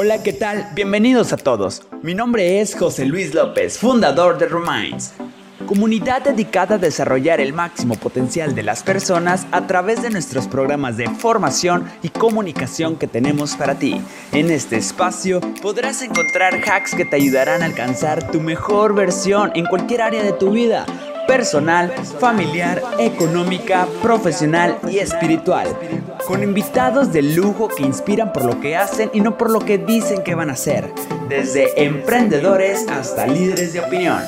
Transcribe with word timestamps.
Hola, 0.00 0.22
¿qué 0.22 0.32
tal? 0.32 0.70
Bienvenidos 0.76 1.32
a 1.32 1.36
todos. 1.36 1.82
Mi 2.02 2.14
nombre 2.14 2.60
es 2.60 2.76
José 2.76 3.04
Luis 3.04 3.34
López, 3.34 3.78
fundador 3.78 4.38
de 4.38 4.46
Reminds, 4.46 5.12
comunidad 5.66 6.22
dedicada 6.22 6.76
a 6.76 6.78
desarrollar 6.78 7.40
el 7.40 7.52
máximo 7.52 7.96
potencial 7.96 8.54
de 8.54 8.62
las 8.62 8.84
personas 8.84 9.48
a 9.50 9.66
través 9.66 10.00
de 10.00 10.10
nuestros 10.10 10.46
programas 10.46 10.98
de 10.98 11.10
formación 11.10 11.90
y 12.00 12.10
comunicación 12.10 12.94
que 12.94 13.08
tenemos 13.08 13.56
para 13.56 13.74
ti. 13.74 14.00
En 14.30 14.52
este 14.52 14.76
espacio 14.76 15.40
podrás 15.60 16.00
encontrar 16.02 16.54
hacks 16.54 16.94
que 16.94 17.04
te 17.04 17.16
ayudarán 17.16 17.62
a 17.62 17.64
alcanzar 17.64 18.30
tu 18.30 18.40
mejor 18.40 18.94
versión 18.94 19.50
en 19.56 19.66
cualquier 19.66 20.02
área 20.02 20.22
de 20.22 20.32
tu 20.32 20.52
vida 20.52 20.86
personal, 21.28 21.92
familiar, 22.18 22.82
económica, 22.98 23.86
profesional 24.02 24.78
y 24.88 24.98
espiritual. 24.98 25.68
Con 26.26 26.42
invitados 26.42 27.12
de 27.12 27.22
lujo 27.22 27.68
que 27.68 27.84
inspiran 27.84 28.32
por 28.32 28.44
lo 28.44 28.58
que 28.60 28.76
hacen 28.76 29.10
y 29.12 29.20
no 29.20 29.36
por 29.36 29.50
lo 29.50 29.60
que 29.60 29.78
dicen 29.78 30.24
que 30.24 30.34
van 30.34 30.50
a 30.50 30.54
hacer. 30.54 30.92
Desde 31.28 31.84
emprendedores 31.84 32.88
hasta 32.88 33.26
líderes 33.26 33.74
de 33.74 33.80
opinión. 33.80 34.22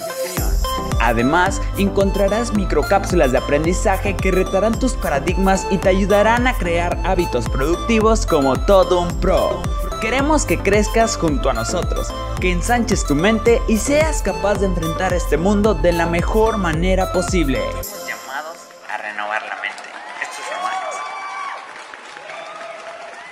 Además, 1.01 1.63
encontrarás 1.79 2.53
microcápsulas 2.53 3.33
de 3.33 3.39
aprendizaje 3.39 4.15
que 4.15 4.31
retarán 4.31 4.79
tus 4.79 4.93
paradigmas 4.93 5.67
y 5.71 5.79
te 5.79 5.89
ayudarán 5.89 6.47
a 6.47 6.53
crear 6.53 6.99
hábitos 7.05 7.49
productivos 7.49 8.27
como 8.27 8.55
todo 8.67 9.01
un 9.01 9.21
pro. 9.21 9.63
Queremos 10.01 10.47
que 10.47 10.57
crezcas 10.57 11.19
junto 11.19 11.51
a 11.51 11.53
nosotros, 11.53 12.11
que 12.41 12.51
ensanches 12.51 13.07
tu 13.07 13.15
mente 13.15 13.61
y 13.69 13.77
seas 13.77 14.23
capaz 14.23 14.55
de 14.55 14.65
enfrentar 14.65 15.13
este 15.13 15.37
mundo 15.37 15.75
de 15.75 15.93
la 15.93 16.07
mejor 16.07 16.57
manera 16.57 17.13
posible. 17.13 17.59
Estamos 17.59 18.09
llamados 18.09 18.71
a 18.89 18.97
renovar 18.97 19.43
la 19.43 19.57
mente. 19.57 19.83
Estos 20.23 20.51
hermanos. 20.51 20.95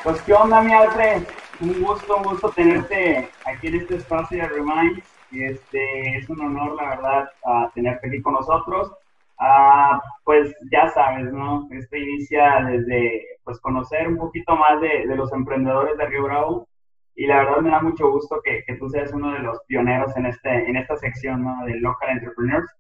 Pues 0.05 0.21
qué 0.21 0.35
onda, 0.35 0.61
mi 0.61 0.75
Alfred. 0.75 1.23
Un 1.61 1.83
gusto, 1.83 2.17
un 2.19 2.23
gusto 2.25 2.51
tenerte 2.51 3.31
aquí 3.47 3.69
en 3.69 3.77
este 3.77 3.97
espacio 3.97 4.37
de 4.37 4.49
Reminds. 4.49 5.07
Este, 5.33 6.19
es 6.19 6.29
un 6.29 6.39
honor, 6.43 6.75
la 6.75 6.91
verdad, 6.91 7.31
tenerte 7.75 8.09
aquí 8.09 8.21
con 8.21 8.35
nosotros. 8.35 8.93
Ah, 9.39 10.01
pues 10.25 10.55
ya 10.73 10.89
sabes, 10.89 11.33
¿no? 11.33 11.69
Esto 11.71 11.97
inicia 11.97 12.65
desde 12.65 13.23
pues 13.45 13.61
conocer 13.61 14.09
un 14.09 14.17
poquito 14.17 14.57
más 14.57 14.81
de, 14.81 15.07
de, 15.07 15.17
los 15.17 15.33
emprendedores 15.33 15.97
de 15.97 16.07
Río 16.07 16.25
Bravo 16.25 16.69
y 17.15 17.27
la 17.27 17.39
verdad 17.39 17.61
me 17.61 17.71
da 17.71 17.81
mucho 17.81 18.11
gusto 18.11 18.41
que, 18.45 18.63
que, 18.67 18.75
tú 18.77 18.89
seas 18.89 19.13
uno 19.13 19.33
de 19.33 19.41
los 19.41 19.59
pioneros 19.67 20.17
en, 20.17 20.27
este, 20.27 20.69
en 20.69 20.77
esta 20.77 20.97
sección 20.97 21.45
¿no? 21.45 21.65
de 21.67 21.77
Local 21.81 22.11
Entrepreneurs. 22.11 22.71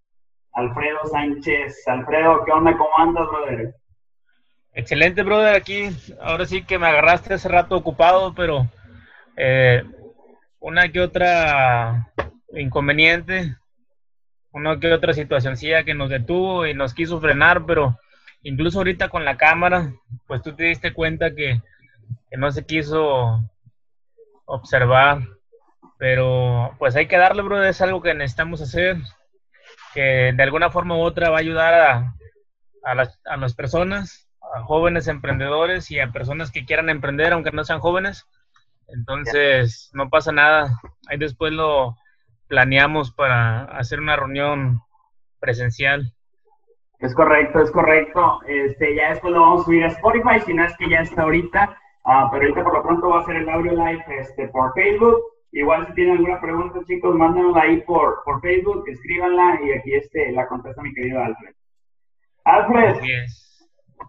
Alfredo 0.53 1.05
Sánchez. 1.11 1.87
Alfredo, 1.87 2.45
¿qué 2.45 2.53
onda? 2.53 2.77
¿Cómo 2.77 2.91
andas, 2.99 3.27
brother? 3.29 3.75
Excelente, 4.75 5.23
brother. 5.23 5.57
Aquí, 5.57 5.89
ahora 6.21 6.47
sí 6.47 6.65
que 6.65 6.79
me 6.79 6.87
agarraste 6.87 7.35
hace 7.35 7.49
rato 7.49 7.77
ocupado, 7.77 8.35
pero 8.35 8.67
eh, 9.37 9.83
una 10.61 10.89
que 10.89 11.01
otra 11.01 12.13
inconveniente 12.53 13.57
una 14.53 14.79
que 14.81 14.93
otra 14.93 15.13
situacióncilla 15.13 15.85
que 15.85 15.95
nos 15.95 16.11
detuvo 16.11 16.67
y 16.67 16.75
nos 16.75 16.95
quiso 16.95 17.21
frenar, 17.21 17.65
pero 17.67 17.99
incluso 18.43 18.79
ahorita 18.79 19.09
con 19.09 19.25
la 19.25 19.37
cámara, 19.37 19.93
pues 20.27 20.43
tú 20.43 20.55
te 20.55 20.65
diste 20.65 20.93
cuenta 20.93 21.35
que, 21.35 21.61
no 22.37 22.51
se 22.51 22.65
quiso 22.65 23.43
observar, 24.45 25.21
pero 25.99 26.75
pues 26.79 26.95
hay 26.97 27.07
que 27.07 27.19
darle, 27.19 27.43
bro, 27.43 27.63
es 27.65 27.81
algo 27.81 28.03
que 28.03 28.15
necesitamos 28.15 28.61
hacer, 28.61 28.97
que 29.95 30.33
de 30.35 30.43
alguna 30.43 30.71
forma 30.71 30.97
u 30.97 31.01
otra 31.01 31.31
va 31.31 31.37
a 31.37 31.41
ayudar 31.41 31.75
a, 31.75 32.15
a, 32.83 32.95
las, 32.95 33.19
a 33.25 33.37
las 33.37 33.55
personas, 33.55 34.29
a 34.55 34.63
jóvenes 34.63 35.09
emprendedores 35.09 35.91
y 35.91 36.01
a 36.01 36.13
personas 36.13 36.51
que 36.51 36.65
quieran 36.65 36.91
emprender, 36.91 37.33
aunque 37.33 37.51
no 37.51 37.65
sean 37.65 37.81
jóvenes. 37.81 38.27
Entonces, 38.89 39.91
no 39.93 40.09
pasa 40.09 40.33
nada. 40.33 40.81
Ahí 41.09 41.19
después 41.19 41.53
lo, 41.53 41.97
planeamos 42.49 43.13
para 43.13 43.65
hacer 43.65 44.01
una 44.01 44.17
reunión 44.17 44.81
presencial. 45.39 46.13
Es 46.99 47.15
correcto, 47.15 47.61
es 47.61 47.71
correcto. 47.71 48.41
Este, 48.47 48.97
ya 48.97 49.11
después 49.11 49.33
lo 49.33 49.41
vamos 49.41 49.63
a 49.63 49.65
subir 49.65 49.85
a 49.85 49.89
Spotify, 49.89 50.41
si 50.45 50.55
no 50.55 50.65
es 50.65 50.77
que 50.77 50.89
ya 50.89 51.01
está 51.01 51.23
ahorita. 51.23 51.79
Uh, 52.05 52.31
pero 52.31 52.43
ahorita 52.43 52.65
por 52.65 52.75
lo 52.75 52.83
pronto 52.83 53.09
va 53.11 53.21
a 53.21 53.25
ser 53.25 53.37
el 53.37 53.49
audio 53.49 53.73
live 53.73 54.05
este, 54.09 54.49
por 54.49 54.73
Facebook. 54.75 55.21
Igual 55.53 55.87
si 55.87 55.95
tienen 55.95 56.17
alguna 56.17 56.41
pregunta, 56.41 56.81
chicos, 56.87 57.15
mándenla 57.15 57.63
ahí 57.63 57.81
por, 57.83 58.23
por 58.25 58.41
Facebook, 58.41 58.85
escríbanla 58.87 59.61
y 59.63 59.73
aquí 59.73 59.95
este, 59.95 60.33
la 60.33 60.47
contesta 60.47 60.83
mi 60.83 60.93
querido 60.93 61.23
Alfred. 61.23 61.55
Alfred. 62.45 62.97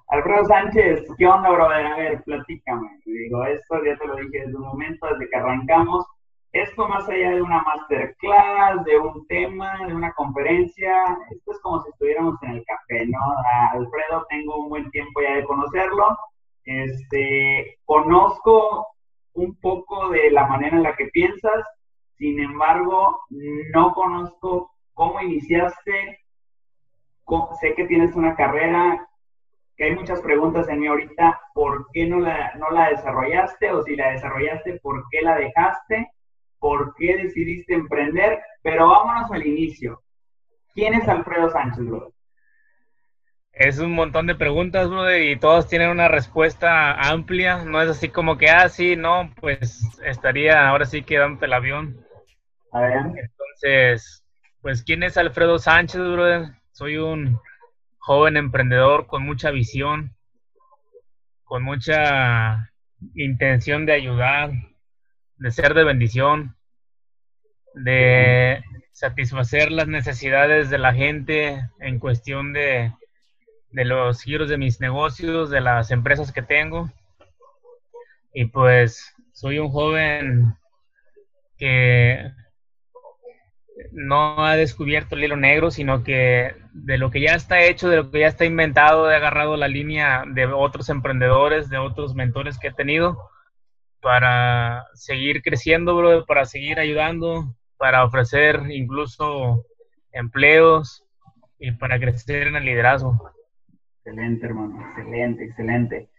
Alfredo 0.10 0.46
Sánchez, 0.46 1.08
¿qué 1.18 1.28
onda, 1.28 1.50
brother? 1.50 1.86
A 1.86 1.98
ver, 1.98 2.24
platícame. 2.24 3.00
Digo, 3.06 3.46
esto 3.46 3.84
ya 3.86 3.98
te 3.98 4.08
lo 4.08 4.16
dije 4.16 4.46
desde 4.46 4.56
un 4.56 4.64
momento, 4.64 5.08
desde 5.08 5.30
que 5.30 5.36
arrancamos 5.38 6.06
esto 6.52 6.88
más 6.88 7.08
allá 7.08 7.32
de 7.32 7.42
una 7.42 7.62
masterclass, 7.62 8.84
de 8.84 8.98
un 8.98 9.26
tema, 9.28 9.86
de 9.88 9.94
una 9.94 10.12
conferencia, 10.14 11.18
esto 11.30 11.52
es 11.52 11.60
como 11.62 11.82
si 11.84 11.90
estuviéramos 11.90 12.42
en 12.44 12.52
el 12.52 12.66
café, 12.66 13.06
¿no? 13.06 13.20
Alfredo 13.72 14.26
tengo 14.30 14.64
un 14.64 14.70
buen 14.70 14.90
tiempo 14.92 15.22
ya 15.22 15.36
de 15.36 15.44
conocerlo, 15.44 16.18
este, 16.66 17.78
conozco 17.86 18.88
un 19.34 19.56
poco 19.60 20.10
de 20.10 20.32
la 20.32 20.48
manera 20.48 20.78
en 20.78 20.84
la 20.84 20.96
que 20.96 21.06
piensas, 21.08 21.66
sin 22.18 22.40
embargo, 22.40 23.22
no 23.30 23.94
conozco 23.94 24.72
cómo 24.94 25.22
iniciaste, 25.22 26.20
sé 27.62 27.76
que 27.76 27.86
tienes 27.86 28.16
una 28.16 28.36
carrera, 28.36 29.08
que 29.78 29.86
hay 29.86 29.96
muchas 29.96 30.22
preguntas 30.22 30.68
en 30.68 30.80
mí 30.80 30.88
ahorita, 30.88 31.40
¿por 31.54 31.88
qué 31.94 32.06
no 32.06 32.20
la, 32.20 32.54
no 32.56 32.70
la 32.72 32.90
desarrollaste? 32.90 33.72
O 33.72 33.84
si 33.84 33.96
la 33.96 34.12
desarrollaste, 34.12 34.80
¿por 34.82 35.06
qué 35.10 35.22
la 35.22 35.38
dejaste? 35.38 36.12
Por 36.60 36.94
qué 36.96 37.18
decidiste 37.18 37.74
emprender, 37.74 38.40
pero 38.62 38.88
vámonos 38.88 39.32
al 39.32 39.46
inicio. 39.46 40.02
¿Quién 40.74 40.94
es 40.94 41.08
Alfredo 41.08 41.50
Sánchez, 41.50 41.86
bro? 41.86 42.14
Es 43.52 43.80
un 43.80 43.92
montón 43.94 44.28
de 44.28 44.36
preguntas, 44.36 44.90
brother, 44.90 45.22
y 45.22 45.38
todas 45.38 45.68
tienen 45.68 45.90
una 45.90 46.08
respuesta 46.08 46.94
amplia. 46.94 47.66
No 47.66 47.82
es 47.82 47.90
así 47.90 48.10
como 48.10 48.38
que, 48.38 48.50
ah, 48.50 48.70
sí, 48.70 48.96
no, 48.96 49.34
pues 49.42 49.82
estaría 50.06 50.70
ahora 50.70 50.86
sí 50.86 51.02
quedando 51.02 51.46
el 51.46 51.54
avión. 51.54 52.06
A 52.72 52.82
ver. 52.82 52.98
Entonces, 52.98 54.24
pues, 54.62 54.84
¿quién 54.84 55.04
es 55.04 55.18
Alfredo 55.18 55.60
Sánchez, 55.60 56.00
brother? 56.00 56.52
Soy 56.72 56.98
un 56.98 57.40
joven 57.98 58.38
emprendedor 58.38 59.08
con 59.08 59.24
mucha 59.26 59.52
visión, 59.52 60.16
con 61.44 61.64
mucha 61.64 62.72
intención 63.16 63.86
de 63.86 63.94
ayudar, 63.94 64.52
de 65.40 65.52
ser 65.52 65.74
de 65.74 65.84
bendición, 65.84 66.56
de 67.74 68.62
satisfacer 68.92 69.72
las 69.72 69.88
necesidades 69.88 70.70
de 70.70 70.78
la 70.78 70.94
gente 70.94 71.70
en 71.80 72.00
cuestión 72.00 72.54
de, 72.54 72.92
de 73.72 73.86
los 73.86 74.22
giros 74.22 74.50
de 74.50 74.58
mis 74.58 74.82
negocios, 74.82 75.50
de 75.50 75.62
las 75.62 75.92
empresas 75.92 76.32
que 76.32 76.42
tengo. 76.42 76.90
Y 78.34 78.46
pues 78.46 79.14
soy 79.34 79.60
un 79.60 79.70
joven 79.70 80.54
que 81.58 82.32
no 83.92 84.46
ha 84.46 84.58
descubierto 84.58 85.16
el 85.16 85.24
hilo 85.24 85.38
negro, 85.38 85.72
sino 85.72 86.04
que 86.04 86.54
de 86.74 86.98
lo 86.98 87.12
que 87.12 87.22
ya 87.22 87.36
está 87.36 87.62
hecho, 87.62 87.90
de 87.90 87.98
lo 87.98 88.12
que 88.12 88.20
ya 88.20 88.28
está 88.28 88.44
inventado, 88.44 89.10
he 89.10 89.16
agarrado 89.16 89.56
la 89.56 89.70
línea 89.70 90.24
de 90.28 90.46
otros 90.48 90.90
emprendedores, 90.90 91.70
de 91.70 91.78
otros 91.78 92.14
mentores 92.14 92.60
que 92.60 92.68
he 92.68 92.74
tenido 92.74 93.18
para 94.02 94.86
seguir 94.94 95.42
creciendo, 95.42 95.96
bro, 95.96 96.26
para 96.26 96.46
seguir 96.46 96.80
ayudando, 96.80 97.56
para 97.78 98.04
ofrecer 98.04 98.62
incluso 98.70 99.66
empleos 100.12 101.06
y 101.60 101.72
para 101.72 102.00
crecer 102.00 102.48
en 102.48 102.56
el 102.56 102.66
liderazgo. 102.66 103.32
Excelente, 103.98 104.46
hermano, 104.46 104.82
excelente, 104.82 105.44
excelente. 105.44 106.10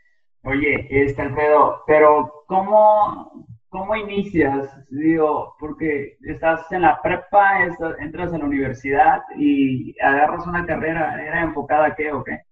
Oye, 0.42 0.86
este 0.91 1.22
Alfredo, 1.22 1.82
pero 1.86 2.44
¿cómo, 2.46 3.46
cómo 3.68 3.97
inicias? 3.97 4.68
Digo, 4.91 5.54
porque 5.59 6.16
estás 6.22 6.71
en 6.72 6.83
la 6.83 7.00
prepa, 7.03 7.65
entras 7.98 8.33
a 8.33 8.38
la 8.38 8.44
universidad 8.44 9.22
y 9.36 9.94
agarras 10.00 10.47
una 10.47 10.65
carrera, 10.65 11.22
¿era 11.22 11.42
enfocada 11.42 11.86
a 11.86 11.94
qué 11.94 12.12
o 12.12 12.24
qué? 12.24 12.42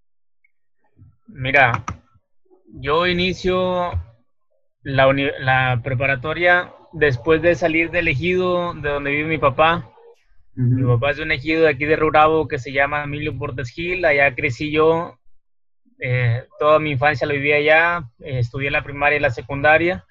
Mira, 1.28 1.72
yo 2.66 3.06
inicio 3.06 3.92
la, 4.88 5.12
la 5.38 5.81
preparatoria 5.85 6.73
después 6.93 7.43
de 7.43 7.55
salir 7.55 7.90
del 7.90 8.08
ejido 8.08 8.73
de 8.73 8.88
donde 8.88 9.11
vive 9.11 9.29
mi 9.29 9.38
papá. 9.38 9.90
Mi 10.55 10.82
papá 10.82 11.11
es 11.11 11.19
de 11.19 11.23
un 11.23 11.31
ejido 11.31 11.62
de 11.62 11.69
aquí 11.69 11.85
de 11.85 11.94
Rurabo 11.94 12.49
que 12.49 12.58
se 12.58 12.73
llama 12.73 13.05
Emilio 13.05 13.37
Portes 13.38 13.69
Gil. 13.70 14.05
Allá 14.05 14.35
crecí 14.35 14.73
yo. 14.73 15.17
Eh, 16.00 16.43
toda 16.58 16.81
mi 16.81 16.93
infancia 16.93 17.29
lo 17.29 17.35
viví 17.35 17.52
allá. 17.52 18.08
Eh, 18.19 18.40
estudié 18.40 18.70
la 18.70 18.82
primaria 18.82 19.19
y 19.19 19.20
la 19.20 19.31
secundaria. 19.31 20.05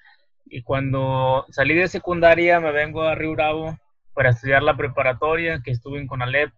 Y 0.46 0.62
cuando 0.62 1.44
salí 1.50 1.74
de 1.74 1.88
secundaria 1.88 2.60
me 2.60 2.72
vengo 2.72 3.02
a 3.02 3.14
Río 3.14 3.32
Bravo 3.32 3.76
para 4.14 4.30
estudiar 4.30 4.62
la 4.62 4.76
preparatoria 4.76 5.60
que 5.62 5.72
estuve 5.72 5.98
en 5.98 6.06
Conalep. 6.06 6.50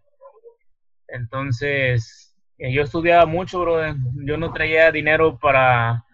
Entonces, 1.09 2.37
eh, 2.59 2.73
yo 2.73 2.83
estudiaba 2.83 3.27
mucho, 3.27 3.61
bro. 3.61 3.81
Yo 4.25 4.37
no 4.37 4.53
traía 4.53 4.93
dinero 4.93 5.39
para 5.39 6.05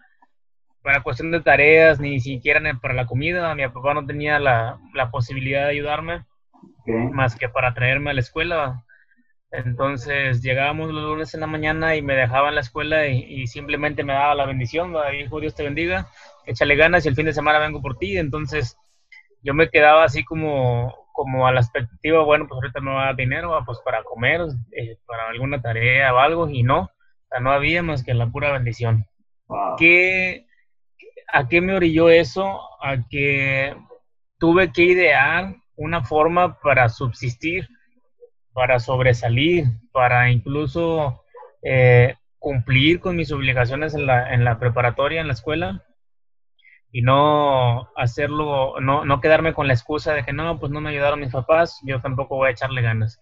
para 0.87 1.03
cuestión 1.03 1.31
de 1.31 1.41
tareas, 1.41 1.99
ni 1.99 2.21
siquiera 2.21 2.61
para 2.81 2.93
la 2.93 3.07
comida. 3.07 3.53
Mi 3.55 3.67
papá 3.67 3.93
no 3.93 4.05
tenía 4.05 4.39
la, 4.39 4.79
la 4.93 5.11
posibilidad 5.11 5.65
de 5.65 5.71
ayudarme, 5.71 6.23
más 7.11 7.35
que 7.35 7.49
para 7.49 7.73
traerme 7.73 8.11
a 8.11 8.13
la 8.13 8.21
escuela. 8.21 8.85
Entonces 9.51 10.41
llegábamos 10.41 10.89
los 10.93 11.03
lunes 11.03 11.33
en 11.33 11.41
la 11.41 11.47
mañana 11.47 11.97
y 11.97 12.01
me 12.01 12.15
dejaba 12.15 12.47
en 12.47 12.55
la 12.55 12.61
escuela 12.61 13.05
y, 13.05 13.47
simplemente 13.47 14.05
me 14.05 14.13
daba 14.13 14.33
la 14.33 14.45
bendición, 14.45 14.95
hijo, 15.19 15.41
Dios 15.41 15.55
te 15.55 15.63
bendiga, 15.63 16.07
échale 16.45 16.77
ganas 16.77 17.03
y 17.03 17.09
el 17.09 17.15
fin 17.15 17.25
de 17.25 17.33
semana 17.33 17.59
vengo 17.59 17.81
por 17.81 17.97
ti. 17.97 18.17
Entonces 18.17 18.77
yo 19.43 19.53
me 19.53 19.69
quedaba 19.69 20.05
así 20.05 20.23
como, 20.23 20.95
como 21.11 21.47
a 21.47 21.51
la 21.51 21.59
expectativa, 21.59 22.23
bueno, 22.23 22.45
pues 22.47 22.59
ahorita 22.59 22.79
no 22.79 22.93
va 22.93 23.13
dinero, 23.13 23.61
pues 23.65 23.79
para 23.83 24.03
comer, 24.03 24.39
eh, 24.71 24.95
para 25.05 25.27
alguna 25.27 25.61
tarea 25.61 26.13
o 26.13 26.19
algo, 26.19 26.47
y 26.47 26.63
no, 26.63 26.89
no 27.41 27.51
había 27.51 27.83
más 27.83 28.05
que 28.05 28.13
la 28.13 28.27
pura 28.27 28.53
bendición. 28.53 29.05
¿Qué, 29.77 30.46
¿A 31.27 31.47
qué 31.47 31.61
me 31.61 31.75
orilló 31.75 32.09
eso? 32.09 32.61
A 32.81 32.97
que 33.09 33.75
tuve 34.39 34.71
que 34.71 34.83
idear 34.83 35.55
una 35.75 36.03
forma 36.03 36.59
para 36.59 36.89
subsistir 36.89 37.67
para 38.57 38.79
sobresalir, 38.79 39.65
para 39.91 40.31
incluso 40.31 41.23
eh, 41.61 42.15
cumplir 42.39 42.99
con 42.99 43.15
mis 43.15 43.31
obligaciones 43.31 43.93
en 43.93 44.07
la, 44.07 44.33
en 44.33 44.43
la 44.43 44.57
preparatoria, 44.57 45.21
en 45.21 45.27
la 45.27 45.33
escuela, 45.33 45.85
y 46.91 47.03
no 47.03 47.87
hacerlo, 47.95 48.79
no, 48.79 49.05
no 49.05 49.21
quedarme 49.21 49.53
con 49.53 49.67
la 49.67 49.73
excusa 49.73 50.15
de 50.15 50.23
que 50.25 50.33
no, 50.33 50.59
pues 50.59 50.71
no 50.71 50.81
me 50.81 50.89
ayudaron 50.89 51.19
mis 51.19 51.31
papás, 51.31 51.79
yo 51.83 52.01
tampoco 52.01 52.37
voy 52.37 52.47
a 52.47 52.51
echarle 52.53 52.81
ganas. 52.81 53.21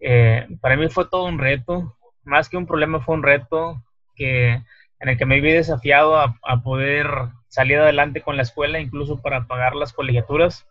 Eh, 0.00 0.48
para 0.60 0.76
mí 0.76 0.88
fue 0.88 1.08
todo 1.08 1.26
un 1.26 1.38
reto, 1.38 1.96
más 2.24 2.48
que 2.48 2.56
un 2.56 2.66
problema 2.66 2.98
fue 2.98 3.14
un 3.14 3.22
reto 3.22 3.84
que, 4.16 4.64
en 5.00 5.08
el 5.08 5.18
que 5.18 5.26
me 5.26 5.40
vi 5.40 5.52
desafiado 5.52 6.16
a, 6.18 6.38
a 6.42 6.62
poder 6.62 7.06
salir 7.48 7.78
adelante 7.78 8.22
con 8.22 8.36
la 8.36 8.42
escuela, 8.42 8.80
incluso 8.80 9.20
para 9.20 9.46
pagar 9.46 9.74
las 9.74 9.92
colegiaturas, 9.92 10.66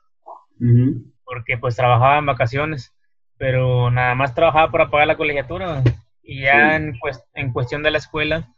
porque 1.23 1.57
pues 1.57 1.75
trabajaba 1.75 2.17
en 2.17 2.25
vacaciones 2.25 2.95
pero 3.37 3.91
nada 3.91 4.15
más 4.15 4.33
trabajaba 4.33 4.71
para 4.71 4.89
pagar 4.89 5.07
la 5.07 5.17
colegiatura. 5.17 5.83
Y 6.23 6.41
ya 6.41 6.75
en, 6.75 6.97
en, 7.33 7.53
cuestión 7.53 7.83
de 7.83 7.91
la 7.91 7.99
escuela, 7.99 8.49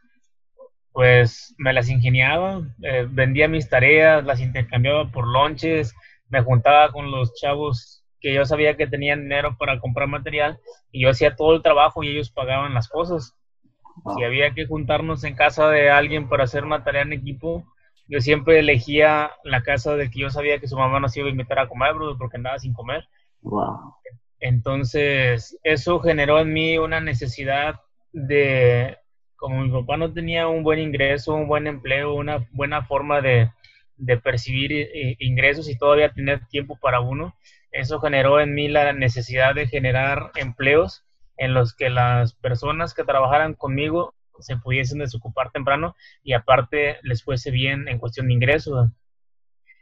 pues 0.94 1.54
me 1.58 1.74
las 1.74 1.90
ingeniaba, 1.90 2.62
eh, 2.82 3.06
vendía 3.10 3.48
mis 3.48 3.70
tareas, 3.70 4.24
las 4.24 4.40
intercambiaba 4.40 5.12
por 5.12 5.28
lonches, 5.28 5.94
me 6.30 6.42
juntaba 6.42 6.92
con 6.92 7.12
los 7.12 7.34
chavos 7.36 8.04
que 8.20 8.34
yo 8.34 8.46
sabía 8.46 8.78
que 8.78 8.88
tenían 8.88 9.24
dinero 9.24 9.58
para 9.58 9.80
comprar 9.80 10.08
material 10.08 10.60
y 10.92 11.04
yo 11.04 11.10
hacía 11.10 11.36
todo 11.36 11.56
el 11.56 11.62
trabajo 11.62 12.04
y 12.04 12.10
ellos 12.10 12.32
pagaban 12.32 12.74
las 12.74 12.88
cosas. 12.88 13.36
Si 14.16 14.24
había 14.24 14.54
que 14.54 14.68
juntarnos 14.68 15.24
en 15.24 15.36
casa 15.36 15.70
de 15.70 15.90
alguien 15.90 16.30
para 16.30 16.44
hacer 16.44 16.64
una 16.64 16.84
tarea 16.84 17.02
en 17.02 17.14
equipo, 17.14 17.66
yo 18.08 18.22
siempre 18.22 18.60
elegía 18.60 19.32
la 19.44 19.64
casa 19.64 19.96
de 19.96 20.10
que 20.10 20.20
yo 20.20 20.30
sabía 20.30 20.60
que 20.60 20.68
su 20.68 20.78
mamá 20.78 21.00
nos 21.00 21.16
iba 21.18 21.28
a 21.28 21.32
invitar 21.32 21.60
a 21.60 21.68
comer, 21.68 21.94
porque 22.18 22.38
andaba 22.38 22.60
sin 22.60 22.74
comer. 22.74 23.04
Wow. 23.42 23.96
Entonces, 24.40 25.58
eso 25.64 26.00
generó 26.00 26.40
en 26.40 26.54
mí 26.54 26.78
una 26.78 27.02
necesidad 27.02 27.82
de, 28.14 28.98
como 29.36 29.62
mi 29.62 29.72
papá 29.72 29.98
no 29.98 30.14
tenía 30.14 30.48
un 30.48 30.64
buen 30.64 30.80
ingreso, 30.80 31.34
un 31.34 31.48
buen 31.48 31.68
empleo, 31.68 32.14
una 32.14 32.48
buena 32.52 32.84
forma 32.84 33.22
de, 33.22 33.52
percibir 34.24 34.72
eh, 34.72 35.16
ingresos 35.20 35.68
y 35.70 35.78
todavía 35.78 36.12
tener 36.12 36.46
tiempo 36.48 36.78
para 36.80 37.00
uno, 37.00 37.34
eso 37.72 38.00
generó 38.00 38.40
en 38.40 38.54
mí 38.54 38.68
la 38.68 38.94
necesidad 38.94 39.56
de 39.56 39.68
generar 39.68 40.32
empleos 40.36 41.07
en 41.38 41.54
los 41.54 41.76
que 41.76 41.90
las 41.90 42.34
personas 42.34 42.94
que 42.94 43.04
trabajaran 43.04 43.54
conmigo 43.54 44.14
se 44.40 44.58
pudiesen 44.58 45.00
desocupar 45.00 45.52
temprano 45.52 45.96
y 46.24 46.34
aparte 46.34 46.98
les 47.04 47.24
fuese 47.24 47.52
bien 47.52 47.88
en 47.88 48.00
cuestión 48.00 48.28
de 48.28 48.34
ingresos. 48.34 48.90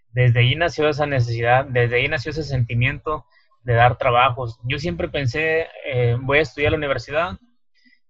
Desde 0.10 0.40
ahí 0.40 0.56
nació 0.56 0.88
esa 0.88 1.06
necesidad, 1.06 1.66
desde 1.66 1.98
ahí 1.98 2.08
nació 2.08 2.32
ese 2.32 2.44
sentimiento 2.44 3.26
de 3.64 3.74
dar 3.74 3.98
trabajos. 3.98 4.60
Yo 4.64 4.78
siempre 4.80 5.10
pensé, 5.10 5.68
eh, 5.86 6.18
voy 6.22 6.38
a 6.38 6.42
estudiar 6.42 6.70
a 6.70 6.72
la 6.72 6.78
universidad, 6.78 7.38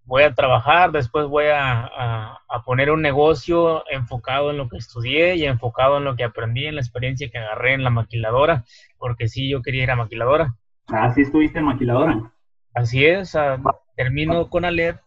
voy 0.04 0.22
a 0.22 0.34
trabajar, 0.34 0.92
después 0.92 1.26
voy 1.26 1.46
a, 1.52 2.38
poner 2.64 2.90
un 2.90 3.02
negocio 3.02 3.84
enfocado 3.90 4.50
en 4.50 4.56
lo 4.56 4.68
que 4.68 4.78
estudié 4.78 5.36
y 5.36 5.44
enfocado 5.44 5.98
en 5.98 6.04
lo 6.04 6.16
que 6.16 6.24
aprendí, 6.24 6.66
en 6.66 6.74
la 6.74 6.80
experiencia 6.80 7.28
que 7.30 7.38
agarré 7.38 7.74
en 7.74 7.84
la 7.84 7.90
maquiladora, 7.90 8.64
porque 8.98 9.28
sí, 9.28 9.48
yo 9.48 9.62
quería 9.62 9.84
ir 9.84 9.90
a 9.90 9.96
maquiladora. 9.96 10.54
Ah, 10.88 11.12
sí 11.14 11.22
estuviste 11.22 11.58
en 11.60 11.66
maquiladora. 11.66 12.32
Así 12.76 13.06
es, 13.06 13.34
ah, 13.34 13.58
termino 13.96 14.50
con 14.50 14.66
Alep, 14.66 14.98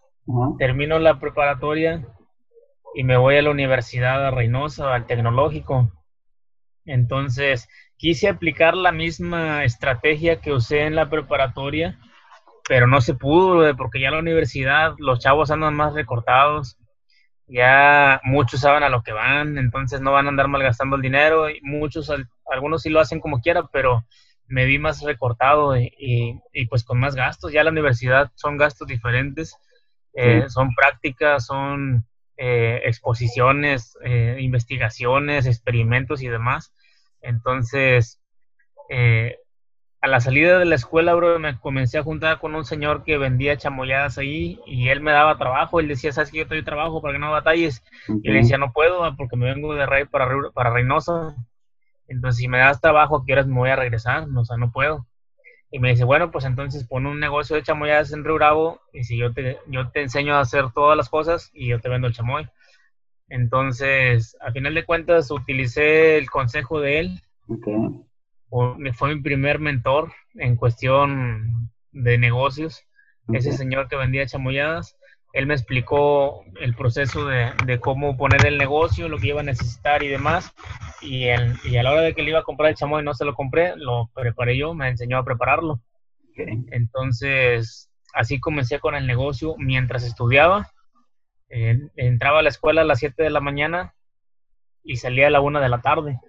termino 0.57 0.97
la 0.97 1.19
preparatoria 1.19 2.03
y 2.95 3.03
me 3.03 3.15
voy 3.15 3.37
a 3.37 3.43
la 3.43 3.51
universidad 3.51 4.25
a 4.25 4.31
Reynosa, 4.31 4.91
al 4.91 5.05
tecnológico. 5.05 5.91
Entonces, 6.85 7.69
quise 7.95 8.27
aplicar 8.27 8.75
la 8.75 8.91
misma 8.91 9.63
estrategia 9.63 10.41
que 10.41 10.51
usé 10.51 10.87
en 10.87 10.95
la 10.95 11.11
preparatoria, 11.11 11.99
pero 12.67 12.87
no 12.87 13.01
se 13.01 13.13
pudo, 13.13 13.75
porque 13.77 14.01
ya 14.01 14.07
en 14.07 14.15
la 14.15 14.21
universidad 14.21 14.95
los 14.97 15.19
chavos 15.19 15.51
andan 15.51 15.75
más 15.75 15.93
recortados, 15.93 16.79
ya 17.45 18.19
muchos 18.23 18.61
saben 18.61 18.81
a 18.81 18.89
lo 18.89 19.03
que 19.03 19.13
van, 19.13 19.59
entonces 19.59 20.01
no 20.01 20.11
van 20.11 20.25
a 20.25 20.29
andar 20.29 20.47
malgastando 20.47 20.95
el 20.95 21.03
dinero, 21.03 21.51
y 21.51 21.61
muchos, 21.61 22.11
algunos 22.51 22.81
sí 22.81 22.89
lo 22.89 22.99
hacen 22.99 23.19
como 23.19 23.41
quiera, 23.41 23.69
pero 23.71 24.05
me 24.49 24.65
vi 24.65 24.79
más 24.79 25.01
recortado 25.01 25.77
y, 25.77 26.41
pues 26.69 26.83
con 26.83 26.99
más 26.99 27.15
gastos. 27.15 27.51
Ya 27.51 27.63
la 27.63 27.71
universidad 27.71 28.31
son 28.35 28.57
gastos 28.57 28.87
diferentes, 28.87 29.55
eh, 30.13 30.45
son 30.49 30.73
prácticas, 30.75 31.45
son 31.45 32.05
eh, 32.41 32.81
exposiciones, 32.85 33.97
eh, 34.03 34.37
investigaciones, 34.39 35.45
experimentos 35.45 36.21
y 36.21 36.27
demás. 36.29 36.73
Entonces, 37.21 38.21
eh, 38.89 39.37
a 40.01 40.07
la 40.07 40.21
salida 40.21 40.57
de 40.57 40.63
la 40.63 40.75
escuela, 40.75 41.13
bro, 41.15 41.37
me 41.39 41.59
comencé 41.59 41.97
a 41.97 42.03
juntar 42.03 42.39
con 42.39 42.55
un 42.55 42.63
señor 42.63 43.03
que 43.03 43.17
vendía 43.17 43.57
chamoyadas 43.57 44.17
ahí 44.17 44.57
y 44.65 44.87
él 44.87 45.01
me 45.01 45.11
daba 45.11 45.37
trabajo. 45.37 45.81
Él 45.81 45.89
decía, 45.89 46.13
¿sabes 46.13 46.31
que 46.31 46.37
yo 46.37 46.47
te 46.47 46.55
doy 46.55 46.63
trabajo 46.63 47.01
para 47.01 47.13
que 47.13 47.19
no 47.19 47.29
batalles? 47.31 47.83
Y 48.23 48.31
le 48.31 48.39
decía, 48.39 48.57
no 48.57 48.71
puedo 48.71 49.03
ah, 49.03 49.15
porque 49.17 49.35
me 49.35 49.53
vengo 49.53 49.75
de 49.75 49.85
Rey 49.85 50.05
para, 50.05 50.29
para 50.53 50.69
Reynosa. 50.69 51.35
Entonces, 52.09 52.39
si 52.39 52.47
me 52.47 52.57
das 52.57 52.81
trabajo, 52.81 53.17
¿a 53.17 53.25
qué 53.25 53.33
horas 53.33 53.47
me 53.47 53.55
voy 53.55 53.69
a 53.69 53.75
regresar? 53.75 54.27
O 54.35 54.43
sea, 54.45 54.57
no 54.57 54.71
puedo. 54.71 55.05
Y 55.71 55.79
me 55.79 55.91
dice, 55.91 56.03
bueno, 56.03 56.31
pues 56.31 56.45
entonces 56.45 56.87
pon 56.87 57.05
un 57.05 57.19
negocio 57.19 57.55
de 57.55 57.63
chamoyadas 57.63 58.11
en 58.11 58.23
Río 58.23 58.35
Bravo 58.35 58.81
y 58.91 59.03
si 59.03 59.17
yo 59.17 59.33
te, 59.33 59.59
yo 59.67 59.89
te 59.91 60.01
enseño 60.01 60.35
a 60.35 60.41
hacer 60.41 60.71
todas 60.71 60.97
las 60.97 61.09
cosas 61.09 61.51
y 61.53 61.67
yo 61.67 61.79
te 61.79 61.89
vendo 61.89 62.07
el 62.07 62.13
chamoy. 62.13 62.49
Entonces, 63.29 64.35
a 64.41 64.51
final 64.51 64.73
de 64.73 64.85
cuentas, 64.85 65.29
utilicé 65.29 66.17
el 66.17 66.29
consejo 66.29 66.79
de 66.79 66.99
él. 66.99 67.21
Fue 68.49 69.15
mi 69.15 69.21
primer 69.21 69.59
mentor 69.59 70.11
en 70.33 70.55
cuestión 70.55 71.69
de 71.91 72.17
negocios. 72.17 72.83
Ese 73.31 73.51
señor 73.51 73.87
que 73.87 73.95
vendía 73.95 74.25
chamoyadas, 74.25 74.97
él 75.33 75.45
me 75.45 75.53
explicó 75.53 76.43
el 76.59 76.75
proceso 76.75 77.25
de, 77.25 77.79
cómo 77.79 78.17
poner 78.17 78.45
el 78.45 78.57
negocio, 78.57 79.09
lo 79.09 79.17
que 79.17 79.27
iba 79.27 79.41
a 79.41 79.43
necesitar 79.43 80.03
y 80.03 80.07
demás. 80.07 80.53
Y, 81.01 81.25
y, 81.25 81.77
a 81.77 81.83
la 81.83 81.91
hora 81.91 82.01
de 82.01 82.13
que 82.13 82.23
le 82.23 82.31
iba 82.31 82.39
a 82.39 82.43
comprar 82.43 82.69
el 82.69 82.75
chamoy, 82.75 83.03
no 83.03 83.13
se 83.13 83.25
lo 83.25 83.35
compré, 83.35 83.75
lo 83.75 84.09
preparé 84.13 84.57
yo, 84.57 84.73
me 84.73 84.89
enseñó 84.89 85.17
a 85.17 85.25
prepararlo. 85.25 85.79
Entonces, 86.71 87.91
así 88.13 88.39
comencé 88.39 88.79
con 88.79 88.95
el 88.95 89.05
negocio 89.05 89.55
mientras 89.57 90.03
estudiaba 90.03 90.71
entraba 91.49 92.39
a 92.39 92.43
la 92.43 92.49
escuela 92.49 92.81
a 92.81 92.85
las 92.85 92.99
7 92.99 93.23
de 93.23 93.29
la 93.29 93.39
mañana 93.39 93.93
y 94.83 94.97
salía 94.97 95.27
a 95.27 95.31
la 95.31 95.41
1 95.41 95.59
de 95.59 95.69
la 95.69 95.81
tarde. 95.81 96.19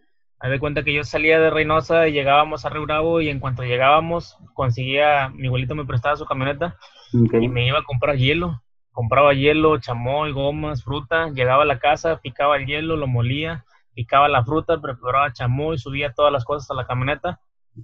Me 0.43 0.49
de 0.49 0.59
cuenta 0.59 0.83
que 0.83 0.95
yo 0.95 1.05
salía 1.05 1.39
de 1.39 1.51
Reynosa 1.51 2.09
y 2.09 2.13
llegábamos 2.13 2.65
a 2.65 2.71
Río 2.71 2.83
Bravo 2.83 3.21
y 3.21 3.29
en 3.29 3.41
cuanto 3.41 3.63
llegábamos 3.63 4.39
conseguía, 4.55 5.29
mi 5.35 5.49
abuelito 5.49 5.75
me 5.75 5.85
prestaba 5.85 6.17
su 6.17 6.25
camioneta 6.25 6.77
y 7.13 7.49
me 7.49 7.67
iba 7.67 7.81
a 7.81 7.85
comprar 7.85 8.17
hielo. 8.17 8.63
Compraba 9.01 9.33
hielo, 9.33 9.79
chamoy, 9.79 10.31
gomas, 10.31 10.85
fruta, 10.85 11.31
llegaba 11.31 11.63
a 11.63 11.65
la 11.65 11.79
casa, 11.79 12.21
picaba 12.21 12.59
el 12.59 12.67
hielo, 12.67 12.97
lo 12.97 13.07
molía, 13.07 13.65
picaba 13.95 14.29
la 14.29 14.45
fruta, 14.45 14.79
preparaba 14.79 15.33
chamoy, 15.33 15.79
subía 15.79 16.13
todas 16.13 16.31
las 16.31 16.45
cosas 16.45 16.71
a 16.71 16.75
la 16.75 16.87
camioneta. 16.87 17.41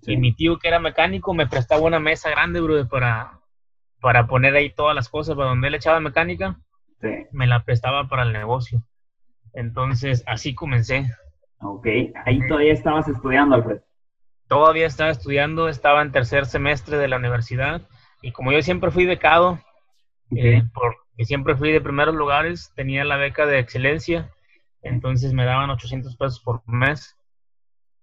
Y 0.06 0.18
mi 0.18 0.34
tío 0.34 0.58
que 0.58 0.68
era 0.68 0.78
mecánico 0.78 1.32
me 1.32 1.46
prestaba 1.46 1.80
una 1.80 1.98
mesa 1.98 2.28
grande, 2.28 2.60
bro, 2.60 2.86
para, 2.86 3.40
para 3.98 4.26
poner 4.26 4.54
ahí 4.56 4.68
todas 4.68 4.94
las 4.94 5.08
cosas, 5.08 5.36
para 5.36 5.48
donde 5.48 5.68
él 5.68 5.76
echaba 5.76 6.00
mecánica 6.00 6.60
me 7.32 7.46
la 7.46 7.64
prestaba 7.64 8.08
para 8.08 8.24
el 8.24 8.34
negocio. 8.34 8.82
Entonces, 9.54 10.22
así 10.26 10.54
comencé. 10.54 11.10
Ok, 11.62 11.86
ahí 12.26 12.46
todavía 12.46 12.74
estabas 12.74 13.08
estudiando, 13.08 13.54
Alfred. 13.54 13.80
Todavía 14.48 14.86
estaba 14.86 15.12
estudiando, 15.12 15.70
estaba 15.70 16.02
en 16.02 16.12
tercer 16.12 16.44
semestre 16.44 16.98
de 16.98 17.08
la 17.08 17.16
universidad 17.16 17.88
y 18.20 18.32
como 18.32 18.52
yo 18.52 18.60
siempre 18.60 18.90
fui 18.90 19.06
becado, 19.06 19.58
eh, 20.30 20.62
porque 21.16 21.24
siempre 21.24 21.56
fui 21.56 21.72
de 21.72 21.80
primeros 21.80 22.14
lugares, 22.14 22.72
tenía 22.76 23.02
la 23.02 23.16
beca 23.16 23.46
de 23.46 23.58
excelencia, 23.58 24.30
entonces 24.82 25.32
me 25.32 25.46
daban 25.46 25.70
800 25.70 26.14
pesos 26.14 26.40
por 26.40 26.60
mes. 26.68 27.16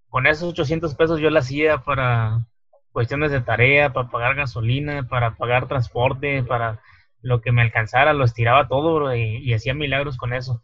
Con 0.10 0.26
esos 0.26 0.50
800 0.50 0.96
pesos 0.96 1.20
yo 1.20 1.30
la 1.30 1.42
hacía 1.42 1.78
para 1.84 2.48
cuestiones 2.92 3.30
de 3.30 3.42
tarea, 3.42 3.94
para 3.94 4.10
pagar 4.10 4.34
gasolina, 4.34 5.08
para 5.08 5.36
pagar 5.36 5.68
transporte, 5.68 6.42
para 6.42 6.82
lo 7.22 7.40
que 7.40 7.52
me 7.52 7.62
alcanzara, 7.62 8.14
lo 8.14 8.26
estiraba 8.26 8.68
todo, 8.68 9.16
y, 9.16 9.54
hacía 9.54 9.76
milagros 9.76 10.18
con 10.18 10.34
eso. 10.34 10.64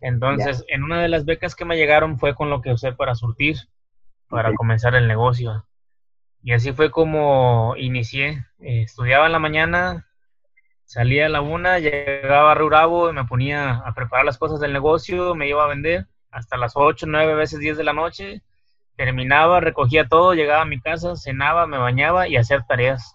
Entonces, 0.00 0.64
en 0.68 0.84
una 0.84 1.02
de 1.02 1.08
las 1.08 1.24
becas 1.24 1.56
que 1.56 1.64
me 1.64 1.76
llegaron 1.76 2.20
fue 2.20 2.36
con 2.36 2.48
lo 2.48 2.62
que 2.62 2.72
usé 2.72 2.92
para 2.92 3.16
surtir, 3.16 3.56
para 4.28 4.54
comenzar 4.54 4.94
el 4.94 5.08
negocio. 5.08 5.66
Y 6.44 6.52
así 6.52 6.72
fue 6.72 6.92
como 6.92 7.74
inicié. 7.76 8.46
Eh, 8.60 8.82
estudiaba 8.82 9.26
en 9.26 9.32
la 9.32 9.40
mañana, 9.40 10.07
salía 10.88 11.26
a 11.26 11.28
la 11.28 11.42
una, 11.42 11.78
llegaba 11.78 12.52
a 12.52 12.54
Rurabo 12.54 13.10
y 13.10 13.12
me 13.12 13.26
ponía 13.26 13.72
a 13.72 13.92
preparar 13.92 14.24
las 14.24 14.38
cosas 14.38 14.58
del 14.58 14.72
negocio, 14.72 15.34
me 15.34 15.46
iba 15.46 15.62
a 15.62 15.68
vender 15.68 16.06
hasta 16.30 16.56
las 16.56 16.72
8, 16.76 17.04
9, 17.06 17.34
veces 17.34 17.58
10 17.60 17.76
de 17.76 17.84
la 17.84 17.92
noche. 17.92 18.42
Terminaba, 18.96 19.60
recogía 19.60 20.08
todo, 20.08 20.32
llegaba 20.32 20.62
a 20.62 20.64
mi 20.64 20.80
casa, 20.80 21.14
cenaba, 21.14 21.66
me 21.66 21.76
bañaba 21.76 22.26
y 22.26 22.38
hacer 22.38 22.62
tareas, 22.66 23.14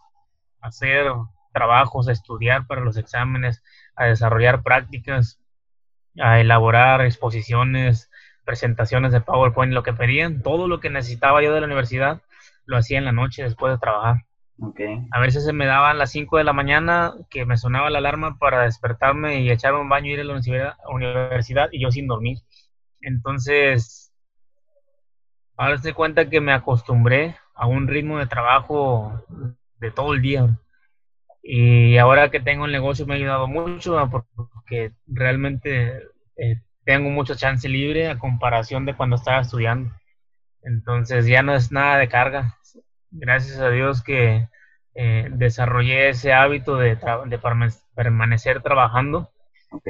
hacer 0.61 1.11
trabajos, 1.51 2.07
estudiar 2.09 2.67
para 2.67 2.81
los 2.81 2.95
exámenes, 2.95 3.63
a 3.95 4.05
desarrollar 4.05 4.61
prácticas, 4.61 5.39
a 6.19 6.39
elaborar 6.39 7.01
exposiciones, 7.01 8.11
presentaciones 8.45 9.11
de 9.11 9.21
PowerPoint, 9.21 9.73
lo 9.73 9.81
que 9.81 9.93
pedían, 9.93 10.43
todo 10.43 10.67
lo 10.67 10.79
que 10.79 10.91
necesitaba 10.91 11.41
yo 11.41 11.51
de 11.51 11.61
la 11.61 11.65
universidad, 11.65 12.21
lo 12.65 12.77
hacía 12.77 12.99
en 12.99 13.05
la 13.05 13.13
noche 13.13 13.41
después 13.41 13.73
de 13.73 13.79
trabajar. 13.79 14.25
A 15.11 15.19
veces 15.19 15.45
se 15.45 15.53
me 15.53 15.65
daban 15.65 15.97
las 15.97 16.11
5 16.11 16.37
de 16.37 16.43
la 16.43 16.53
mañana 16.53 17.13
que 17.29 17.45
me 17.45 17.57
sonaba 17.57 17.89
la 17.89 17.97
alarma 17.97 18.37
para 18.37 18.63
despertarme 18.63 19.41
y 19.41 19.49
echarme 19.49 19.81
un 19.81 19.89
baño 19.89 20.07
y 20.07 20.13
ir 20.13 20.21
a 20.21 20.23
la 20.23 20.39
universidad, 20.87 21.69
y 21.71 21.81
yo 21.81 21.91
sin 21.91 22.07
dormir. 22.07 22.37
Entonces, 23.01 24.13
ahora 25.57 25.77
se 25.77 25.93
cuenta 25.93 26.29
que 26.29 26.39
me 26.39 26.53
acostumbré 26.53 27.35
a 27.55 27.67
un 27.67 27.87
ritmo 27.87 28.19
de 28.19 28.27
trabajo 28.27 29.23
de 29.79 29.91
todo 29.91 30.13
el 30.13 30.21
día. 30.21 30.47
Y 31.41 31.97
ahora 31.97 32.31
que 32.31 32.39
tengo 32.39 32.65
el 32.65 32.71
negocio 32.71 33.05
me 33.05 33.13
ha 33.15 33.17
ayudado 33.17 33.47
mucho 33.47 34.09
porque 34.35 34.93
realmente 35.07 36.03
eh, 36.37 36.61
tengo 36.85 37.09
mucha 37.09 37.35
chance 37.35 37.67
libre 37.67 38.09
a 38.09 38.17
comparación 38.17 38.85
de 38.85 38.95
cuando 38.95 39.17
estaba 39.17 39.41
estudiando. 39.41 39.93
Entonces 40.61 41.25
ya 41.25 41.41
no 41.43 41.53
es 41.53 41.71
nada 41.71 41.97
de 41.97 42.07
carga. 42.07 42.57
Gracias 43.15 43.59
a 43.59 43.69
Dios 43.69 44.01
que 44.01 44.47
eh, 44.95 45.29
desarrollé 45.31 46.09
ese 46.09 46.33
hábito 46.33 46.77
de, 46.77 46.97
de 47.25 47.39
permanecer 47.95 48.61
trabajando 48.61 49.29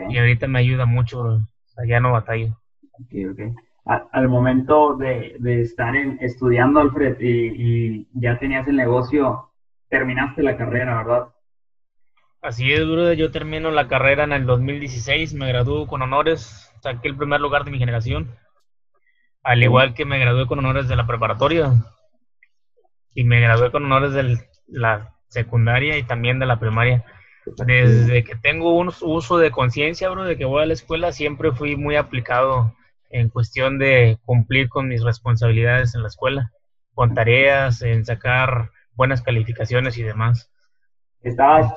y 0.10 0.18
ahorita 0.18 0.48
me 0.48 0.60
ayuda 0.60 0.86
mucho. 0.86 1.40
Ya 1.88 2.00
no 2.00 2.12
batallo. 2.12 2.58
Okay, 3.06 3.26
okay. 3.26 3.54
al 3.86 4.28
momento 4.28 4.96
de, 4.96 5.36
de 5.40 5.62
estar 5.62 5.96
en, 5.96 6.18
estudiando, 6.22 6.80
Alfred, 6.80 7.20
y, 7.20 7.98
y 7.98 8.08
ya 8.14 8.38
tenías 8.38 8.68
el 8.68 8.76
negocio, 8.76 9.50
terminaste 9.90 10.44
la 10.44 10.58
carrera, 10.58 10.98
¿verdad? 10.98 11.28
Así 12.42 12.72
es, 12.72 12.86
bro. 12.86 13.14
Yo 13.14 13.32
termino 13.32 13.72
la 13.72 13.88
carrera 13.88 14.26
en 14.26 14.34
el 14.34 14.46
2016, 14.46 15.34
me 15.34 15.48
graduó 15.48 15.88
con 15.88 16.02
honores, 16.02 16.72
saqué 16.82 17.08
el 17.08 17.16
primer 17.16 17.42
lugar 17.42 17.64
de 17.64 17.72
mi 17.72 17.80
generación, 17.80 18.36
al 19.42 19.64
igual 19.64 19.94
que 19.94 20.06
me 20.06 20.20
gradué 20.20 20.46
con 20.46 20.60
honores 20.60 20.88
de 20.88 20.96
la 20.96 21.08
preparatoria 21.08 21.72
y 23.14 23.24
me 23.24 23.40
gradué 23.40 23.72
con 23.72 23.86
honores 23.86 24.14
de 24.14 24.38
la 24.68 25.14
secundaria 25.28 25.98
y 25.98 26.04
también 26.04 26.40
de 26.40 26.46
la 26.46 26.60
primaria. 26.60 27.04
Desde 27.66 28.24
que 28.24 28.36
tengo 28.36 28.78
un 28.78 28.92
uso 29.02 29.38
de 29.38 29.52
conciencia, 29.52 30.10
bro, 30.10 30.24
de 30.24 30.38
que 30.38 30.46
voy 30.46 30.64
a 30.64 30.66
la 30.66 30.74
escuela, 30.74 31.12
siempre 31.12 31.52
fui 31.52 31.76
muy 31.76 31.98
aplicado 31.98 32.74
en 33.10 33.30
cuestión 33.30 33.78
de 33.80 34.18
cumplir 34.24 34.70
con 34.70 34.88
mis 34.88 35.04
responsabilidades 35.04 35.94
en 35.94 36.02
la 36.02 36.08
escuela, 36.08 36.52
con 36.94 37.14
tareas, 37.14 37.82
en 37.82 38.06
sacar 38.06 38.72
buenas 38.94 39.22
calificaciones 39.22 39.98
y 39.98 40.04
demás. 40.04 40.50
Estabas, 41.22 41.74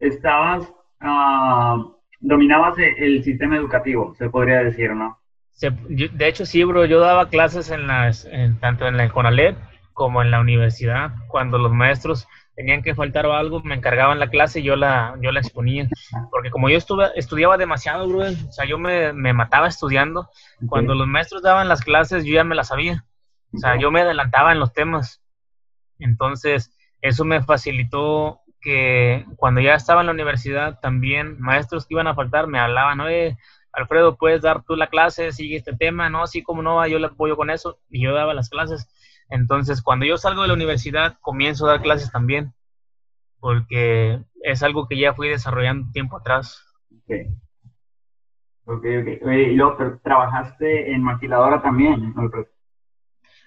estabas, 0.00 0.72
uh, 1.02 1.94
dominabas 2.20 2.78
e, 2.78 2.94
el 2.98 3.22
sistema 3.22 3.56
educativo, 3.56 4.14
se 4.14 4.30
podría 4.30 4.62
decir, 4.62 4.94
¿no? 4.94 5.18
de 5.60 6.28
hecho, 6.28 6.46
sí, 6.46 6.64
bro, 6.64 6.86
yo 6.86 6.98
daba 6.98 7.28
clases 7.28 7.70
en 7.70 7.86
las, 7.86 8.28
tanto 8.60 8.86
en 8.86 8.96
la 8.96 9.08
CONALEP 9.10 9.56
como 9.92 10.22
en 10.22 10.30
la 10.30 10.40
universidad, 10.40 11.12
cuando 11.28 11.58
los 11.58 11.72
maestros 11.72 12.26
tenían 12.54 12.82
que 12.82 12.94
faltar 12.94 13.26
o 13.26 13.32
algo, 13.32 13.60
me 13.60 13.74
encargaban 13.74 14.18
la 14.18 14.28
clase 14.28 14.60
y 14.60 14.64
yo 14.64 14.76
la, 14.76 15.16
yo 15.20 15.32
la 15.32 15.40
exponía. 15.40 15.88
Porque 16.30 16.50
como 16.50 16.68
yo 16.68 16.76
estuve, 16.76 17.10
estudiaba 17.16 17.56
demasiado, 17.56 18.06
bro, 18.08 18.20
o 18.20 18.52
sea, 18.52 18.66
yo 18.66 18.78
me, 18.78 19.12
me 19.12 19.32
mataba 19.32 19.68
estudiando. 19.68 20.28
Cuando 20.68 20.94
los 20.94 21.06
maestros 21.06 21.42
daban 21.42 21.68
las 21.68 21.82
clases, 21.82 22.24
yo 22.24 22.34
ya 22.34 22.44
me 22.44 22.54
las 22.54 22.68
sabía. 22.68 23.04
O 23.54 23.58
sea, 23.58 23.78
yo 23.78 23.90
me 23.90 24.00
adelantaba 24.00 24.52
en 24.52 24.60
los 24.60 24.72
temas. 24.72 25.22
Entonces, 25.98 26.76
eso 27.00 27.24
me 27.24 27.42
facilitó 27.42 28.40
que 28.60 29.26
cuando 29.36 29.60
ya 29.60 29.74
estaba 29.74 30.00
en 30.00 30.06
la 30.06 30.12
universidad 30.12 30.78
también 30.80 31.40
maestros 31.40 31.84
que 31.84 31.94
iban 31.94 32.06
a 32.06 32.14
faltar 32.14 32.46
me 32.46 32.60
hablaban, 32.60 33.00
oye, 33.00 33.36
Alfredo, 33.72 34.16
¿puedes 34.16 34.42
dar 34.42 34.62
tú 34.64 34.76
la 34.76 34.88
clase? 34.88 35.32
Sigue 35.32 35.56
este 35.56 35.74
tema, 35.74 36.10
¿no? 36.10 36.22
Así 36.22 36.42
como 36.42 36.62
no, 36.62 36.86
yo 36.86 36.98
le 36.98 37.06
apoyo 37.06 37.36
con 37.36 37.50
eso. 37.50 37.78
Y 37.90 38.02
yo 38.02 38.12
daba 38.14 38.34
las 38.34 38.50
clases. 38.50 38.86
Entonces, 39.32 39.80
cuando 39.80 40.04
yo 40.04 40.18
salgo 40.18 40.42
de 40.42 40.48
la 40.48 40.54
universidad, 40.54 41.16
comienzo 41.22 41.64
a 41.64 41.70
dar 41.70 41.80
clases 41.80 42.12
también, 42.12 42.52
porque 43.40 44.20
es 44.42 44.62
algo 44.62 44.86
que 44.86 44.98
ya 44.98 45.14
fui 45.14 45.30
desarrollando 45.30 45.90
tiempo 45.90 46.18
atrás. 46.18 46.62
Ok, 46.92 47.16
ok, 48.66 48.84
ok. 49.22 49.26
y 49.32 49.56
luego, 49.56 49.78
¿trabajaste 50.02 50.92
en 50.92 51.02
maquiladora 51.02 51.62
también? 51.62 52.14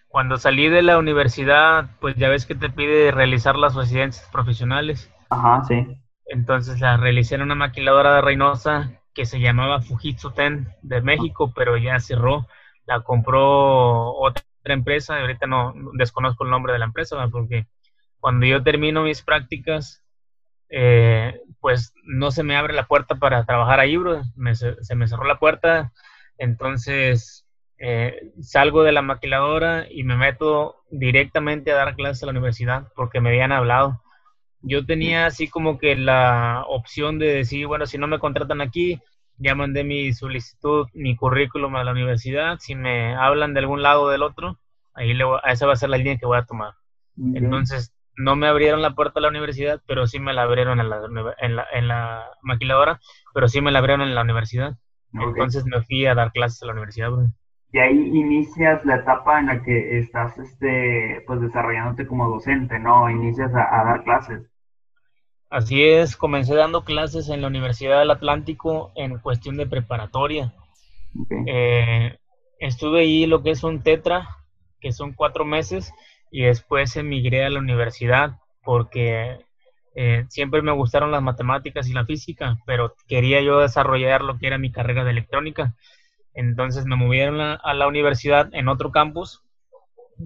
Cuando 0.08 0.38
salí 0.38 0.70
de 0.70 0.82
la 0.82 0.98
universidad, 0.98 1.92
pues 2.02 2.16
ya 2.16 2.30
ves 2.30 2.48
que 2.48 2.56
te 2.56 2.72
pide 2.72 3.12
realizar 3.12 3.56
las 3.56 3.76
residencias 3.76 4.28
profesionales. 4.32 5.14
Ajá, 5.30 5.64
sí. 5.66 5.86
Entonces 6.26 6.80
la 6.82 6.98
realicé 6.98 7.36
en 7.36 7.44
una 7.44 7.54
maquiladora 7.54 8.16
de 8.16 8.22
Reynosa 8.22 9.02
que 9.14 9.28
se 9.28 9.40
llamaba 9.40 9.82
Fujitsu 9.82 10.32
Ten 10.32 10.68
de 10.82 11.02
México, 11.02 11.54
pero 11.56 11.78
ya 11.78 12.00
cerró. 12.00 12.48
La 12.88 13.02
compró 13.02 14.14
otra 14.14 14.42
empresa 14.74 15.18
y 15.18 15.22
ahorita 15.22 15.48
no 15.48 15.74
desconozco 15.94 16.44
el 16.44 16.50
nombre 16.50 16.74
de 16.74 16.80
la 16.80 16.86
empresa, 16.86 17.28
porque 17.32 17.68
cuando 18.20 18.46
yo 18.46 18.64
termino 18.64 19.04
mis 19.04 19.22
prácticas, 19.22 20.04
eh, 20.70 21.40
pues 21.60 21.94
no 22.04 22.32
se 22.32 22.44
me 22.44 22.56
abre 22.56 22.74
la 22.74 22.88
puerta 22.88 23.16
para 23.16 23.46
trabajar 23.46 23.80
ahí, 23.80 23.98
bro. 23.98 24.24
se 24.82 24.96
me 24.96 25.08
cerró 25.08 25.26
la 25.26 25.40
puerta, 25.40 25.94
entonces 26.38 27.46
eh, 27.78 28.32
salgo 28.42 28.84
de 28.84 28.94
la 28.94 29.02
maquiladora 29.02 29.86
y 29.90 30.04
me 30.04 30.16
meto 30.16 30.78
directamente 30.90 31.72
a 31.72 31.76
dar 31.76 31.96
clases 31.96 32.24
a 32.24 32.28
la 32.28 32.32
universidad 32.32 32.88
porque 32.96 33.20
me 33.20 33.30
habían 33.30 33.52
hablado. 33.52 34.02
Yo 34.62 34.86
tenía 34.86 35.26
así 35.26 35.48
como 35.48 35.78
que 35.78 35.96
la 35.96 36.64
opción 36.68 37.20
de 37.20 37.28
decir, 37.28 37.68
bueno, 37.68 37.86
si 37.86 37.98
no 37.98 38.08
me 38.08 38.20
contratan 38.20 38.62
aquí, 38.62 39.00
ya 39.38 39.56
mandé 39.56 39.84
mi 39.84 40.14
solicitud, 40.14 40.88
mi 40.94 41.16
currículum 41.16 41.76
a 41.76 41.84
la 41.84 41.92
universidad, 41.92 42.58
si 42.60 42.76
me 42.76 43.16
hablan 43.16 43.54
de 43.54 43.60
algún 43.60 43.82
lado 43.82 44.04
o 44.04 44.10
del 44.10 44.24
otro, 44.24 44.60
ahí 44.94 45.14
le 45.14 45.26
esa 45.46 45.66
va 45.66 45.74
a 45.74 45.78
ser 45.78 45.90
la 45.90 45.98
línea 45.98 46.18
que 46.18 46.26
voy 46.26 46.38
a 46.38 46.46
tomar. 46.46 46.74
Entonces, 47.18 47.94
no 48.18 48.36
me 48.36 48.48
abrieron 48.48 48.82
la 48.82 48.96
puerta 48.96 49.20
a 49.20 49.22
la 49.22 49.30
universidad, 49.30 49.82
pero 49.88 50.08
sí 50.08 50.20
me 50.20 50.34
la 50.34 50.44
abrieron 50.44 50.80
en 50.80 50.90
la, 50.90 51.02
en 51.40 51.56
la, 51.56 51.66
en 51.74 51.88
la 51.88 52.26
maquiladora, 52.42 53.00
pero 53.34 53.48
sí 53.48 53.62
me 53.62 53.72
la 53.72 53.80
abrieron 53.80 54.08
en 54.08 54.16
la 54.16 54.22
universidad. 54.22 54.78
Entonces 55.14 55.66
me 55.66 55.82
fui 55.82 56.06
a 56.06 56.16
dar 56.16 56.32
clases 56.32 56.62
a 56.64 56.66
la 56.66 56.74
universidad. 56.74 57.10
Y 57.72 57.80
ahí 57.80 57.98
inicias 57.98 58.86
la 58.86 58.98
etapa 58.98 59.40
en 59.40 59.48
la 59.48 59.62
que 59.62 60.00
estás 60.00 60.38
este, 60.38 61.24
pues 61.28 61.42
desarrollándote 61.42 62.08
como 62.08 62.30
docente, 62.30 62.80
¿no? 62.80 63.10
Inicias 63.10 63.52
a, 63.54 63.84
dar 63.84 64.04
clases. 64.04 64.50
Así 65.56 65.86
es, 65.86 66.18
comencé 66.18 66.54
dando 66.54 66.84
clases 66.84 67.30
en 67.30 67.40
la 67.40 67.48
Universidad 67.48 68.00
del 68.00 68.12
Atlántico 68.12 68.92
en 68.94 69.20
cuestión 69.20 69.56
de 69.56 69.66
preparatoria. 69.66 70.54
Eh, 71.48 72.18
estuve 72.60 73.00
ahí 73.00 73.26
lo 73.26 73.42
que 73.42 73.52
es 73.52 73.64
un 73.64 73.82
tetra, 73.82 74.28
que 74.82 74.92
son 74.92 75.14
cuatro 75.14 75.46
meses, 75.46 75.94
y 76.30 76.42
después 76.42 76.98
emigré 76.98 77.46
a 77.46 77.50
la 77.50 77.60
universidad 77.60 78.42
porque 78.66 79.46
eh, 79.96 80.26
siempre 80.28 80.62
me 80.62 80.74
gustaron 80.74 81.12
las 81.12 81.24
matemáticas 81.24 81.88
y 81.88 81.94
la 81.94 82.04
física, 82.04 82.58
pero 82.66 82.94
quería 83.08 83.42
yo 83.42 83.62
desarrollar 83.62 84.26
lo 84.26 84.38
que 84.38 84.48
era 84.48 84.58
mi 84.58 84.74
carrera 84.74 85.06
de 85.06 85.12
electrónica. 85.12 85.74
Entonces 86.34 86.84
me 86.84 86.98
movieron 86.98 87.40
a, 87.40 87.74
la 87.74 87.88
universidad 87.88 88.50
en 88.52 88.68
otro 88.68 88.92
campus 88.92 89.42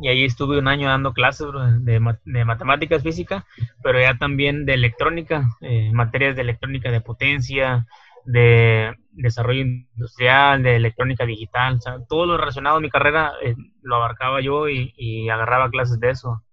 y 0.02 0.08
ahí 0.08 0.26
estuve 0.26 0.60
un 0.60 0.68
año 0.68 0.88
dando 0.88 1.14
clases 1.14 1.48
de, 1.82 2.00
matemáticas 2.46 3.04
física, 3.04 3.46
pero 3.84 4.00
ya 4.00 4.18
también 4.18 4.66
de 4.66 4.74
electrónica, 4.74 5.50
eh, 5.62 5.92
materias 5.94 6.36
de 6.36 6.42
electrónica 6.42 6.92
de 6.92 7.02
potencia, 7.02 7.86
de 8.26 8.96
desarrollo 9.12 9.62
industrial, 9.62 10.64
de 10.64 10.76
electrónica 10.76 11.26
digital, 11.26 11.80
todo 12.08 12.26
lo 12.26 12.38
relacionado 12.38 12.78
a 12.78 12.82
mi 12.82 12.90
carrera 12.90 13.34
eh, 13.42 13.56
lo 13.82 13.96
abarcaba 13.96 14.42
yo 14.42 14.70
y, 14.70 15.30
agarraba 15.30 15.70
clases 15.70 16.00
de 16.00 16.12
eso. 16.12 16.44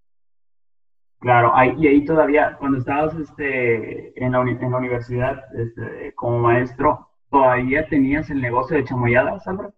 Claro, 1.18 1.52
y 1.78 1.86
ahí 1.86 2.04
todavía, 2.04 2.56
cuando 2.58 2.78
estabas 2.78 3.14
este, 3.14 4.12
en, 4.22 4.32
la, 4.32 4.40
en 4.40 4.70
la 4.70 4.76
universidad 4.76 5.44
este, 5.54 6.12
como 6.14 6.38
maestro, 6.38 7.06
¿Todavía 7.30 7.86
tenías 7.88 8.30
el 8.30 8.40
negocio 8.40 8.76
de 8.76 8.84
chamoyadas, 8.84 9.46
Álvaro? 9.46 9.72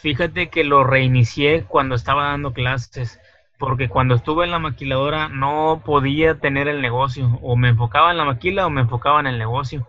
Fíjate 0.00 0.48
que 0.50 0.64
lo 0.64 0.84
reinicié 0.84 1.64
cuando 1.64 1.94
estaba 1.94 2.26
dando 2.28 2.52
clases. 2.52 3.20
porque 3.58 3.88
cuando 3.88 4.14
estuve 4.16 4.44
en 4.44 4.50
la 4.50 4.58
maquiladora 4.58 5.28
no 5.28 5.82
podía 5.84 6.38
tener 6.38 6.68
el 6.68 6.82
negocio, 6.82 7.38
o 7.42 7.56
me 7.56 7.70
enfocaba 7.70 8.10
en 8.10 8.18
la 8.18 8.24
maquila 8.26 8.66
o 8.66 8.70
me 8.70 8.82
enfocaba 8.82 9.20
en 9.20 9.26
el 9.26 9.38
negocio, 9.38 9.88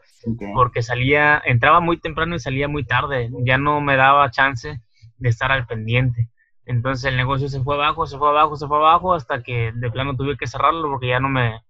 porque 0.56 0.82
salía, 0.82 1.42
entraba 1.46 1.82
muy 1.82 1.98
temprano 2.00 2.36
y 2.36 2.40
salía 2.40 2.68
muy 2.70 2.86
tarde, 2.86 3.30
ya 3.46 3.58
no 3.58 3.82
me 3.82 3.98
daba 3.98 4.32
chance 4.32 4.82
de 5.18 5.30
estar 5.30 5.52
al 5.52 5.68
pendiente. 5.68 6.30
Entonces 6.66 7.06
el 7.12 7.18
negocio 7.18 7.50
se 7.50 7.62
fue 7.62 7.76
abajo, 7.76 8.06
se 8.06 8.18
fue 8.18 8.30
abajo, 8.30 8.56
se 8.56 8.68
fue 8.68 8.78
abajo, 8.78 9.14
hasta 9.14 9.44
que 9.44 9.72
de 9.74 9.92
plano 9.92 10.16
tuve 10.16 10.38
que 10.38 10.48
cerrarlo 10.48 10.90
porque 10.90 11.08
ya 11.08 11.20
no 11.20 11.30
me, 11.30 11.62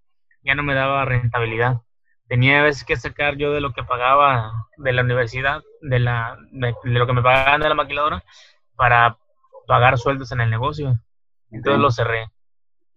ya 0.43 0.55
no 0.55 0.63
me 0.63 0.75
daba 0.75 1.05
rentabilidad. 1.05 1.81
Tenía 2.27 2.59
a 2.59 2.63
veces 2.63 2.83
que 2.83 2.95
sacar 2.97 3.37
yo 3.37 3.51
de 3.51 3.61
lo 3.61 3.71
que 3.73 3.83
pagaba 3.83 4.67
de 4.77 4.91
la 4.91 5.01
universidad, 5.01 5.63
de, 5.81 5.99
la, 5.99 6.37
de 6.51 6.75
lo 6.83 7.07
que 7.07 7.13
me 7.13 7.21
pagaban 7.21 7.61
de 7.61 7.69
la 7.69 7.75
maquiladora, 7.75 8.23
para 8.75 9.17
pagar 9.65 9.97
sueldos 9.97 10.31
en 10.31 10.41
el 10.41 10.49
negocio. 10.49 10.99
Entonces 11.51 11.81
lo 11.81 11.89
cerré. 11.91 12.27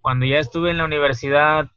Cuando 0.01 0.27
ya 0.27 0.39
estuve 0.39 0.71
en 0.71 0.79
la 0.79 0.85
universidad, 0.85 1.69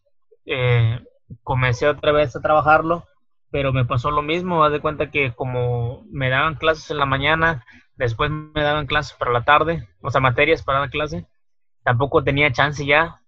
eh, 0.46 1.00
comencé 1.44 1.88
otra 1.88 2.12
vez 2.12 2.36
a 2.36 2.42
trabajarlo, 2.42 3.06
pero 3.52 3.72
me 3.72 3.86
pasó 3.86 4.10
lo 4.10 4.24
mismo. 4.24 4.64
Haz 4.64 4.72
de 4.72 4.82
cuenta 4.82 5.12
que 5.12 5.34
como 5.34 6.04
me 6.10 6.30
daban 6.30 6.56
clases 6.56 6.90
en 6.90 6.98
la 6.98 7.06
mañana, 7.06 7.64
después 7.96 8.32
me 8.32 8.64
daban 8.64 8.88
clases 8.88 9.16
para 9.18 9.32
la 9.32 9.44
tarde, 9.44 9.88
o 10.02 10.10
sea, 10.10 10.22
materias 10.22 10.64
para 10.64 10.80
la 10.80 10.90
clase, 10.90 11.28
tampoco 11.84 12.24
tenía 12.24 12.52
chance 12.52 12.84
ya. 12.86 13.22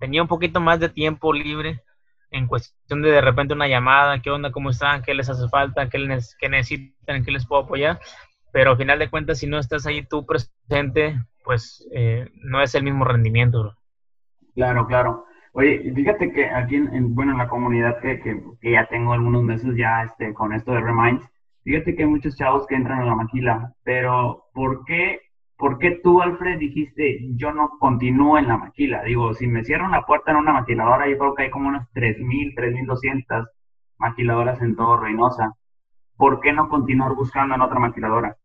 Tenía 0.00 0.22
un 0.22 0.28
poquito 0.28 0.60
más 0.60 0.80
de 0.80 0.88
tiempo 0.88 1.32
libre 1.32 1.82
en 2.30 2.46
cuestión 2.46 3.02
de 3.02 3.10
de 3.10 3.20
repente 3.20 3.54
una 3.54 3.68
llamada, 3.68 4.20
qué 4.20 4.30
onda, 4.30 4.52
cómo 4.52 4.70
están, 4.70 5.02
qué 5.02 5.14
les 5.14 5.28
hace 5.28 5.48
falta, 5.48 5.88
qué, 5.88 5.98
les, 5.98 6.36
qué 6.38 6.48
necesitan, 6.48 7.24
qué 7.24 7.30
les 7.30 7.46
puedo 7.46 7.62
apoyar. 7.62 7.98
Pero 8.52 8.72
al 8.72 8.76
final 8.76 8.98
de 8.98 9.10
cuentas, 9.10 9.38
si 9.38 9.46
no 9.46 9.58
estás 9.58 9.86
ahí 9.86 10.06
tú 10.06 10.26
presente, 10.26 11.18
pues 11.44 11.86
eh, 11.92 12.28
no 12.34 12.60
es 12.62 12.74
el 12.74 12.82
mismo 12.82 13.04
rendimiento. 13.04 13.74
Claro, 14.54 14.86
claro. 14.86 15.24
Oye, 15.52 15.92
fíjate 15.94 16.30
que 16.32 16.46
aquí 16.46 16.76
en, 16.76 17.14
bueno, 17.14 17.32
en 17.32 17.38
la 17.38 17.48
comunidad 17.48 17.98
que, 18.00 18.20
que, 18.20 18.70
ya 18.70 18.86
tengo 18.86 19.12
algunos 19.12 19.42
meses 19.42 19.74
ya 19.76 20.04
este, 20.04 20.34
con 20.34 20.52
esto 20.52 20.72
de 20.72 20.80
Reminds, 20.80 21.26
fíjate 21.64 21.96
que 21.96 22.02
hay 22.02 22.08
muchos 22.08 22.36
chavos 22.36 22.66
que 22.66 22.74
entran 22.74 23.00
a 23.00 23.06
la 23.06 23.14
maquila, 23.14 23.74
pero 23.82 24.44
¿por 24.52 24.84
qué, 24.84 25.20
¿por 25.58 25.78
qué 25.78 26.00
tú, 26.02 26.22
Alfred, 26.22 26.58
dijiste 26.58 27.18
yo 27.34 27.52
no 27.52 27.78
continúo 27.78 28.38
en 28.38 28.48
la 28.48 28.56
maquila? 28.56 29.02
Digo, 29.02 29.34
si 29.34 29.46
me 29.46 29.64
cierran 29.64 29.90
la 29.90 30.06
puerta 30.06 30.30
en 30.30 30.38
una 30.38 30.52
maquiladora, 30.52 31.08
yo 31.08 31.18
creo 31.18 31.34
que 31.34 31.42
hay 31.42 31.50
como 31.50 31.68
unas 31.68 31.92
3.000, 31.92 32.54
3.200 32.54 33.48
maquiladoras 33.98 34.62
en 34.62 34.76
todo 34.76 34.96
Reynosa. 34.96 35.52
¿Por 36.16 36.40
qué 36.40 36.52
no 36.52 36.68
continuar 36.68 37.14
buscando 37.14 37.54
en 37.54 37.60
otra 37.60 37.80
maquiladora? 37.80 38.36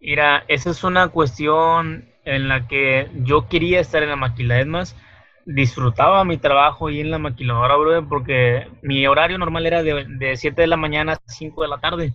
Mira, 0.00 0.44
esa 0.48 0.70
es 0.70 0.84
una 0.84 1.08
cuestión 1.08 2.04
en 2.24 2.48
la 2.48 2.68
que 2.68 3.10
yo 3.14 3.48
quería 3.48 3.80
estar 3.80 4.02
en 4.02 4.10
la 4.10 4.16
maquila. 4.16 4.60
Es 4.60 4.66
más, 4.66 4.96
disfrutaba 5.46 6.24
mi 6.24 6.38
trabajo 6.38 6.88
ahí 6.88 7.00
en 7.00 7.10
la 7.10 7.18
maquiladora, 7.18 8.02
porque 8.02 8.68
mi 8.82 9.06
horario 9.06 9.38
normal 9.38 9.66
era 9.66 9.82
de, 9.82 10.04
de 10.08 10.36
7 10.36 10.60
de 10.60 10.68
la 10.68 10.76
mañana 10.76 11.12
a 11.12 11.20
5 11.26 11.62
de 11.62 11.68
la 11.68 11.78
tarde. 11.78 12.14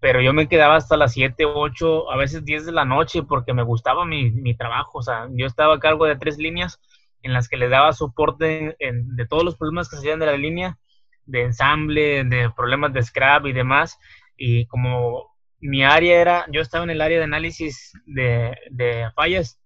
Pero 0.00 0.22
yo 0.22 0.32
me 0.32 0.48
quedaba 0.48 0.76
hasta 0.76 0.96
las 0.96 1.12
7, 1.12 1.44
8, 1.44 2.10
a 2.10 2.16
veces 2.16 2.44
10 2.44 2.66
de 2.66 2.72
la 2.72 2.84
noche 2.84 3.22
porque 3.22 3.52
me 3.52 3.62
gustaba 3.62 4.04
mi, 4.04 4.30
mi 4.30 4.54
trabajo. 4.56 4.98
O 4.98 5.02
sea, 5.02 5.28
yo 5.32 5.46
estaba 5.46 5.74
a 5.74 5.80
cargo 5.80 6.06
de 6.06 6.16
tres 6.16 6.38
líneas 6.38 6.80
en 7.22 7.32
las 7.32 7.48
que 7.48 7.56
le 7.56 7.68
daba 7.68 7.92
soporte 7.92 8.76
de 8.78 9.26
todos 9.26 9.44
los 9.44 9.56
problemas 9.56 9.88
que 9.88 9.96
se 9.96 10.00
hacían 10.00 10.20
de 10.20 10.26
la 10.26 10.36
línea, 10.36 10.78
de 11.26 11.42
ensamble, 11.42 12.24
de 12.24 12.50
problemas 12.56 12.92
de 12.92 13.02
scrap 13.02 13.46
y 13.46 13.52
demás. 13.52 13.98
Y 14.36 14.66
como 14.66 15.30
mi 15.60 15.84
área 15.84 16.20
era, 16.20 16.46
yo 16.50 16.60
estaba 16.60 16.84
en 16.84 16.90
el 16.90 17.00
área 17.00 17.18
de 17.18 17.24
análisis 17.24 17.92
de, 18.06 19.10
fallas, 19.14 19.60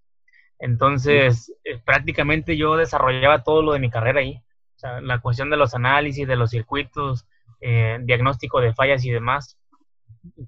entonces 0.58 1.52
eh, 1.64 1.78
prácticamente 1.84 2.56
yo 2.56 2.76
desarrollaba 2.76 3.42
todo 3.42 3.62
lo 3.62 3.72
de 3.72 3.78
mi 3.78 3.90
carrera 3.90 4.20
ahí. 4.20 4.36
O 4.76 4.78
sea, 4.78 5.00
la 5.00 5.20
cuestión 5.20 5.50
de 5.50 5.56
los 5.56 5.74
análisis, 5.74 6.26
de 6.26 6.36
los 6.36 6.50
circuitos, 6.50 7.26
eh, 7.60 7.98
diagnóstico 8.02 8.60
de 8.60 8.74
fallas 8.74 9.04
y 9.04 9.10
demás. 9.10 9.58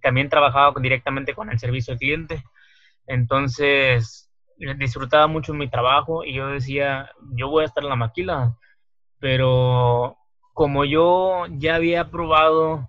También 0.03 0.29
trabajaba 0.29 0.75
directamente 0.81 1.35
con 1.35 1.51
el 1.51 1.59
servicio 1.59 1.93
al 1.93 1.99
cliente. 1.99 2.43
Entonces, 3.07 4.31
eh, 4.59 4.75
disfrutaba 4.77 5.27
mucho 5.27 5.55
mi 5.55 5.69
trabajo 5.69 6.25
y 6.25 6.35
yo 6.35 6.49
decía, 6.49 7.11
yo 7.35 7.49
voy 7.49 7.63
a 7.65 7.67
estar 7.67 7.83
en 7.83 7.91
la 7.91 7.97
maquila, 7.97 8.57
pero 9.19 10.17
como 10.55 10.85
yo 10.85 11.47
ya 11.51 11.75
había 11.77 12.11
probado 12.11 12.89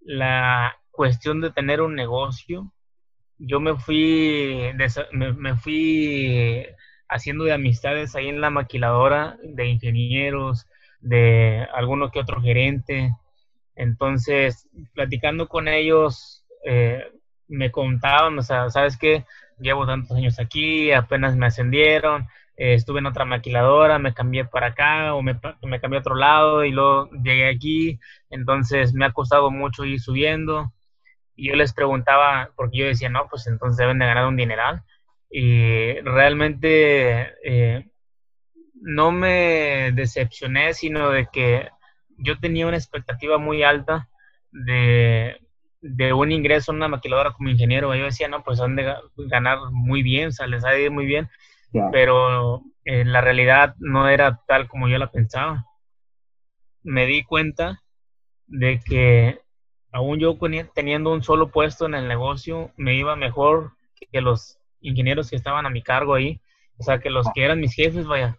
la 0.00 0.76
cuestión 0.90 1.40
de 1.40 1.50
tener 1.50 1.80
un 1.80 1.94
negocio, 1.94 2.72
yo 3.38 3.60
me 3.60 3.76
fui, 3.76 4.72
me, 5.12 5.56
fui 5.56 6.66
haciendo 7.08 7.44
de 7.44 7.52
amistades 7.52 8.14
ahí 8.14 8.28
en 8.28 8.40
la 8.40 8.50
maquiladora, 8.50 9.36
de 9.42 9.66
ingenieros, 9.66 10.66
de 11.00 11.66
alguno 11.74 12.10
que 12.10 12.20
otro 12.20 12.40
gerente. 12.40 13.14
Entonces, 13.76 14.68
platicando 14.94 15.48
con 15.48 15.68
ellos, 15.68 16.44
eh, 16.64 17.04
me 17.48 17.70
contaban, 17.70 18.38
o 18.38 18.42
sea, 18.42 18.70
¿sabes 18.70 18.96
qué? 18.96 19.24
Llevo 19.58 19.86
tantos 19.86 20.16
años 20.16 20.40
aquí, 20.40 20.92
apenas 20.92 21.36
me 21.36 21.46
ascendieron, 21.46 22.26
eh, 22.56 22.74
estuve 22.74 23.00
en 23.00 23.06
otra 23.06 23.24
maquiladora, 23.24 23.98
me 23.98 24.14
cambié 24.14 24.46
para 24.46 24.68
acá 24.68 25.14
o 25.14 25.22
me, 25.22 25.38
cambié 25.80 25.98
a 25.98 26.00
otro 26.00 26.14
lado 26.14 26.64
y 26.64 26.72
luego 26.72 27.10
llegué 27.22 27.48
aquí. 27.48 28.00
Entonces, 28.30 28.94
me 28.94 29.04
ha 29.04 29.12
costado 29.12 29.50
mucho 29.50 29.84
ir 29.84 30.00
subiendo. 30.00 30.72
Y 31.36 31.48
yo 31.50 31.56
les 31.56 31.74
preguntaba, 31.74 32.50
porque 32.56 32.78
yo 32.78 32.86
decía, 32.86 33.10
no, 33.10 33.28
pues 33.28 33.46
entonces 33.46 33.76
deben 33.76 33.98
de 33.98 34.06
ganar 34.06 34.26
un 34.26 34.36
dineral. 34.36 34.82
Y 35.30 36.00
realmente 36.00 37.34
eh, 37.44 37.86
no 38.74 39.12
me 39.12 39.92
decepcioné, 39.92 40.74
sino 40.74 41.10
de 41.10 41.28
que 41.32 41.68
yo 42.18 42.38
tenía 42.38 42.66
una 42.66 42.76
expectativa 42.76 43.38
muy 43.38 43.62
alta 43.62 44.08
de, 44.50 45.40
un 46.14 46.32
ingreso 46.32 46.72
en 46.72 46.78
una 46.78 46.88
maquiladora 46.88 47.32
como 47.32 47.48
ingeniero. 47.48 47.94
Yo 47.94 48.04
decía, 48.04 48.28
no, 48.28 48.42
pues 48.42 48.60
han 48.60 48.76
de 48.76 48.94
ganar 49.16 49.58
muy 49.70 50.02
bien, 50.02 50.28
o 50.28 50.32
sea, 50.32 50.46
les 50.46 50.64
ha 50.64 50.70
de 50.70 50.84
ir 50.84 50.90
muy 50.90 51.06
bien. 51.06 51.28
Pero 51.92 52.62
en 52.84 53.12
la 53.12 53.20
realidad 53.20 53.74
no 53.78 54.08
era 54.08 54.40
tal 54.46 54.66
como 54.66 54.88
yo 54.88 54.96
la 54.96 55.10
pensaba. 55.10 55.66
Me 56.82 57.04
di 57.04 57.22
cuenta 57.22 57.82
de 58.46 58.80
que 58.80 59.40
aún 59.92 60.18
yo 60.18 60.38
teniendo 60.74 61.12
un 61.12 61.22
solo 61.22 61.50
puesto 61.50 61.86
en 61.86 61.94
el 61.94 62.08
negocio, 62.08 62.70
me 62.76 62.94
iba 62.94 63.14
mejor 63.16 63.72
que 64.10 64.20
los 64.20 64.58
ingenieros 64.80 65.28
que 65.28 65.36
estaban 65.36 65.66
a 65.66 65.70
mi 65.70 65.82
cargo 65.82 66.14
ahí, 66.14 66.40
o 66.78 66.82
sea, 66.82 66.98
que 66.98 67.10
los 67.10 67.26
que 67.34 67.44
eran 67.44 67.60
mis 67.60 67.74
jefes, 67.74 68.06
vaya. 68.06 68.38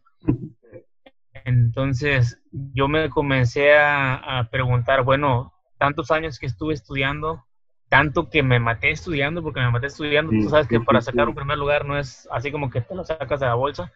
Entonces, 1.47 2.41
yo 2.51 2.89
me 2.89 3.10
comencé 3.10 3.73
a, 3.73 4.49
preguntar, 4.51 5.03
bueno, 5.03 5.53
tantos 5.77 6.12
años 6.12 6.39
que 6.39 6.45
estuve 6.45 6.73
estudiando, 6.73 7.45
tanto 7.88 8.29
que 8.29 8.43
me 8.43 8.60
maté 8.60 8.91
estudiando, 8.91 9.41
porque 9.41 9.62
me 9.62 9.71
maté 9.71 9.88
estudiando, 9.88 10.33
tú 10.33 10.49
sabes 10.49 10.67
que 10.67 10.81
para 10.81 10.99
sacar 10.99 11.29
un 11.29 11.36
primer 11.36 11.57
lugar 11.57 11.86
no 11.86 11.97
es 11.97 12.27
así 12.33 12.51
como 12.51 12.69
que 12.69 12.81
te 12.81 12.93
lo 12.93 13.05
sacas 13.05 13.39
de 13.39 13.45
la 13.45 13.53
bolsa. 13.53 13.93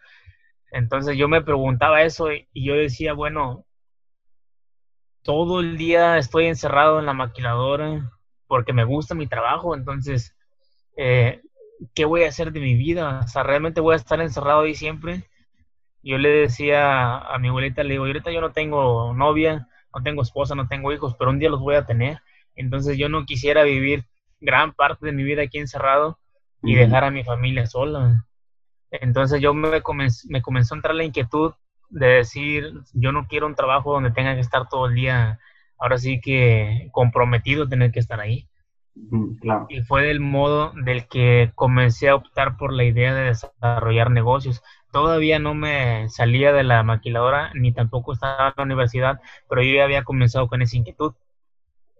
Entonces 0.70 1.14
yo 1.18 1.28
me 1.28 1.42
preguntaba 1.42 2.00
eso 2.00 2.32
y 2.32 2.46
yo 2.54 2.72
decía, 2.72 3.12
bueno, 3.12 3.66
todo 5.20 5.60
el 5.60 5.76
día 5.76 6.16
estoy 6.16 6.46
encerrado 6.46 7.00
en 7.00 7.04
la 7.04 7.12
maquiladora 7.12 8.12
porque 8.46 8.72
me 8.72 8.84
gusta 8.84 9.14
mi 9.14 9.26
trabajo, 9.26 9.74
entonces, 9.74 10.34
eh, 10.96 11.42
¿qué 11.94 12.06
voy 12.06 12.24
a 12.24 12.28
hacer 12.28 12.50
de 12.50 12.60
mi 12.60 12.76
vida? 12.76 13.20
O 13.22 13.28
sea, 13.28 13.42
¿realmente 13.42 13.82
voy 13.82 13.92
a 13.92 13.96
estar 13.96 14.22
encerrado 14.22 14.62
ahí 14.62 14.74
siempre? 14.74 15.28
Yo 16.02 16.18
le 16.18 16.28
decía 16.30 17.18
a 17.18 17.38
mi 17.38 17.48
abuelita, 17.48 17.82
le 17.84 17.94
digo, 17.94 18.06
ahorita 18.06 18.32
yo 18.32 18.40
no 18.40 18.52
tengo 18.52 19.14
novia, 19.14 19.68
no 19.94 20.02
tengo 20.02 20.22
esposa, 20.22 20.54
no 20.54 20.68
tengo 20.68 20.92
hijos, 20.92 21.14
pero 21.18 21.30
un 21.30 21.38
día 21.38 21.50
los 21.50 21.60
voy 21.60 21.76
a 21.76 21.86
tener. 21.86 22.18
Entonces 22.56 22.98
yo 22.98 23.08
no 23.08 23.24
quisiera 23.24 23.62
vivir 23.62 24.04
gran 24.40 24.72
parte 24.72 25.06
de 25.06 25.12
mi 25.12 25.22
vida 25.22 25.42
aquí 25.42 25.58
encerrado 25.58 26.18
y 26.62 26.74
dejar 26.74 27.04
a 27.04 27.10
mi 27.10 27.24
familia 27.24 27.66
sola. 27.66 28.26
Entonces 28.90 29.40
yo 29.40 29.54
me, 29.54 29.80
me 30.28 30.42
comenzó 30.42 30.74
a 30.74 30.78
entrar 30.78 30.94
la 30.94 31.04
inquietud 31.04 31.54
de 31.88 32.06
decir, 32.06 32.72
yo 32.94 33.12
no 33.12 33.26
quiero 33.26 33.46
un 33.46 33.54
trabajo 33.54 33.92
donde 33.92 34.10
tenga 34.10 34.34
que 34.34 34.40
estar 34.40 34.68
todo 34.68 34.86
el 34.86 34.94
día, 34.94 35.38
ahora 35.78 35.98
sí 35.98 36.20
que 36.20 36.88
comprometido 36.92 37.68
tener 37.68 37.92
que 37.92 38.00
estar 38.00 38.20
ahí. 38.20 38.48
Y 39.68 39.82
fue 39.82 40.02
del 40.06 40.20
modo 40.20 40.72
del 40.84 41.08
que 41.08 41.52
comencé 41.54 42.08
a 42.08 42.14
optar 42.14 42.56
por 42.56 42.72
la 42.72 42.84
idea 42.84 43.14
de 43.14 43.24
desarrollar 43.24 44.10
negocios. 44.10 44.62
Todavía 44.92 45.38
no 45.38 45.54
me 45.54 46.08
salía 46.10 46.52
de 46.52 46.62
la 46.62 46.82
maquiladora, 46.82 47.50
ni 47.54 47.72
tampoco 47.72 48.12
estaba 48.12 48.48
en 48.48 48.54
la 48.56 48.62
universidad, 48.64 49.20
pero 49.48 49.62
yo 49.62 49.74
ya 49.74 49.84
había 49.84 50.04
comenzado 50.04 50.48
con 50.48 50.62
esa 50.62 50.76
inquietud. 50.76 51.14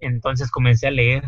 Entonces 0.01 0.51
comencé 0.51 0.89
a 0.89 0.91
leer, 0.91 1.25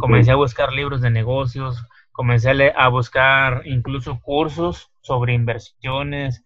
comencé 0.00 0.30
a 0.32 0.36
buscar 0.36 0.72
libros 0.72 1.02
de 1.02 1.10
negocios, 1.10 1.84
comencé 2.12 2.50
a, 2.50 2.84
a 2.84 2.88
buscar 2.88 3.62
incluso 3.66 4.20
cursos 4.20 4.90
sobre 5.02 5.34
inversiones, 5.34 6.42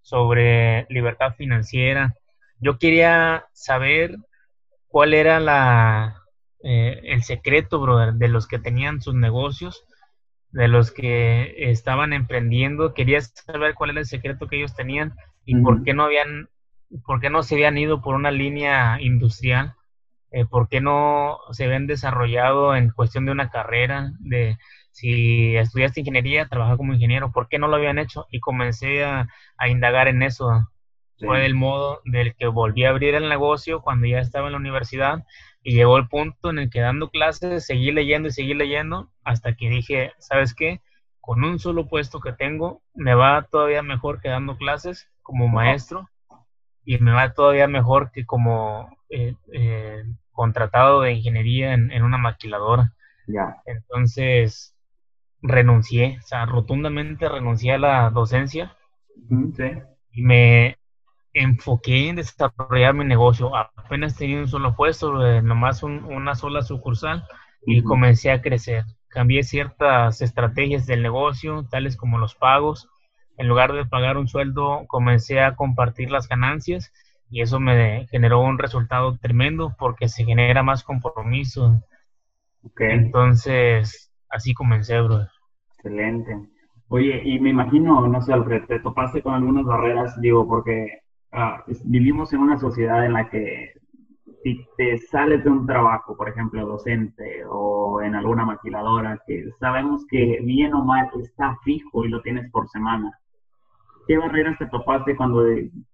sobre 0.00 0.86
libertad 0.88 1.34
financiera. 1.36 2.14
Yo 2.60 2.78
quería 2.78 3.46
saber 3.52 4.16
cuál 4.88 5.14
era 5.14 5.40
la, 5.40 6.23
eh, 6.66 7.00
el 7.04 7.22
secreto, 7.22 7.78
brother, 7.78 8.14
de 8.14 8.28
los 8.28 8.48
que 8.48 8.58
tenían 8.58 9.02
sus 9.02 9.14
negocios, 9.14 9.84
de 10.50 10.66
los 10.66 10.90
que 10.90 11.70
estaban 11.70 12.14
emprendiendo. 12.14 12.94
Quería 12.94 13.20
saber 13.20 13.74
cuál 13.74 13.90
era 13.90 14.00
el 14.00 14.06
secreto 14.06 14.48
que 14.48 14.56
ellos 14.56 14.74
tenían 14.74 15.14
y 15.44 15.56
por 15.56 15.84
qué 15.84 15.92
no 15.92 16.04
habían, 16.04 16.48
por 17.04 17.20
qué 17.20 17.28
no 17.28 17.42
se 17.42 17.56
habían 17.56 17.76
ido 17.76 18.00
por 18.00 18.14
una 18.14 18.30
línea 18.30 18.98
industrial, 18.98 19.74
eh, 20.30 20.46
por 20.46 20.70
qué 20.70 20.80
no 20.80 21.38
se 21.52 21.66
habían 21.66 21.86
desarrollado 21.86 22.74
en 22.74 22.88
cuestión 22.88 23.26
de 23.26 23.32
una 23.32 23.50
carrera, 23.50 24.12
de 24.20 24.56
si 24.90 25.56
estudiaste 25.56 26.00
ingeniería, 26.00 26.48
trabajar 26.48 26.78
como 26.78 26.94
ingeniero, 26.94 27.30
¿por 27.30 27.48
qué 27.48 27.58
no 27.58 27.68
lo 27.68 27.76
habían 27.76 27.98
hecho? 27.98 28.26
Y 28.30 28.40
comencé 28.40 29.04
a, 29.04 29.28
indagar 29.68 30.08
en 30.08 30.22
eso. 30.22 30.48
Fue 31.18 31.44
el 31.44 31.54
modo 31.54 32.00
del 32.04 32.34
que 32.36 32.46
volví 32.46 32.84
a 32.84 32.90
abrir 32.90 33.14
el 33.14 33.28
negocio 33.28 33.82
cuando 33.82 34.06
ya 34.06 34.20
estaba 34.20 34.46
en 34.46 34.52
la 34.52 34.58
universidad 34.58 35.24
y 35.64 35.74
llegó 35.74 35.96
el 35.96 36.06
punto 36.08 36.50
en 36.50 36.58
el 36.58 36.70
que 36.70 36.80
dando 36.80 37.08
clases 37.08 37.66
seguí 37.66 37.90
leyendo 37.90 38.28
y 38.28 38.32
seguí 38.32 38.52
leyendo 38.52 39.10
hasta 39.24 39.56
que 39.56 39.70
dije, 39.70 40.12
¿sabes 40.18 40.54
qué? 40.54 40.82
Con 41.20 41.42
un 41.42 41.58
solo 41.58 41.88
puesto 41.88 42.20
que 42.20 42.34
tengo 42.34 42.82
me 42.94 43.14
va 43.14 43.48
todavía 43.50 43.82
mejor 43.82 44.20
que 44.20 44.28
dando 44.28 44.58
clases 44.58 45.08
como 45.22 45.48
maestro 45.48 46.08
y 46.84 46.98
me 46.98 47.12
va 47.12 47.32
todavía 47.32 47.66
mejor 47.66 48.12
que 48.12 48.26
como 48.26 48.94
eh, 49.08 49.34
eh, 49.52 50.04
contratado 50.32 51.00
de 51.00 51.12
ingeniería 51.12 51.72
en, 51.72 52.02
una 52.02 52.18
maquiladora. 52.18 52.92
Ya. 53.26 53.56
Entonces 53.64 54.76
renuncié, 55.40 56.18
o 56.22 56.26
sea, 56.26 56.44
rotundamente 56.44 57.26
renuncié 57.26 57.72
a 57.72 57.78
la 57.78 58.10
docencia 58.10 58.76
y 60.12 60.22
me 60.22 60.76
enfoqué 61.34 62.08
en 62.08 62.16
desarrollar 62.16 62.94
mi 62.94 63.04
negocio. 63.04 63.54
Apenas 63.54 64.16
tenía 64.16 64.38
un 64.38 64.48
solo 64.48 64.74
puesto, 64.74 65.26
eh, 65.26 65.42
nomás 65.42 65.82
una 65.82 66.34
sola 66.34 66.62
sucursal 66.62 67.24
y 67.66 67.82
comencé 67.82 68.30
a 68.30 68.40
crecer. 68.40 68.84
Cambié 69.08 69.42
ciertas 69.42 70.22
estrategias 70.22 70.86
del 70.86 71.02
negocio, 71.02 71.66
tales 71.70 71.96
como 71.96 72.18
los 72.18 72.34
pagos. 72.34 72.88
En 73.36 73.48
lugar 73.48 73.72
de 73.72 73.84
pagar 73.84 74.16
un 74.16 74.28
sueldo, 74.28 74.84
comencé 74.86 75.40
a 75.40 75.56
compartir 75.56 76.10
las 76.10 76.28
ganancias 76.28 76.92
y 77.30 77.40
eso 77.40 77.58
me 77.58 78.06
generó 78.08 78.40
un 78.40 78.58
resultado 78.58 79.18
tremendo 79.18 79.74
porque 79.78 80.08
se 80.08 80.24
genera 80.24 80.62
más 80.62 80.84
compromiso. 80.84 81.82
Entonces, 82.78 84.12
así 84.28 84.54
comencé, 84.54 85.00
bro. 85.00 85.26
Excelente. 85.76 86.48
Oye, 86.88 87.22
y 87.24 87.40
me 87.40 87.50
imagino, 87.50 88.06
no 88.06 88.22
sé, 88.22 88.32
Alfred, 88.32 88.66
te 88.66 88.78
topaste 88.78 89.20
con 89.22 89.34
algunas 89.34 89.64
barreras, 89.64 90.20
digo, 90.20 90.46
porque 90.46 91.00
Ah, 91.36 91.64
vivimos 91.86 92.32
en 92.32 92.40
una 92.40 92.58
sociedad 92.58 93.04
en 93.04 93.12
la 93.14 93.28
que 93.28 93.72
si 94.44 94.64
te 94.76 94.98
sales 94.98 95.42
de 95.42 95.50
un 95.50 95.66
trabajo, 95.66 96.16
por 96.16 96.28
ejemplo, 96.28 96.64
docente 96.64 97.42
o 97.48 98.00
en 98.02 98.14
alguna 98.14 98.44
maquiladora, 98.44 99.20
que 99.26 99.50
sabemos 99.58 100.06
que 100.08 100.38
bien 100.42 100.72
o 100.74 100.84
mal 100.84 101.10
está 101.20 101.56
fijo 101.64 102.04
y 102.04 102.08
lo 102.08 102.22
tienes 102.22 102.48
por 102.52 102.68
semana. 102.68 103.18
¿Qué 104.06 104.16
barreras 104.16 104.58
te 104.58 104.66
topaste 104.66 105.16
cuando 105.16 105.44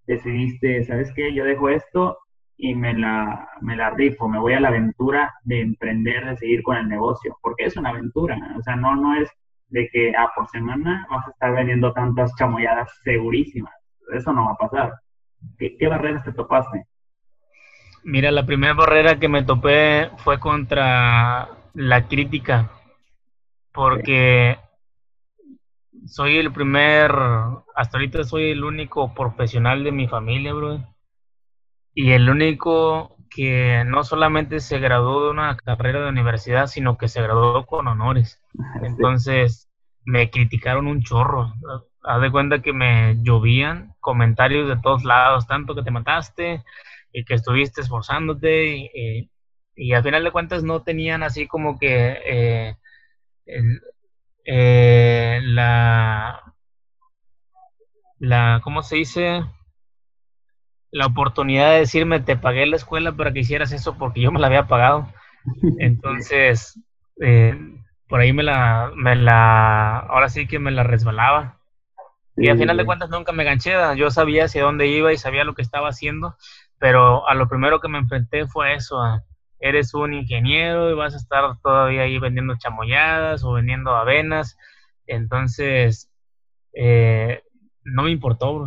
decidiste, 0.07 0.85
sabes 0.85 1.11
qué, 1.14 1.33
yo 1.33 1.44
dejo 1.46 1.70
esto 1.70 2.18
y 2.59 2.74
me 2.74 2.92
la, 2.92 3.48
me 3.62 3.76
la 3.76 3.90
rifo, 3.90 4.29
me 4.29 4.38
voy 4.38 4.53
a 4.53 4.61
la 4.61 4.68
aventura 4.68 5.33
de 5.44 5.62
emprender, 5.62 6.26
de 6.26 6.37
seguir 6.37 6.62
con 6.62 6.76
el 6.76 6.87
negocio? 6.87 7.38
Porque 7.40 7.64
es 7.64 7.79
una 7.79 7.90
aventura, 7.90 8.37
o 8.59 8.62
sea, 8.62 8.76
no, 8.76 8.94
no 8.94 9.14
es 9.14 9.31
de 9.68 9.88
que 9.90 10.12
ah, 10.14 10.29
por 10.37 10.48
semana 10.50 11.07
vas 11.11 11.26
a 11.26 11.31
estar 11.31 11.55
vendiendo 11.55 11.94
tantas 11.94 12.31
chamoyadas 12.37 12.90
segurísimas. 13.05 13.72
Eso 14.12 14.35
no 14.35 14.44
va 14.44 14.53
a 14.53 14.57
pasar. 14.57 14.92
¿Qué, 15.59 15.87
barreras 15.88 16.24
te 16.24 16.33
topaste? 16.33 16.87
Mira, 18.03 18.31
la 18.31 18.46
primera 18.46 18.74
barrera 18.74 19.18
que 19.18 19.29
me 19.29 19.42
topé 19.42 20.11
fue 20.18 20.40
contra 20.40 21.48
la 21.74 22.09
crítica, 22.09 22.70
porque 23.72 24.59
soy 26.07 26.38
el 26.38 26.53
primer, 26.53 27.12
hasta 27.74 27.98
ahorita 27.98 28.24
soy 28.24 28.50
el 28.50 28.64
único 28.64 29.12
profesional 29.14 29.85
de 29.85 29.92
mi 29.92 30.09
familia, 30.09 30.55
bro. 30.55 30.83
Y 31.94 32.12
el 32.12 32.31
único 32.31 33.16
que 33.29 33.85
no 33.87 34.03
solamente 34.03 34.61
se 34.61 34.79
graduó 34.79 35.24
de 35.24 35.31
una 35.31 35.57
carrera 35.57 36.00
de 36.00 36.09
universidad, 36.09 36.66
sino 36.66 36.96
que 36.96 37.09
se 37.09 37.22
graduó 37.22 37.66
con 37.66 37.87
honores. 37.87 38.40
Entonces, 38.83 39.68
me 40.05 40.31
criticaron 40.31 40.87
un 40.87 41.03
chorro 41.03 41.53
haz 42.02 42.20
de 42.20 42.30
cuenta 42.30 42.62
que 42.62 42.72
me 42.72 43.16
llovían 43.22 43.94
comentarios 44.00 44.68
de 44.68 44.76
todos 44.80 45.04
lados, 45.04 45.46
tanto 45.46 45.74
que 45.74 45.82
te 45.82 45.90
mataste 45.90 46.64
y 47.12 47.24
que 47.24 47.34
estuviste 47.34 47.80
esforzándote 47.80 48.66
y, 48.66 49.30
y, 49.76 49.92
al 49.92 50.02
final 50.02 50.24
de 50.24 50.30
cuentas 50.30 50.62
no 50.62 50.82
tenían 50.82 51.22
así 51.22 51.46
como 51.46 51.78
que 51.78 52.18
eh, 52.24 52.76
eh, 54.44 55.40
la, 55.42 56.54
la, 58.18 58.60
¿cómo 58.62 58.82
se 58.82 58.96
dice? 58.96 59.44
La 60.90 61.06
oportunidad 61.06 61.70
de 61.70 61.80
decirme, 61.80 62.20
te 62.20 62.36
pagué 62.36 62.66
la 62.66 62.76
escuela 62.76 63.12
para 63.12 63.32
que 63.32 63.40
hicieras 63.40 63.72
eso 63.72 63.96
porque 63.96 64.20
yo 64.20 64.32
me 64.32 64.40
la 64.40 64.48
había 64.48 64.66
pagado. 64.66 65.08
Entonces, 65.78 66.80
eh, 67.20 67.56
por 68.08 68.20
ahí 68.20 68.32
me 68.32 68.42
la, 68.42 68.90
me 68.94 69.14
la, 69.16 69.98
ahora 69.98 70.28
sí 70.28 70.46
que 70.46 70.58
me 70.58 70.70
la 70.70 70.82
resbalaba. 70.82 71.59
Y 72.40 72.48
al 72.48 72.57
final 72.57 72.79
de 72.79 72.87
cuentas 72.87 73.11
nunca 73.11 73.33
me 73.33 73.44
ganché, 73.44 73.74
yo 73.96 74.11
sabía 74.11 74.46
hacia 74.46 74.62
dónde 74.62 74.87
iba 74.87 75.12
y 75.12 75.18
sabía 75.18 75.44
lo 75.44 75.55
que 75.55 75.61
estaba 75.61 75.90
haciendo, 75.90 76.37
pero 76.79 77.29
a 77.29 77.35
lo 77.35 77.48
primero 77.48 77.81
que 77.81 77.88
me 77.88 77.98
enfrenté 77.98 78.46
fue 78.46 78.72
eso, 78.72 78.96
eres 79.59 79.92
un 79.92 80.14
ingeniero 80.14 80.90
y 80.90 80.94
vas 80.94 81.12
a 81.12 81.18
estar 81.18 81.59
todavía 81.62 82.03
ahí 82.03 82.18
vendiendo 82.18 82.57
chamoyadas 82.57 83.44
o 83.44 83.53
vendiendo 83.53 83.94
avenas, 83.94 84.57
entonces 85.07 86.11
eh, 86.72 87.42
no 87.85 88.05
me 88.05 88.11
importó, 88.11 88.64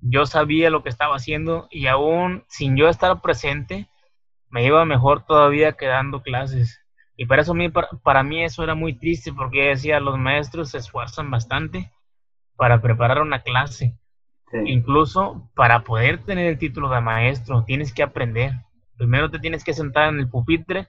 yo 0.00 0.24
sabía 0.24 0.70
lo 0.70 0.84
que 0.84 0.88
estaba 0.88 1.16
haciendo 1.16 1.66
y 1.72 1.88
aún 1.88 2.44
sin 2.46 2.76
yo 2.76 2.88
estar 2.88 3.20
presente, 3.20 3.88
me 4.48 4.64
iba 4.64 4.84
mejor 4.84 5.26
todavía 5.26 5.72
que 5.72 5.86
dando 5.86 6.22
clases. 6.22 6.78
Y 7.16 7.26
para 7.26 7.42
eso 7.42 7.54
para, 7.72 7.88
para 8.04 8.22
mí 8.22 8.44
eso 8.44 8.62
era 8.62 8.76
muy 8.76 8.94
triste 8.94 9.32
porque 9.32 9.70
decía, 9.70 9.98
los 9.98 10.18
maestros 10.18 10.70
se 10.70 10.78
esfuerzan 10.78 11.32
bastante 11.32 11.90
para 12.62 12.80
preparar 12.80 13.20
una 13.20 13.42
clase. 13.42 13.98
Incluso 14.52 15.50
para 15.56 15.82
poder 15.82 16.22
tener 16.22 16.46
el 16.46 16.58
título 16.58 16.88
de 16.90 17.00
maestro, 17.00 17.64
tienes 17.64 17.92
que 17.92 18.04
aprender. 18.04 18.52
Primero 18.96 19.28
te 19.32 19.40
tienes 19.40 19.64
que 19.64 19.74
sentar 19.74 20.10
en 20.10 20.20
el 20.20 20.28
pupitre, 20.28 20.86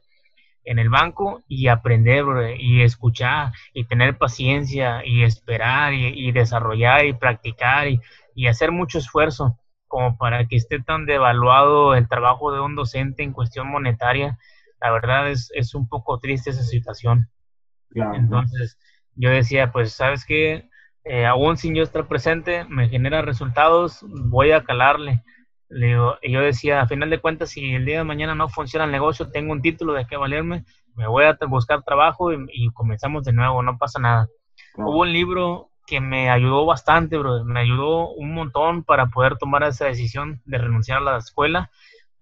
en 0.66 0.78
el 0.78 0.90
banco 0.90 1.42
y 1.48 1.70
aprender 1.70 2.26
y 2.60 2.84
escuchar 2.84 3.54
y 3.74 3.86
tener 3.86 4.20
paciencia 4.20 5.04
y 5.04 5.24
esperar 5.24 5.96
y, 5.96 6.32
desarrollar 6.32 7.08
y 7.08 7.14
practicar 7.14 7.88
y, 7.88 8.00
y, 8.36 8.46
hacer 8.46 8.72
mucho 8.72 9.00
esfuerzo 9.00 9.58
como 9.88 10.16
para 10.20 10.46
que 10.46 10.58
esté 10.58 10.80
tan 10.80 11.08
devaluado 11.08 11.96
el 11.96 12.08
trabajo 12.08 12.52
de 12.52 12.60
un 12.60 12.76
docente 12.76 13.24
en 13.24 13.34
cuestión 13.34 13.68
monetaria. 13.68 14.38
La 14.80 14.92
verdad 14.92 15.32
es, 15.32 15.50
es 15.56 15.74
un 15.74 15.88
poco 15.88 16.20
triste 16.20 16.52
esa 16.52 16.62
situación. 16.62 17.32
Entonces 17.96 18.78
yo 19.16 19.32
decía, 19.32 19.72
pues, 19.72 19.94
¿sabes 19.94 20.24
qué? 20.24 20.70
Eh, 21.06 21.26
aún 21.26 21.58
sin 21.58 21.76
yo 21.76 21.84
estar 21.84 22.08
presente, 22.08 22.66
me 22.66 22.88
genera 22.88 23.22
resultados, 23.22 24.06
voy 24.08 24.52
a 24.52 24.64
calarle. 24.64 25.22
Le 25.70 25.88
digo, 25.88 26.18
y 26.22 26.32
yo 26.32 26.40
decía, 26.40 26.82
a 26.82 26.88
final 26.88 27.10
de 27.10 27.20
cuentas, 27.20 27.50
si 27.50 27.74
el 27.74 27.86
día 27.86 27.98
de 27.98 28.04
mañana 28.04 28.36
no 28.36 28.48
funciona 28.48 28.86
el 28.86 28.92
negocio, 28.92 29.30
tengo 29.32 29.52
un 29.52 29.62
título 29.62 29.94
de 29.94 30.06
qué 30.06 30.18
valerme, 30.18 30.66
me 30.96 31.08
voy 31.08 31.26
a 31.26 31.38
buscar 31.48 31.84
trabajo 31.84 32.32
y, 32.32 32.70
comenzamos 32.74 33.24
de 33.26 33.34
nuevo, 33.34 33.64
no 33.64 33.78
pasa 33.78 34.00
nada. 34.00 34.28
Hubo 34.76 35.02
un 35.02 35.12
libro 35.12 35.70
que 35.88 36.00
me 36.00 36.30
ayudó 36.30 36.66
bastante, 36.66 37.18
bro, 37.18 37.44
me 37.44 37.60
ayudó 37.60 38.10
un 38.12 38.34
montón 38.34 38.84
para 38.84 39.08
poder 39.08 39.38
tomar 39.38 39.64
esa 39.64 39.86
decisión 39.86 40.42
de 40.46 40.58
renunciar 40.60 41.00
a 41.00 41.02
la 41.02 41.18
escuela, 41.18 41.70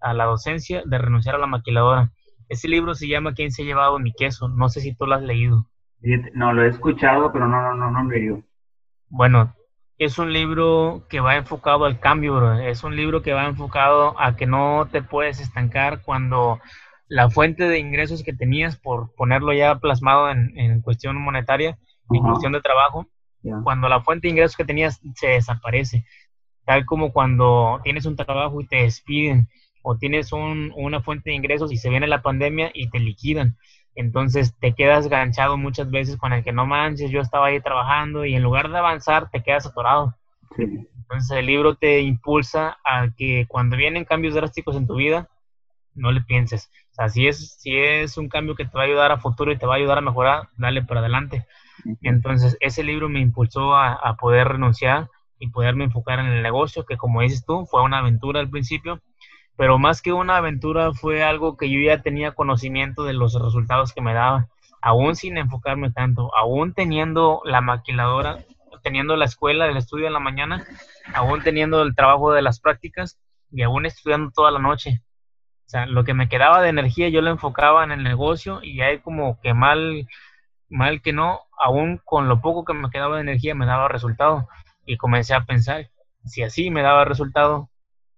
a 0.00 0.14
la 0.14 0.24
docencia, 0.24 0.82
de 0.84 0.98
renunciar 0.98 1.36
a 1.36 1.38
la 1.38 1.46
maquiladora. 1.46 2.10
Ese 2.48 2.68
libro 2.68 2.94
se 2.94 3.06
llama 3.06 3.34
¿Quién 3.34 3.52
se 3.52 3.62
ha 3.62 3.66
llevado 3.66 3.98
mi 3.98 4.12
queso? 4.12 4.48
No 4.48 4.68
sé 4.68 4.80
si 4.80 4.94
tú 4.94 5.06
lo 5.06 5.14
has 5.14 5.22
leído. 5.22 5.66
No, 6.34 6.52
lo 6.52 6.64
he 6.64 6.68
escuchado, 6.68 7.30
pero 7.32 7.46
no, 7.46 7.62
no, 7.62 7.74
no, 7.74 7.90
no 7.90 8.02
lo 8.02 8.10
he 8.10 8.18
leído. 8.18 8.42
Bueno, 9.14 9.54
es 9.98 10.18
un 10.18 10.32
libro 10.32 11.04
que 11.10 11.20
va 11.20 11.36
enfocado 11.36 11.84
al 11.84 12.00
cambio, 12.00 12.34
bro. 12.34 12.58
Es 12.60 12.82
un 12.82 12.96
libro 12.96 13.20
que 13.20 13.34
va 13.34 13.44
enfocado 13.44 14.18
a 14.18 14.36
que 14.36 14.46
no 14.46 14.88
te 14.90 15.02
puedes 15.02 15.38
estancar 15.38 16.00
cuando 16.00 16.60
la 17.08 17.28
fuente 17.28 17.68
de 17.68 17.78
ingresos 17.78 18.22
que 18.22 18.32
tenías, 18.32 18.78
por 18.78 19.14
ponerlo 19.14 19.52
ya 19.52 19.78
plasmado 19.78 20.30
en, 20.30 20.80
cuestión 20.80 21.22
monetaria, 21.22 21.78
en 22.10 22.22
cuestión 22.22 22.54
de 22.54 22.62
trabajo, 22.62 23.06
cuando 23.62 23.90
la 23.90 24.00
fuente 24.00 24.28
de 24.28 24.32
ingresos 24.32 24.56
que 24.56 24.64
tenías 24.64 25.02
se 25.14 25.26
desaparece. 25.26 26.06
Tal 26.64 26.86
como 26.86 27.12
cuando 27.12 27.80
tienes 27.84 28.06
un 28.06 28.16
trabajo 28.16 28.62
y 28.62 28.66
te 28.66 28.76
despiden, 28.76 29.50
o 29.82 29.98
tienes 29.98 30.32
una 30.32 31.02
fuente 31.02 31.28
de 31.28 31.36
ingresos 31.36 31.70
y 31.70 31.76
se 31.76 31.90
viene 31.90 32.06
la 32.06 32.22
pandemia 32.22 32.70
y 32.72 32.88
te 32.88 32.98
liquidan. 32.98 33.58
Entonces 33.94 34.54
te 34.58 34.74
quedas 34.74 35.08
ganchado 35.08 35.56
muchas 35.56 35.90
veces 35.90 36.16
con 36.16 36.32
el 36.32 36.42
que 36.42 36.52
no 36.52 36.66
manches, 36.66 37.10
yo 37.10 37.20
estaba 37.20 37.46
ahí 37.46 37.60
trabajando 37.60 38.24
y 38.24 38.34
en 38.34 38.42
lugar 38.42 38.70
de 38.70 38.78
avanzar 38.78 39.30
te 39.30 39.42
quedas 39.42 39.66
atorado. 39.66 40.14
Entonces 40.56 41.30
el 41.36 41.46
libro 41.46 41.74
te 41.74 42.00
impulsa 42.00 42.78
a 42.84 43.08
que 43.16 43.46
cuando 43.48 43.76
vienen 43.76 44.04
cambios 44.04 44.34
drásticos 44.34 44.76
en 44.76 44.86
tu 44.86 44.96
vida, 44.96 45.28
no 45.94 46.10
le 46.10 46.22
pienses. 46.22 46.70
O 46.92 46.94
sea, 46.94 47.08
si 47.08 47.26
es, 47.26 47.54
si 47.58 47.76
es 47.76 48.16
un 48.16 48.28
cambio 48.28 48.54
que 48.54 48.64
te 48.64 48.76
va 48.76 48.82
a 48.82 48.86
ayudar 48.86 49.12
a 49.12 49.18
futuro 49.18 49.52
y 49.52 49.58
te 49.58 49.66
va 49.66 49.74
a 49.74 49.76
ayudar 49.76 49.98
a 49.98 50.02
mejorar, 50.02 50.48
dale 50.56 50.82
para 50.82 51.00
adelante. 51.00 51.46
Entonces, 52.02 52.56
ese 52.60 52.84
libro 52.84 53.08
me 53.08 53.20
impulsó 53.20 53.74
a, 53.74 53.92
a 53.92 54.16
poder 54.16 54.48
renunciar 54.48 55.08
y 55.38 55.48
poderme 55.48 55.84
enfocar 55.84 56.20
en 56.20 56.26
el 56.26 56.42
negocio, 56.42 56.86
que 56.86 56.96
como 56.96 57.20
dices 57.20 57.44
tú, 57.44 57.66
fue 57.66 57.82
una 57.82 57.98
aventura 57.98 58.40
al 58.40 58.48
principio, 58.48 59.00
pero 59.56 59.78
más 59.78 60.02
que 60.02 60.12
una 60.12 60.36
aventura 60.36 60.92
fue 60.92 61.22
algo 61.22 61.56
que 61.56 61.70
yo 61.70 61.80
ya 61.80 62.02
tenía 62.02 62.32
conocimiento 62.32 63.04
de 63.04 63.12
los 63.12 63.34
resultados 63.34 63.92
que 63.92 64.00
me 64.00 64.14
daba, 64.14 64.48
aún 64.80 65.14
sin 65.14 65.38
enfocarme 65.38 65.90
tanto, 65.90 66.34
aún 66.36 66.74
teniendo 66.74 67.40
la 67.44 67.60
maquiladora, 67.60 68.38
teniendo 68.82 69.16
la 69.16 69.26
escuela, 69.26 69.66
el 69.66 69.76
estudio 69.76 70.06
en 70.06 70.12
la 70.12 70.18
mañana, 70.20 70.64
aún 71.14 71.42
teniendo 71.42 71.82
el 71.82 71.94
trabajo 71.94 72.32
de 72.32 72.42
las 72.42 72.60
prácticas 72.60 73.18
y 73.50 73.62
aún 73.62 73.86
estudiando 73.86 74.30
toda 74.32 74.50
la 74.50 74.58
noche. 74.58 75.02
O 75.66 75.70
sea, 75.72 75.86
lo 75.86 76.04
que 76.04 76.14
me 76.14 76.28
quedaba 76.28 76.60
de 76.60 76.68
energía 76.68 77.08
yo 77.08 77.22
lo 77.22 77.30
enfocaba 77.30 77.84
en 77.84 77.92
el 77.92 78.02
negocio 78.02 78.60
y 78.62 78.80
hay 78.80 78.98
como 78.98 79.40
que 79.40 79.54
mal, 79.54 80.08
mal 80.68 81.00
que 81.00 81.12
no, 81.12 81.40
aún 81.58 82.00
con 82.04 82.28
lo 82.28 82.40
poco 82.40 82.64
que 82.64 82.74
me 82.74 82.90
quedaba 82.90 83.16
de 83.16 83.22
energía 83.22 83.54
me 83.54 83.66
daba 83.66 83.88
resultado. 83.88 84.48
Y 84.84 84.96
comencé 84.96 85.34
a 85.34 85.44
pensar, 85.44 85.90
si 86.24 86.42
así 86.42 86.70
me 86.70 86.82
daba 86.82 87.04
resultado, 87.04 87.70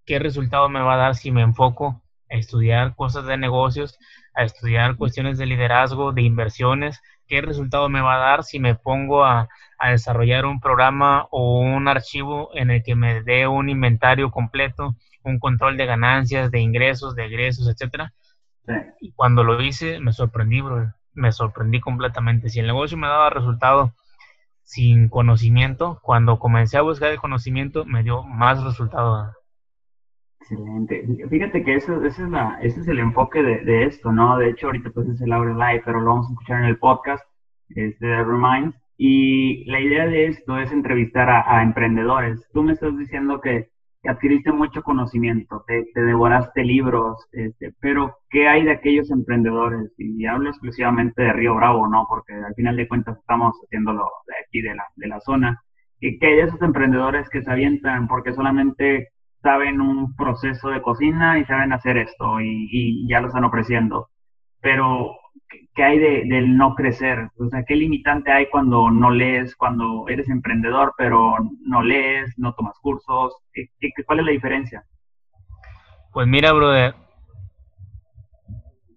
¿qué 0.04 0.18
resultado 0.18 0.68
me 0.68 0.80
va 0.80 0.94
a 0.94 0.98
dar 0.98 1.14
si 1.14 1.30
me 1.30 1.42
enfoco 1.42 2.02
a 2.30 2.34
estudiar 2.36 2.94
cosas 2.94 3.26
de 3.26 3.36
negocios, 3.36 3.98
a 4.34 4.44
estudiar 4.44 4.96
cuestiones 4.96 5.38
de 5.38 5.46
liderazgo, 5.46 6.12
de 6.12 6.22
inversiones? 6.22 7.00
¿Qué 7.26 7.40
resultado 7.40 7.88
me 7.88 8.00
va 8.00 8.16
a 8.16 8.18
dar 8.18 8.44
si 8.44 8.58
me 8.58 8.74
pongo 8.74 9.24
a, 9.24 9.48
a 9.78 9.90
desarrollar 9.90 10.46
un 10.46 10.60
programa 10.60 11.26
o 11.30 11.58
un 11.60 11.88
archivo 11.88 12.50
en 12.54 12.70
el 12.70 12.82
que 12.82 12.94
me 12.94 13.22
dé 13.22 13.46
un 13.46 13.68
inventario 13.68 14.30
completo, 14.30 14.96
un 15.22 15.38
control 15.38 15.76
de 15.76 15.86
ganancias, 15.86 16.50
de 16.50 16.60
ingresos, 16.60 17.14
de 17.14 17.26
egresos, 17.26 17.68
etcétera. 17.68 18.12
Y 19.00 19.12
cuando 19.12 19.44
lo 19.44 19.60
hice, 19.62 20.00
me 20.00 20.12
sorprendí, 20.12 20.60
bro. 20.60 20.92
Me 21.12 21.32
sorprendí 21.32 21.80
completamente. 21.80 22.48
Si 22.48 22.60
el 22.60 22.66
negocio 22.66 22.96
me 22.96 23.06
daba 23.06 23.30
resultado 23.30 23.94
sin 24.62 25.08
conocimiento, 25.08 26.00
cuando 26.02 26.38
comencé 26.38 26.78
a 26.78 26.82
buscar 26.82 27.10
el 27.12 27.20
conocimiento, 27.20 27.84
me 27.84 28.02
dio 28.02 28.22
más 28.24 28.62
resultado. 28.64 29.32
Excelente. 30.44 31.06
Fíjate 31.30 31.64
que 31.64 31.76
eso, 31.76 32.04
ese, 32.04 32.24
es 32.24 32.28
la, 32.28 32.58
ese 32.60 32.80
es 32.80 32.88
el 32.88 32.98
enfoque 32.98 33.42
de, 33.42 33.60
de, 33.60 33.84
esto, 33.84 34.12
¿no? 34.12 34.36
De 34.36 34.50
hecho, 34.50 34.66
ahorita 34.66 34.90
pues 34.90 35.08
es 35.08 35.20
el 35.22 35.32
Aure 35.32 35.54
Live, 35.54 35.82
pero 35.86 36.00
lo 36.00 36.10
vamos 36.10 36.26
a 36.26 36.32
escuchar 36.32 36.58
en 36.58 36.66
el 36.66 36.78
podcast 36.78 37.24
este, 37.70 38.06
de 38.06 38.22
Reminds. 38.22 38.76
Y 38.98 39.64
la 39.64 39.80
idea 39.80 40.06
de 40.06 40.26
esto 40.26 40.58
es 40.58 40.70
entrevistar 40.70 41.30
a, 41.30 41.62
emprendedores. 41.62 42.46
Tú 42.52 42.62
me 42.62 42.72
estás 42.72 42.96
diciendo 42.98 43.40
que, 43.40 43.70
adquiriste 44.06 44.52
mucho 44.52 44.82
conocimiento, 44.82 45.64
te, 45.66 45.86
te 45.94 46.02
devoraste 46.02 46.62
libros, 46.62 47.26
este, 47.32 47.72
pero 47.80 48.18
¿qué 48.28 48.46
hay 48.46 48.64
de 48.64 48.72
aquellos 48.72 49.10
emprendedores? 49.10 49.94
Y 49.96 50.26
hablo 50.26 50.50
exclusivamente 50.50 51.22
de 51.22 51.32
Río 51.32 51.54
Bravo, 51.54 51.88
¿no? 51.88 52.04
Porque 52.06 52.34
al 52.34 52.54
final 52.54 52.76
de 52.76 52.86
cuentas 52.86 53.16
estamos 53.16 53.56
haciéndolo 53.64 54.06
de 54.26 54.34
aquí, 54.44 54.60
de 54.60 54.74
la, 54.74 54.84
de 54.96 55.08
la 55.08 55.20
zona. 55.20 55.62
¿Qué 56.00 56.18
hay 56.20 56.36
de 56.36 56.42
esos 56.42 56.60
emprendedores 56.60 57.30
que 57.30 57.42
se 57.42 57.50
avientan 57.50 58.08
porque 58.08 58.34
solamente 58.34 59.08
saben 59.44 59.80
un 59.80 60.16
proceso 60.16 60.70
de 60.70 60.82
cocina 60.82 61.38
y 61.38 61.44
saben 61.44 61.72
hacer 61.72 61.98
esto 61.98 62.40
y, 62.40 62.68
y 62.72 63.08
ya 63.08 63.20
lo 63.20 63.28
están 63.28 63.44
ofreciendo? 63.44 64.08
Pero 64.60 65.16
¿qué 65.74 65.84
hay 65.84 65.98
de, 65.98 66.24
del 66.26 66.56
no 66.56 66.74
crecer? 66.74 67.28
O 67.38 67.48
sea, 67.48 67.62
¿qué 67.64 67.76
limitante 67.76 68.32
hay 68.32 68.48
cuando 68.48 68.90
no 68.90 69.10
lees, 69.10 69.54
cuando 69.54 70.08
eres 70.08 70.28
emprendedor, 70.28 70.94
pero 70.96 71.36
no 71.60 71.82
lees, 71.82 72.32
no 72.38 72.54
tomas 72.54 72.78
cursos? 72.80 73.34
¿Qué, 73.52 73.68
qué, 73.78 73.90
cuál 74.06 74.20
es 74.20 74.26
la 74.26 74.32
diferencia? 74.32 74.84
Pues 76.12 76.26
mira, 76.26 76.52
brother, 76.52 76.94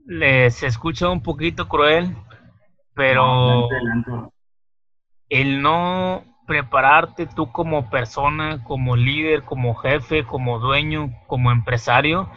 les 0.05 0.63
escucha 0.63 1.09
un 1.09 1.21
poquito 1.21 1.67
cruel, 1.67 2.15
pero 2.93 3.67
no, 4.07 4.31
el 5.29 5.61
no 5.61 6.23
prepararte 6.47 7.27
tú 7.27 7.51
como 7.51 7.89
persona, 7.89 8.63
como 8.63 8.95
líder, 8.95 9.43
como 9.43 9.75
jefe, 9.75 10.23
como 10.23 10.59
dueño, 10.59 11.13
como 11.27 11.51
empresario, 11.51 12.31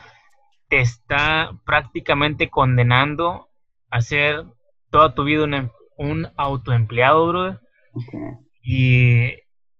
te 0.68 0.80
está 0.80 1.52
prácticamente 1.64 2.50
condenando 2.50 3.48
hacer 3.88 4.44
toda 4.90 5.14
tu 5.14 5.24
vida 5.24 5.44
un, 5.44 5.70
un 5.96 6.28
autoempleado, 6.36 7.28
brother. 7.28 7.60
Y, 8.62 9.32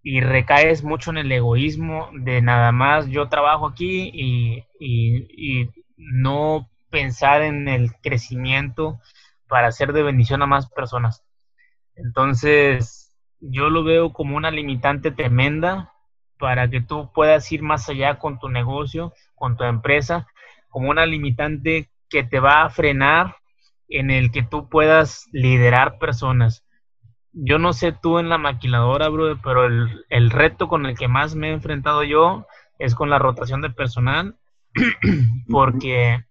y, 0.03 0.21
recaes 0.21 0.83
mucho 0.83 1.11
en 1.11 1.19
el 1.19 1.31
egoísmo 1.31 2.11
de 2.13 2.41
nada 2.41 2.73
más 2.73 3.07
yo 3.09 3.29
trabajo 3.29 3.67
aquí 3.67 4.11
y, 4.13 4.65
y, 4.81 5.63
y, 5.63 5.71
no 5.97 6.69
pensar 6.91 7.43
en 7.43 7.69
el 7.69 7.93
crecimiento 8.03 9.01
para 9.49 9.69
hacer 9.69 9.93
de 9.93 10.03
bendición 10.03 10.43
a 10.43 10.47
más 10.47 10.69
personas. 10.71 11.23
Entonces, 11.95 13.00
yo 13.41 13.71
lo 13.71 13.83
veo 13.85 14.13
como 14.13 14.37
una 14.37 14.51
limitante 14.51 15.11
tremenda 15.11 15.93
para 16.39 16.69
que 16.69 16.81
tú 16.81 17.11
puedas 17.13 17.51
ir 17.53 17.63
más 17.63 17.89
allá 17.89 18.19
con 18.19 18.39
tu 18.39 18.49
negocio, 18.49 19.13
con 19.35 19.57
tu 19.57 19.65
empresa, 19.65 20.27
como 20.69 20.91
una 20.91 21.07
limitante 21.07 21.91
que 22.09 22.25
te 22.25 22.41
va 22.41 22.63
a 22.63 22.71
frenar 22.71 23.37
en 23.89 24.11
el 24.11 24.31
que 24.31 24.43
tú 24.43 24.69
puedas 24.69 25.29
liderar 25.33 25.99
personas. 25.99 26.65
Yo 27.33 27.59
no 27.59 27.73
sé 27.73 27.93
tú 27.93 28.19
en 28.19 28.29
la 28.29 28.39
maquiladora, 28.39 29.09
bro, 29.09 29.39
pero 29.43 29.67
el, 29.67 30.05
el 30.09 30.31
reto 30.31 30.69
con 30.69 30.87
el 30.87 30.97
que 30.97 31.09
más 31.09 31.35
me 31.35 31.51
he 31.51 31.53
enfrentado 31.53 32.03
yo 32.05 32.47
es 32.79 32.95
con 32.95 33.11
la 33.11 33.19
rotación 33.19 33.61
de 33.61 33.71
personal, 33.71 34.37
porque 35.49 36.25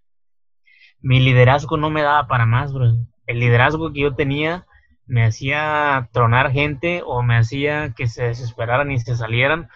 mi 1.01 1.19
liderazgo 1.19 1.77
no 1.77 1.89
me 1.89 2.01
daba 2.01 2.27
para 2.27 2.45
más, 2.45 2.73
bro. 2.73 2.93
El 3.27 3.39
liderazgo 3.39 3.93
que 3.93 4.01
yo 4.01 4.15
tenía 4.15 4.65
me 5.09 5.25
hacía 5.25 6.09
tronar 6.13 6.51
gente 6.51 7.01
o 7.05 7.21
me 7.21 7.37
hacía 7.37 7.93
que 7.93 8.07
se 8.07 8.23
desesperaran 8.23 8.91
y 8.91 8.99
se 8.99 9.17
salieran 9.17 9.69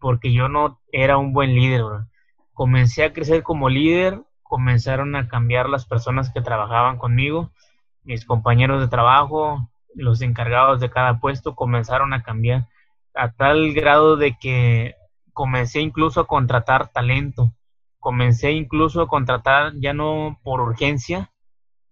porque 0.00 0.32
yo 0.32 0.48
no 0.48 0.80
era 0.90 1.16
un 1.18 1.32
buen 1.32 1.54
líder. 1.54 1.82
Comencé 2.52 3.04
a 3.04 3.12
crecer 3.12 3.44
como 3.44 3.68
líder 3.68 4.22
comenzaron 4.48 5.14
a 5.14 5.28
cambiar 5.28 5.68
las 5.68 5.84
personas 5.86 6.30
que 6.32 6.40
trabajaban 6.40 6.96
conmigo, 6.96 7.52
mis 8.02 8.24
compañeros 8.24 8.80
de 8.80 8.88
trabajo, 8.88 9.68
los 9.94 10.22
encargados 10.22 10.80
de 10.80 10.90
cada 10.90 11.20
puesto 11.20 11.54
comenzaron 11.54 12.14
a 12.14 12.22
cambiar 12.22 12.66
a 13.14 13.30
tal 13.32 13.72
grado 13.74 14.16
de 14.16 14.36
que 14.38 14.96
comencé 15.34 15.80
incluso 15.80 16.20
a 16.20 16.26
contratar 16.26 16.88
talento, 16.88 17.52
comencé 17.98 18.52
incluso 18.52 19.02
a 19.02 19.08
contratar 19.08 19.74
ya 19.76 19.92
no 19.92 20.40
por 20.42 20.60
urgencia, 20.60 21.30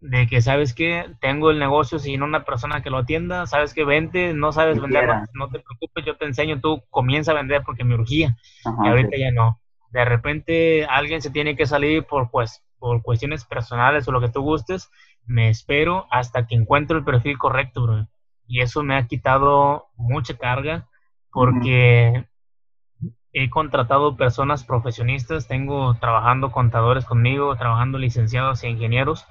de 0.01 0.27
que 0.27 0.43
sabes 0.43 0.75
que 0.75 1.07
tengo 1.21 1.51
el 1.51 1.59
negocio 1.59 1.99
sin 1.99 2.23
una 2.23 2.45
persona 2.45 2.83
que 2.83 2.91
lo 2.91 2.99
atienda, 2.99 3.47
sabes 3.47 3.73
que 3.75 3.85
vende, 3.85 4.35
no 4.35 4.53
sabes 4.53 4.81
vender, 4.81 5.09
no 5.33 5.49
te 5.49 5.61
preocupes, 5.61 6.05
yo 6.05 6.17
te 6.17 6.27
enseño, 6.27 6.61
tú 6.61 6.83
comienza 6.91 7.33
a 7.33 7.37
vender 7.37 7.63
porque 7.65 7.85
me 7.85 7.95
urgía, 7.95 8.37
y 8.85 8.89
ahorita 8.89 9.17
ya 9.17 9.31
no. 9.33 9.61
De 9.91 10.05
repente 10.05 10.85
alguien 10.85 11.23
se 11.23 11.31
tiene 11.31 11.57
que 11.57 11.67
salir 11.67 12.05
por, 12.05 12.31
pues, 12.31 12.63
por 12.79 13.03
cuestiones 13.03 13.45
personales 13.45 14.07
o 14.07 14.13
lo 14.13 14.21
que 14.21 14.29
tú 14.29 14.43
gustes, 14.43 14.91
me 15.25 15.49
espero 15.49 16.07
hasta 16.11 16.47
que 16.47 16.55
encuentro 16.55 16.99
el 16.99 17.05
perfil 17.05 17.39
correcto, 17.39 17.83
bro. 17.83 18.07
Y 18.47 18.61
eso 18.61 18.83
me 18.83 18.97
ha 18.97 19.07
quitado 19.07 19.87
mucha 19.97 20.37
carga 20.37 20.87
porque 21.33 22.27
he 23.33 23.51
contratado 23.51 24.17
personas 24.17 24.65
profesionistas, 24.65 25.49
tengo 25.49 25.95
trabajando 25.95 26.53
contadores 26.53 27.05
conmigo, 27.05 27.57
trabajando 27.57 27.99
licenciados 27.99 28.63
e 28.63 28.69
ingenieros 28.69 29.27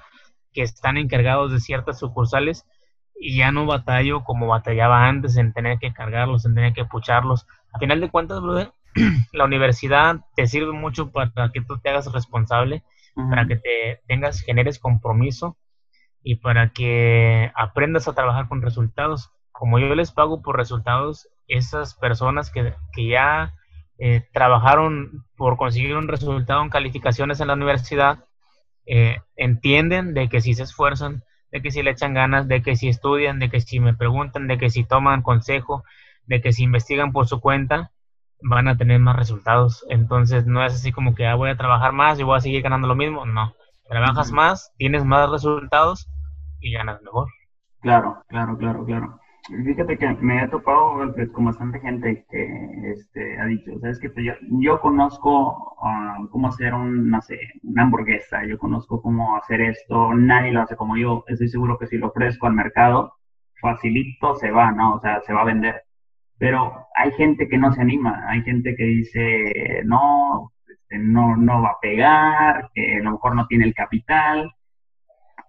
que 0.56 0.62
están 0.62 0.96
encargados 0.96 1.52
de 1.52 1.60
ciertas 1.60 1.98
sucursales 1.98 2.66
y 3.14 3.36
ya 3.36 3.52
no 3.52 3.66
batallo 3.66 4.24
como 4.24 4.46
batallaba 4.46 5.06
antes 5.06 5.36
en 5.36 5.52
tener 5.52 5.78
que 5.78 5.92
cargarlos, 5.92 6.46
en 6.46 6.54
tener 6.54 6.72
que 6.72 6.86
pucharlos. 6.86 7.46
A 7.74 7.78
final 7.78 8.00
de 8.00 8.10
cuentas, 8.10 8.40
brother, 8.40 8.72
la 9.32 9.44
universidad 9.44 10.16
te 10.34 10.46
sirve 10.46 10.72
mucho 10.72 11.12
para 11.12 11.50
que 11.52 11.60
tú 11.60 11.78
te 11.78 11.90
hagas 11.90 12.10
responsable, 12.10 12.82
para 13.14 13.46
que 13.46 13.56
te 13.56 14.00
tengas, 14.06 14.40
generes 14.40 14.78
compromiso 14.78 15.58
y 16.22 16.36
para 16.36 16.70
que 16.70 17.52
aprendas 17.54 18.08
a 18.08 18.14
trabajar 18.14 18.48
con 18.48 18.62
resultados. 18.62 19.30
Como 19.52 19.78
yo 19.78 19.94
les 19.94 20.10
pago 20.10 20.40
por 20.40 20.56
resultados, 20.56 21.28
esas 21.48 21.94
personas 21.94 22.50
que, 22.50 22.74
que 22.94 23.08
ya 23.08 23.52
eh, 23.98 24.26
trabajaron 24.32 25.26
por 25.36 25.58
conseguir 25.58 25.96
un 25.96 26.08
resultado 26.08 26.62
en 26.62 26.70
calificaciones 26.70 27.40
en 27.40 27.48
la 27.48 27.54
universidad, 27.54 28.24
eh, 28.86 29.18
entienden 29.36 30.14
de 30.14 30.28
que 30.28 30.40
si 30.40 30.54
se 30.54 30.62
esfuerzan, 30.62 31.22
de 31.50 31.62
que 31.62 31.70
si 31.70 31.82
le 31.82 31.90
echan 31.90 32.14
ganas, 32.14 32.48
de 32.48 32.62
que 32.62 32.76
si 32.76 32.88
estudian, 32.88 33.38
de 33.38 33.50
que 33.50 33.60
si 33.60 33.80
me 33.80 33.94
preguntan, 33.94 34.46
de 34.46 34.58
que 34.58 34.70
si 34.70 34.84
toman 34.84 35.22
consejo, 35.22 35.84
de 36.26 36.40
que 36.40 36.52
si 36.52 36.64
investigan 36.64 37.12
por 37.12 37.26
su 37.26 37.40
cuenta, 37.40 37.92
van 38.42 38.68
a 38.68 38.76
tener 38.76 39.00
más 39.00 39.16
resultados. 39.16 39.84
Entonces 39.88 40.46
no 40.46 40.64
es 40.64 40.74
así 40.74 40.92
como 40.92 41.14
que 41.14 41.26
ah, 41.26 41.34
voy 41.34 41.50
a 41.50 41.56
trabajar 41.56 41.92
más 41.92 42.18
y 42.18 42.22
voy 42.22 42.36
a 42.36 42.40
seguir 42.40 42.62
ganando 42.62 42.88
lo 42.88 42.94
mismo. 42.94 43.26
No, 43.26 43.54
trabajas 43.88 44.32
más, 44.32 44.72
tienes 44.76 45.04
más 45.04 45.30
resultados 45.30 46.08
y 46.60 46.72
ganas 46.72 47.02
mejor. 47.02 47.28
Claro, 47.80 48.22
claro, 48.28 48.56
claro, 48.58 48.84
claro. 48.84 49.20
Fíjate 49.48 49.96
que 49.96 50.08
me 50.20 50.42
he 50.42 50.48
topado 50.48 51.12
pues, 51.14 51.30
con 51.30 51.44
bastante 51.44 51.78
gente 51.78 52.26
que 52.28 52.90
este, 52.92 53.38
ha 53.38 53.46
dicho, 53.46 53.78
sabes 53.80 54.00
que 54.00 54.10
pues, 54.10 54.26
yo, 54.26 54.32
yo 54.60 54.80
conozco 54.80 55.76
uh, 55.80 56.28
cómo 56.30 56.48
hacer 56.48 56.74
un, 56.74 57.08
no 57.10 57.22
sé, 57.22 57.38
una 57.62 57.82
hamburguesa, 57.82 58.44
yo 58.44 58.58
conozco 58.58 59.00
cómo 59.00 59.36
hacer 59.36 59.60
esto, 59.60 60.14
nadie 60.14 60.50
lo 60.52 60.62
hace 60.62 60.74
como 60.74 60.96
yo, 60.96 61.22
estoy 61.28 61.48
seguro 61.48 61.78
que 61.78 61.86
si 61.86 61.96
lo 61.96 62.08
ofrezco 62.08 62.48
al 62.48 62.54
mercado, 62.54 63.14
facilito 63.60 64.34
se 64.34 64.50
va, 64.50 64.72
¿no? 64.72 64.94
O 64.96 65.00
sea, 65.00 65.20
se 65.22 65.32
va 65.32 65.42
a 65.42 65.44
vender. 65.44 65.82
Pero 66.38 66.86
hay 66.96 67.12
gente 67.12 67.48
que 67.48 67.58
no 67.58 67.72
se 67.72 67.80
anima, 67.80 68.24
hay 68.28 68.42
gente 68.42 68.74
que 68.76 68.84
dice, 68.84 69.82
no, 69.84 70.52
este, 70.68 70.98
no, 70.98 71.36
no 71.36 71.62
va 71.62 71.70
a 71.70 71.80
pegar, 71.80 72.70
que 72.74 72.96
a 72.96 73.02
lo 73.02 73.12
mejor 73.12 73.36
no 73.36 73.46
tiene 73.46 73.64
el 73.64 73.74
capital. 73.74 74.52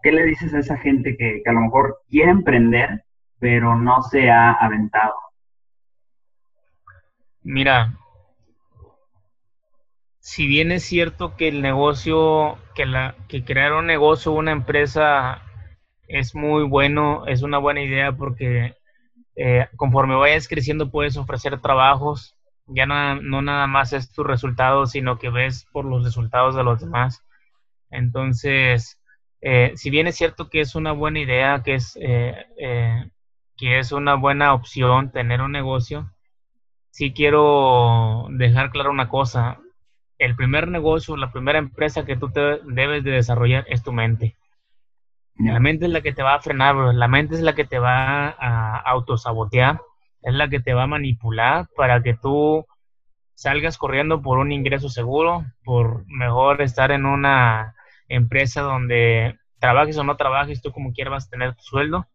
¿Qué 0.03 0.12
le 0.12 0.23
dices 0.25 0.53
a 0.53 0.60
esa 0.60 0.77
gente 0.77 1.17
que, 1.17 1.41
que 1.43 1.49
a 1.49 1.53
lo 1.53 1.62
mejor 1.62 1.97
quiere 2.10 2.31
emprender, 2.31 3.03
pero 3.39 3.76
no 3.76 4.02
se 4.02 4.30
ha 4.30 4.52
aventado? 4.52 5.13
Mira, 7.43 7.97
si 10.19 10.47
bien 10.47 10.73
es 10.73 10.84
cierto 10.84 11.38
que 11.38 11.47
el 11.47 11.62
negocio, 11.62 12.58
que, 12.76 12.86
la, 12.86 13.15
que 13.30 13.45
crear 13.45 13.71
un 13.73 13.86
negocio, 13.86 14.34
una 14.34 14.52
empresa 14.52 15.41
es 16.08 16.36
muy 16.36 16.63
bueno, 16.63 17.26
es 17.28 17.43
una 17.43 17.58
buena 17.58 17.82
idea 17.82 18.12
porque 18.12 18.76
eh, 19.38 19.67
conforme 19.78 20.15
vayas 20.15 20.47
creciendo 20.47 20.91
puedes 20.91 21.15
ofrecer 21.15 21.62
trabajos, 21.62 22.36
ya 22.65 22.86
no, 22.86 23.15
no, 23.21 23.41
nada 23.41 23.67
más 23.67 23.93
es 23.93 24.12
tu 24.12 24.23
resultado, 24.26 24.86
sino 24.86 25.17
que 25.17 25.30
ves 25.30 25.65
por 25.71 25.86
los 25.86 26.04
resultados 26.04 26.56
de 26.56 26.63
los 26.63 26.82
demás. 26.82 27.23
Entonces, 27.89 29.00
eh, 29.39 29.71
si 29.76 29.89
bien 29.89 30.08
es 30.08 30.17
cierto 30.17 30.50
que 30.50 30.60
es 30.60 30.76
una 30.76 30.91
buena 30.91 31.19
idea, 31.19 31.62
que 31.63 31.76
es, 31.76 31.97
eh, 32.02 32.36
que 33.57 33.79
es 33.79 33.91
una 33.91 34.15
buena 34.15 34.53
opción 34.53 35.11
tener 35.11 35.41
un 35.41 35.51
negocio, 35.51 36.11
sí 36.91 37.11
quiero 37.13 38.27
dejar 38.29 38.71
claro 38.71 38.91
una 38.91 39.09
cosa. 39.09 39.59
El 40.17 40.35
primer 40.35 40.67
negocio, 40.67 41.17
la 41.17 41.31
primera 41.31 41.59
empresa 41.59 42.05
que 42.05 42.17
tú 42.17 42.29
te 42.29 42.59
debes 42.65 43.03
de 43.03 43.11
desarrollar 43.11 43.65
es 43.67 43.83
tu 43.83 43.91
mente. 43.91 44.35
La 45.39 45.59
mente 45.59 45.85
es 45.85 45.91
la 45.91 46.01
que 46.01 46.13
te 46.13 46.23
va 46.23 46.33
a 46.33 46.39
frenar, 46.39 46.75
La 46.95 47.07
mente 47.07 47.35
es 47.35 47.41
la 47.41 47.53
que 47.53 47.65
te 47.65 47.77
va 47.77 48.29
a 48.29 48.77
autosabotear, 48.77 49.79
es 50.23 50.33
la 50.33 50.49
que 50.49 50.59
te 50.59 50.73
va 50.73 50.83
a 50.83 50.87
manipular 50.87 51.67
para 51.75 52.01
que 52.01 52.15
tú 52.15 52.65
salgas 53.35 53.77
corriendo 53.77 54.23
por 54.23 54.39
un 54.39 54.51
ingreso 54.51 54.89
seguro, 54.89 55.45
por 55.63 56.07
mejor 56.07 56.63
estar 56.63 56.89
en 56.91 57.05
una 57.05 57.75
empresa 58.09 58.61
donde 58.61 59.37
trabajes 59.59 59.97
o 59.97 60.03
no 60.03 60.17
trabajes, 60.17 60.61
tú 60.61 60.71
como 60.71 60.91
quieras 60.91 61.11
vas 61.11 61.27
a 61.27 61.29
tener 61.29 61.55
tu 61.55 61.61
sueldo. 61.61 62.07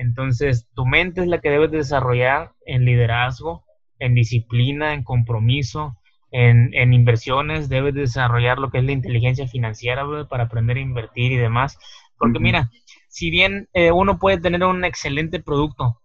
Entonces, 0.00 0.66
tu 0.74 0.86
mente 0.86 1.20
es 1.20 1.26
la 1.26 1.42
que 1.42 1.50
debes 1.50 1.70
desarrollar 1.70 2.52
en 2.64 2.86
liderazgo, 2.86 3.66
en 3.98 4.14
disciplina, 4.14 4.94
en 4.94 5.04
compromiso, 5.04 5.98
en, 6.30 6.72
en, 6.72 6.94
inversiones, 6.94 7.68
debes 7.68 7.92
desarrollar 7.94 8.58
lo 8.58 8.70
que 8.70 8.78
es 8.78 8.84
la 8.84 8.92
inteligencia 8.92 9.46
financiera 9.46 10.06
para 10.26 10.44
aprender 10.44 10.78
a 10.78 10.80
invertir 10.80 11.32
y 11.32 11.36
demás. 11.36 11.78
Porque 12.16 12.38
mira, 12.38 12.70
si 13.08 13.28
bien 13.28 13.68
eh, 13.74 13.92
uno 13.92 14.18
puede 14.18 14.40
tener 14.40 14.64
un 14.64 14.86
excelente 14.86 15.38
producto, 15.38 16.00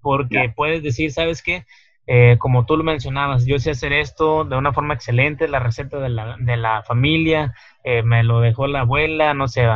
porque 0.00 0.52
puedes 0.54 0.82
decir, 0.82 1.12
¿sabes 1.12 1.40
qué? 1.40 1.66
Eh, 2.06 2.36
como 2.38 2.66
tú 2.66 2.76
lo 2.76 2.84
mencionabas, 2.84 3.46
yo 3.46 3.58
sé 3.58 3.70
hacer 3.70 3.92
esto 3.94 4.44
de 4.44 4.56
una 4.56 4.74
forma 4.74 4.94
excelente, 4.94 5.48
la 5.48 5.58
receta 5.58 5.98
de 5.98 6.10
la, 6.10 6.36
de 6.38 6.56
la 6.58 6.82
familia, 6.82 7.54
eh, 7.82 8.02
me 8.02 8.22
lo 8.22 8.40
dejó 8.40 8.66
la 8.66 8.80
abuela, 8.80 9.32
no 9.32 9.48
sé, 9.48 9.66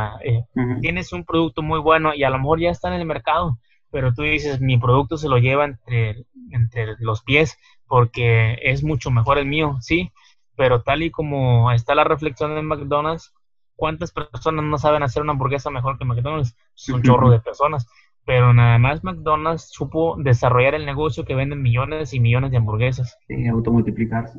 tienes 0.79 1.11
un 1.11 1.25
producto 1.25 1.63
muy 1.63 1.79
bueno 1.79 2.13
y 2.13 2.23
a 2.23 2.29
lo 2.29 2.37
mejor 2.37 2.59
ya 2.59 2.69
está 2.69 2.89
en 2.89 3.01
el 3.01 3.05
mercado, 3.05 3.57
pero 3.89 4.13
tú 4.13 4.21
dices, 4.21 4.61
mi 4.61 4.77
producto 4.77 5.17
se 5.17 5.27
lo 5.27 5.39
lleva 5.39 5.65
entre, 5.65 6.25
entre 6.51 6.95
los 6.99 7.23
pies 7.23 7.57
porque 7.87 8.59
es 8.61 8.83
mucho 8.83 9.09
mejor 9.09 9.39
el 9.39 9.47
mío, 9.47 9.77
sí, 9.81 10.11
pero 10.55 10.83
tal 10.83 11.01
y 11.01 11.09
como 11.09 11.71
está 11.71 11.95
la 11.95 12.03
reflexión 12.03 12.53
de 12.53 12.61
McDonald's, 12.61 13.33
¿cuántas 13.75 14.11
personas 14.11 14.65
no 14.65 14.77
saben 14.77 15.01
hacer 15.01 15.23
una 15.23 15.31
hamburguesa 15.31 15.71
mejor 15.71 15.97
que 15.97 16.05
McDonald's? 16.05 16.55
Es 16.75 16.89
un 16.89 17.01
chorro 17.01 17.31
de 17.31 17.39
personas. 17.39 17.87
Pero 18.29 18.53
nada 18.53 18.77
más 18.77 19.03
McDonald's 19.03 19.71
supo 19.71 20.15
desarrollar 20.19 20.75
el 20.75 20.85
negocio 20.85 21.25
que 21.25 21.33
venden 21.33 21.63
millones 21.63 22.13
y 22.13 22.19
millones 22.19 22.51
de 22.51 22.57
hamburguesas. 22.57 23.17
Sí, 23.27 23.47
automultiplicarse. 23.47 24.37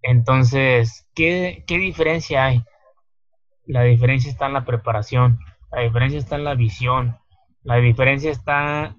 Entonces, 0.00 1.06
¿qué, 1.14 1.62
¿qué 1.66 1.76
diferencia 1.76 2.46
hay? 2.46 2.64
La 3.66 3.82
diferencia 3.82 4.30
está 4.30 4.46
en 4.46 4.54
la 4.54 4.64
preparación, 4.64 5.38
la 5.70 5.82
diferencia 5.82 6.18
está 6.18 6.36
en 6.36 6.44
la 6.44 6.54
visión, 6.54 7.18
la 7.62 7.76
diferencia 7.76 8.30
está 8.30 8.96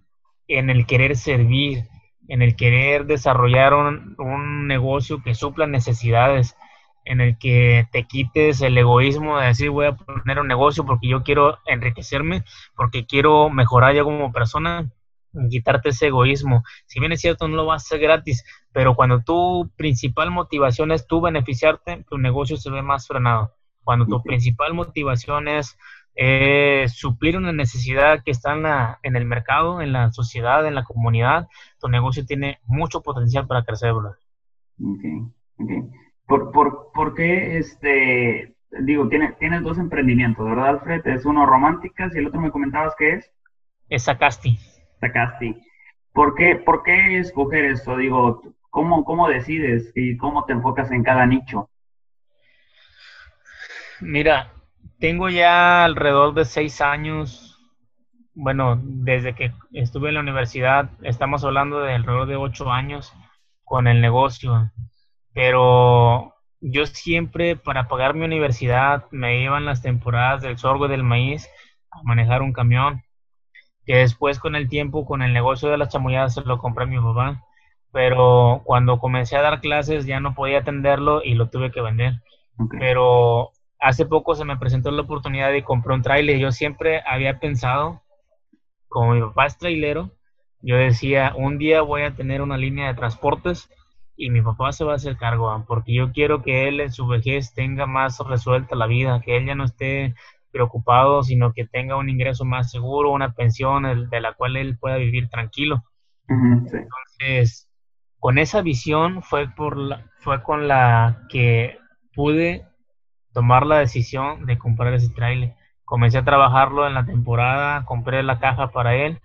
en 0.47 0.69
el 0.69 0.85
querer 0.85 1.15
servir, 1.15 1.85
en 2.27 2.43
el 2.43 2.55
querer 2.55 3.07
desarrollar 3.07 3.73
un, 3.73 4.13
un 4.19 4.67
negocio 4.67 5.23
que 5.23 5.33
supla 5.33 5.65
necesidades, 5.65 6.55
en 7.07 7.21
el 7.21 7.37
que 7.37 7.87
te 7.91 8.03
quites 8.03 8.61
el 8.61 8.77
egoísmo 8.77 9.39
de 9.39 9.47
decir 9.47 9.69
voy 9.69 9.85
a 9.85 9.95
poner 9.95 10.39
un 10.39 10.47
negocio 10.47 10.85
porque 10.85 11.07
yo 11.07 11.23
quiero 11.23 11.57
enriquecerme, 11.65 12.43
porque 12.75 13.05
quiero 13.05 13.49
mejorar 13.49 13.95
yo 13.95 14.03
como 14.03 14.33
persona, 14.33 14.91
quitarte 15.49 15.89
ese 15.89 16.07
egoísmo. 16.07 16.63
Si 16.85 16.99
bien 16.99 17.13
es 17.13 17.21
cierto, 17.21 17.47
no 17.47 17.55
lo 17.55 17.65
vas 17.65 17.83
a 17.83 17.85
hacer 17.85 17.99
gratis, 17.99 18.43
pero 18.73 18.95
cuando 18.95 19.21
tu 19.21 19.71
principal 19.77 20.31
motivación 20.31 20.91
es 20.91 21.07
tú 21.07 21.21
beneficiarte, 21.21 22.03
tu 22.09 22.17
negocio 22.17 22.57
se 22.57 22.69
ve 22.69 22.81
más 22.81 23.07
frenado. 23.07 23.53
Cuando 23.85 24.05
tu 24.05 24.21
principal 24.21 24.73
motivación 24.73 25.47
es 25.47 25.77
suplir 26.93 27.37
una 27.37 27.53
necesidad 27.53 28.21
que 28.21 28.31
está 28.31 28.51
en, 28.51 28.63
la, 28.63 28.99
en, 29.01 29.15
el 29.15 29.23
mercado, 29.23 29.81
en 29.81 29.93
la 29.93 30.11
sociedad, 30.11 30.67
en 30.67 30.75
la 30.75 30.83
comunidad, 30.83 31.47
tu 31.79 31.87
negocio 31.87 32.25
tiene 32.25 32.59
mucho 32.65 33.01
potencial 33.01 33.47
para 33.47 33.63
crecer, 33.63 33.93
bro. 33.93 34.15
Okay, 34.79 35.21
okay. 35.57 36.06
¿Por, 36.27 36.51
por, 36.51 36.91
por 36.93 37.13
qué, 37.15 37.57
este, 37.57 38.53
digo, 38.81 39.07
tienes, 39.07 39.37
tienes 39.39 39.63
dos 39.63 39.77
emprendimientos, 39.77 40.45
¿verdad, 40.45 40.67
Alfred? 40.67 41.07
Es 41.07 41.25
uno 41.25 41.45
románticas 41.45 42.13
y 42.13 42.19
el 42.19 42.27
otro 42.27 42.41
me 42.41 42.51
comentabas 42.51 42.93
que 42.97 43.13
es? 43.13 43.31
Es 43.89 44.03
Sacasti. 44.03 44.59
Sacasti. 44.99 45.55
¿Por 46.11 46.35
qué, 46.35 46.57
¿Por 46.57 46.83
qué 46.83 47.19
escoger 47.19 47.65
esto? 47.65 47.95
Digo, 47.95 48.41
¿cómo, 48.69 49.05
¿cómo 49.05 49.29
decides 49.29 49.91
y 49.95 50.17
cómo 50.17 50.43
te 50.45 50.53
enfocas 50.53 50.91
en 50.91 51.03
cada 51.03 51.25
nicho? 51.25 51.69
Mira, 54.01 54.51
tengo 54.99 55.29
ya 55.29 55.85
alrededor 55.85 56.33
de 56.33 56.43
seis 56.43 56.81
años, 56.81 57.57
bueno, 58.33 58.79
desde 58.83 59.33
que 59.33 59.53
estuve 59.71 60.09
en 60.09 60.15
la 60.15 60.21
universidad, 60.21 60.89
estamos 61.03 61.43
hablando 61.45 61.79
de 61.79 61.93
alrededor 61.93 62.27
de 62.27 62.35
ocho 62.35 62.71
años 62.71 63.13
con 63.63 63.87
el 63.87 64.01
negocio 64.01 64.71
pero 65.37 66.33
yo 66.61 66.87
siempre 66.87 67.55
para 67.55 67.87
pagar 67.87 68.15
mi 68.15 68.25
universidad 68.25 69.05
me 69.11 69.39
iban 69.43 69.65
las 69.65 69.83
temporadas 69.83 70.41
del 70.41 70.57
sorgo 70.57 70.87
y 70.87 70.89
del 70.89 71.03
maíz 71.03 71.47
a 71.91 72.01
manejar 72.01 72.41
un 72.41 72.53
camión, 72.53 73.03
que 73.85 73.97
después 73.97 74.39
con 74.39 74.55
el 74.55 74.67
tiempo, 74.67 75.05
con 75.05 75.21
el 75.21 75.33
negocio 75.33 75.69
de 75.69 75.77
las 75.77 75.89
chamulladas 75.89 76.33
se 76.33 76.41
lo 76.41 76.57
compré 76.57 76.85
a 76.85 76.87
mi 76.87 76.97
papá, 76.97 77.43
pero 77.91 78.63
cuando 78.63 78.97
comencé 78.97 79.37
a 79.37 79.43
dar 79.43 79.61
clases 79.61 80.07
ya 80.07 80.19
no 80.19 80.33
podía 80.33 80.61
atenderlo 80.61 81.21
y 81.23 81.35
lo 81.35 81.51
tuve 81.51 81.69
que 81.69 81.81
vender. 81.81 82.13
Pero 82.79 83.51
hace 83.79 84.07
poco 84.07 84.33
se 84.33 84.43
me 84.43 84.57
presentó 84.57 84.89
la 84.89 85.03
oportunidad 85.03 85.51
de 85.51 85.63
comprar 85.63 85.97
un 85.97 86.01
trailer. 86.01 86.39
Yo 86.39 86.51
siempre 86.51 87.03
había 87.05 87.37
pensado, 87.37 88.01
como 88.87 89.13
mi 89.13 89.21
papá 89.21 89.45
es 89.45 89.59
trailero, 89.59 90.09
yo 90.61 90.77
decía, 90.77 91.33
un 91.35 91.59
día 91.59 91.83
voy 91.83 92.01
a 92.01 92.15
tener 92.15 92.41
una 92.41 92.57
línea 92.57 92.87
de 92.87 92.95
transportes 92.95 93.69
y 94.17 94.29
mi 94.31 94.41
papá 94.41 94.71
se 94.71 94.83
va 94.83 94.93
a 94.93 94.95
hacer 94.95 95.15
cargo, 95.15 95.63
porque 95.67 95.93
yo 95.93 96.11
quiero 96.11 96.41
que 96.41 96.67
él 96.67 96.79
en 96.79 96.91
su 96.91 97.07
vejez 97.07 97.53
tenga 97.53 97.85
más 97.85 98.19
resuelta 98.19 98.75
la 98.75 98.87
vida, 98.87 99.21
que 99.21 99.37
él 99.37 99.45
ya 99.45 99.55
no 99.55 99.63
esté 99.63 100.15
preocupado, 100.51 101.23
sino 101.23 101.53
que 101.53 101.65
tenga 101.65 101.97
un 101.97 102.09
ingreso 102.09 102.43
más 102.43 102.71
seguro, 102.71 103.11
una 103.11 103.33
pensión 103.33 104.09
de 104.09 104.21
la 104.21 104.33
cual 104.33 104.57
él 104.57 104.77
pueda 104.77 104.97
vivir 104.97 105.29
tranquilo. 105.29 105.83
Entonces, 106.27 107.69
con 108.19 108.39
esa 108.39 108.61
visión 108.61 109.21
fue, 109.21 109.47
por 109.49 109.77
la, 109.77 110.05
fue 110.19 110.41
con 110.41 110.67
la 110.67 111.21
que 111.29 111.77
pude 112.13 112.65
tomar 113.33 113.65
la 113.67 113.77
decisión 113.77 114.45
de 114.47 114.57
comprar 114.57 114.93
ese 114.93 115.13
trailer. 115.13 115.53
Comencé 115.85 116.17
a 116.17 116.25
trabajarlo 116.25 116.87
en 116.87 116.95
la 116.95 117.05
temporada, 117.05 117.85
compré 117.85 118.23
la 118.23 118.39
caja 118.39 118.71
para 118.71 118.95
él 118.95 119.21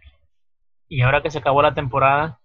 y 0.93 1.01
ahora 1.01 1.23
que 1.23 1.31
se 1.31 1.39
acabó 1.39 1.63
la 1.63 1.73
temporada, 1.73 2.39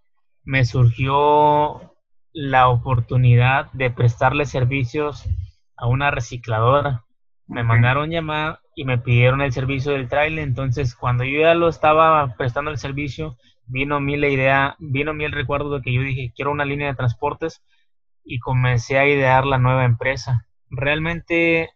me 0.46 0.64
surgió 0.64 1.97
la 2.40 2.70
oportunidad 2.70 3.72
de 3.72 3.90
prestarle 3.90 4.46
servicios 4.46 5.28
a 5.76 5.88
una 5.88 6.12
recicladora. 6.12 7.04
Me 7.48 7.64
mandaron 7.64 8.12
llamar 8.12 8.60
y 8.76 8.86
me 8.86 9.00
pidieron 9.00 9.42
el 9.42 9.52
servicio 9.52 9.94
del 9.94 10.08
trailer. 10.08 10.44
Entonces, 10.44 10.96
cuando 10.96 11.24
yo 11.24 11.40
ya 11.42 11.56
lo 11.56 11.68
estaba 11.68 12.36
prestando 12.38 12.70
el 12.70 12.78
servicio, 12.78 13.38
vino 13.66 13.96
a 13.96 14.00
mí 14.00 14.18
la 14.18 14.28
idea, 14.28 14.76
vino 14.78 15.12
a 15.12 15.14
mí 15.16 15.26
el 15.26 15.32
recuerdo 15.32 15.72
de 15.72 15.82
que 15.82 15.92
yo 15.92 16.02
dije, 16.02 16.32
quiero 16.36 16.52
una 16.52 16.64
línea 16.64 16.90
de 16.90 16.96
transportes 16.96 17.64
y 18.24 18.38
comencé 18.38 19.00
a 19.00 19.08
idear 19.08 19.48
la 19.48 19.58
nueva 19.58 19.86
empresa. 19.86 20.46
Realmente, 20.70 21.72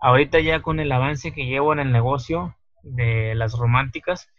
ahorita 0.00 0.40
ya 0.40 0.62
con 0.62 0.80
el 0.80 0.90
avance 0.90 1.32
que 1.32 1.44
llevo 1.44 1.74
en 1.74 1.80
el 1.80 1.92
negocio 1.92 2.56
de 2.82 3.34
las 3.34 3.52
románticas, 3.52 4.30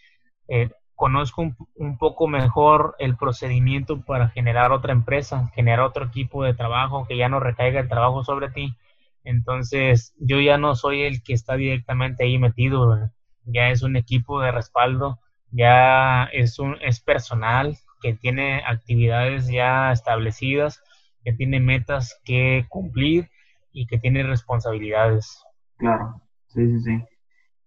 eh, 0.48 0.72
conozco 1.00 1.42
un, 1.76 1.98
poco 1.98 2.28
mejor 2.28 2.96
el 3.00 3.16
procedimiento 3.16 4.02
para 4.02 4.30
generar 4.30 4.72
otra 4.72 4.92
empresa, 4.92 5.50
generar 5.56 5.80
otro 5.80 6.06
equipo 6.06 6.44
de 6.44 6.54
trabajo, 6.54 7.08
que 7.08 7.18
ya 7.18 7.30
no 7.30 7.40
recaiga 7.40 7.80
el 7.80 7.88
trabajo 7.88 8.24
sobre 8.24 8.50
ti. 8.50 8.76
Entonces, 9.24 10.14
yo 10.20 10.40
ya 10.42 10.58
no 10.58 10.76
soy 10.76 11.04
el 11.04 11.24
que 11.24 11.34
está 11.34 11.56
directamente 11.56 12.26
ahí 12.26 12.38
metido, 12.38 13.10
ya 13.46 13.70
es 13.70 13.82
un 13.82 13.96
equipo 13.96 14.42
de 14.42 14.52
respaldo 14.52 15.20
ya 15.52 16.26
es, 16.26 16.60
un, 16.60 16.78
es 16.82 17.00
personal, 17.00 17.78
que 18.02 18.14
tiene 18.14 18.64
actividades 18.66 19.48
ya 19.48 19.92
establecidas, 19.92 20.82
que 21.24 21.34
tiene 21.34 21.60
metas 21.60 22.20
que 22.24 22.66
cumplir 22.70 23.30
y 23.74 23.88
que 23.88 23.98
tiene 23.98 24.24
responsabilidades. 24.24 25.44
Claro, 25.78 26.22
sí, 26.48 26.66
sí, 26.66 26.80
sí. 26.82 27.04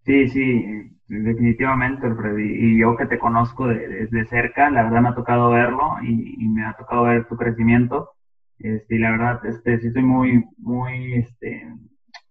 Sí, 0.05 0.28
sí, 0.28 0.90
definitivamente, 1.07 2.09
Y 2.38 2.78
yo 2.78 2.96
que 2.96 3.07
te 3.07 3.18
conozco 3.18 3.68
desde 3.68 4.24
cerca, 4.26 4.70
la 4.70 4.84
verdad 4.84 5.00
me 5.03 5.09
ha 5.11 5.14
tocado 5.14 5.50
verlo 5.50 5.96
y, 6.03 6.48
me 6.48 6.64
ha 6.64 6.74
tocado 6.74 7.05
ver 7.05 7.26
tu 7.28 7.36
crecimiento. 7.36 8.11
Este, 8.59 8.96
y 8.96 8.98
la 8.98 9.12
verdad, 9.12 9.44
este, 9.46 9.78
sí 9.80 9.88
estoy 9.88 10.03
muy, 10.03 10.44
muy, 10.59 11.14
este, 11.14 11.68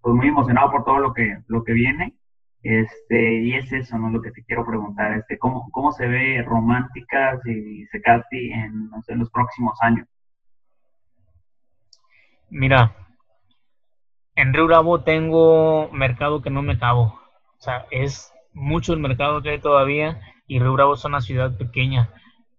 pues 0.01 0.15
muy 0.15 0.28
emocionado 0.28 0.72
por 0.72 0.84
todo 0.84 0.99
lo 0.99 1.13
que, 1.13 1.38
lo 1.47 1.63
que 1.63 1.74
viene. 1.74 2.15
Este, 2.63 3.34
y 3.41 3.53
es 3.55 3.72
eso, 3.72 3.97
¿no? 3.97 4.09
Lo 4.09 4.22
que 4.22 4.32
te 4.32 4.43
quiero 4.43 4.65
preguntar, 4.65 5.13
este, 5.17 5.38
¿cómo, 5.38 5.69
cómo 5.72 5.91
se 5.91 6.07
ve 6.07 6.43
Románticas 6.43 7.39
y 7.47 7.86
Secati 7.88 8.51
en, 8.51 8.89
en 9.07 9.19
los 9.19 9.32
próximos 9.32 9.78
años? 9.82 10.07
Mira, 12.49 12.95
en 14.36 14.53
Río 14.53 14.67
Bravo 14.67 15.03
tengo 15.03 15.89
mercado 15.91 16.41
que 16.41 16.49
no 16.49 16.61
me 16.61 16.74
acabo. 16.74 17.20
O 17.62 17.64
sea, 17.64 17.86
es 17.91 18.34
mucho 18.53 18.91
el 18.91 18.99
mercado 18.99 19.43
que 19.43 19.51
hay 19.51 19.59
todavía 19.59 20.20
y 20.47 20.57
Río 20.59 20.74
Bravo 20.74 20.95
es 20.95 21.05
una 21.05 21.22
ciudad 21.22 21.55
pequeña. 21.55 22.09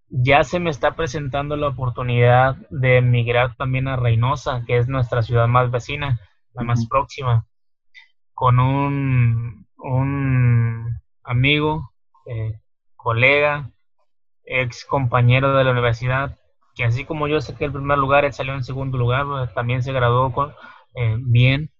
Ya 0.09 0.45
se 0.45 0.61
me 0.61 0.71
está 0.71 0.95
presentando 0.95 1.57
la 1.57 1.67
oportunidad 1.67 2.55
de 2.71 2.99
emigrar 2.99 3.57
también 3.57 3.89
a 3.89 3.97
Reynosa, 3.97 4.63
que 4.65 4.77
es 4.77 4.87
nuestra 4.87 5.23
ciudad 5.23 5.49
más 5.49 5.73
vecina, 5.73 6.21
la 6.55 6.63
más 6.63 6.87
próxima, 6.87 7.47
con 8.33 8.61
un, 8.61 9.67
un 9.77 11.01
amigo, 11.25 11.91
eh, 12.27 12.61
colega, 12.95 13.73
ex 14.45 14.85
compañero 14.85 15.57
de 15.57 15.65
la 15.65 15.73
universidad, 15.73 16.39
que 16.77 16.85
así 16.85 17.05
como 17.05 17.27
yo 17.27 17.41
saqué 17.41 17.65
el 17.65 17.73
primer 17.73 17.99
lugar, 17.99 18.25
él 18.25 18.33
salió 18.33 18.55
en 18.55 18.63
segundo 18.63 18.99
lugar, 18.99 19.53
también 19.53 19.83
se 19.83 19.93
graduó 19.93 20.33
con, 20.33 20.55
eh, 20.95 21.17
bien. 21.19 21.72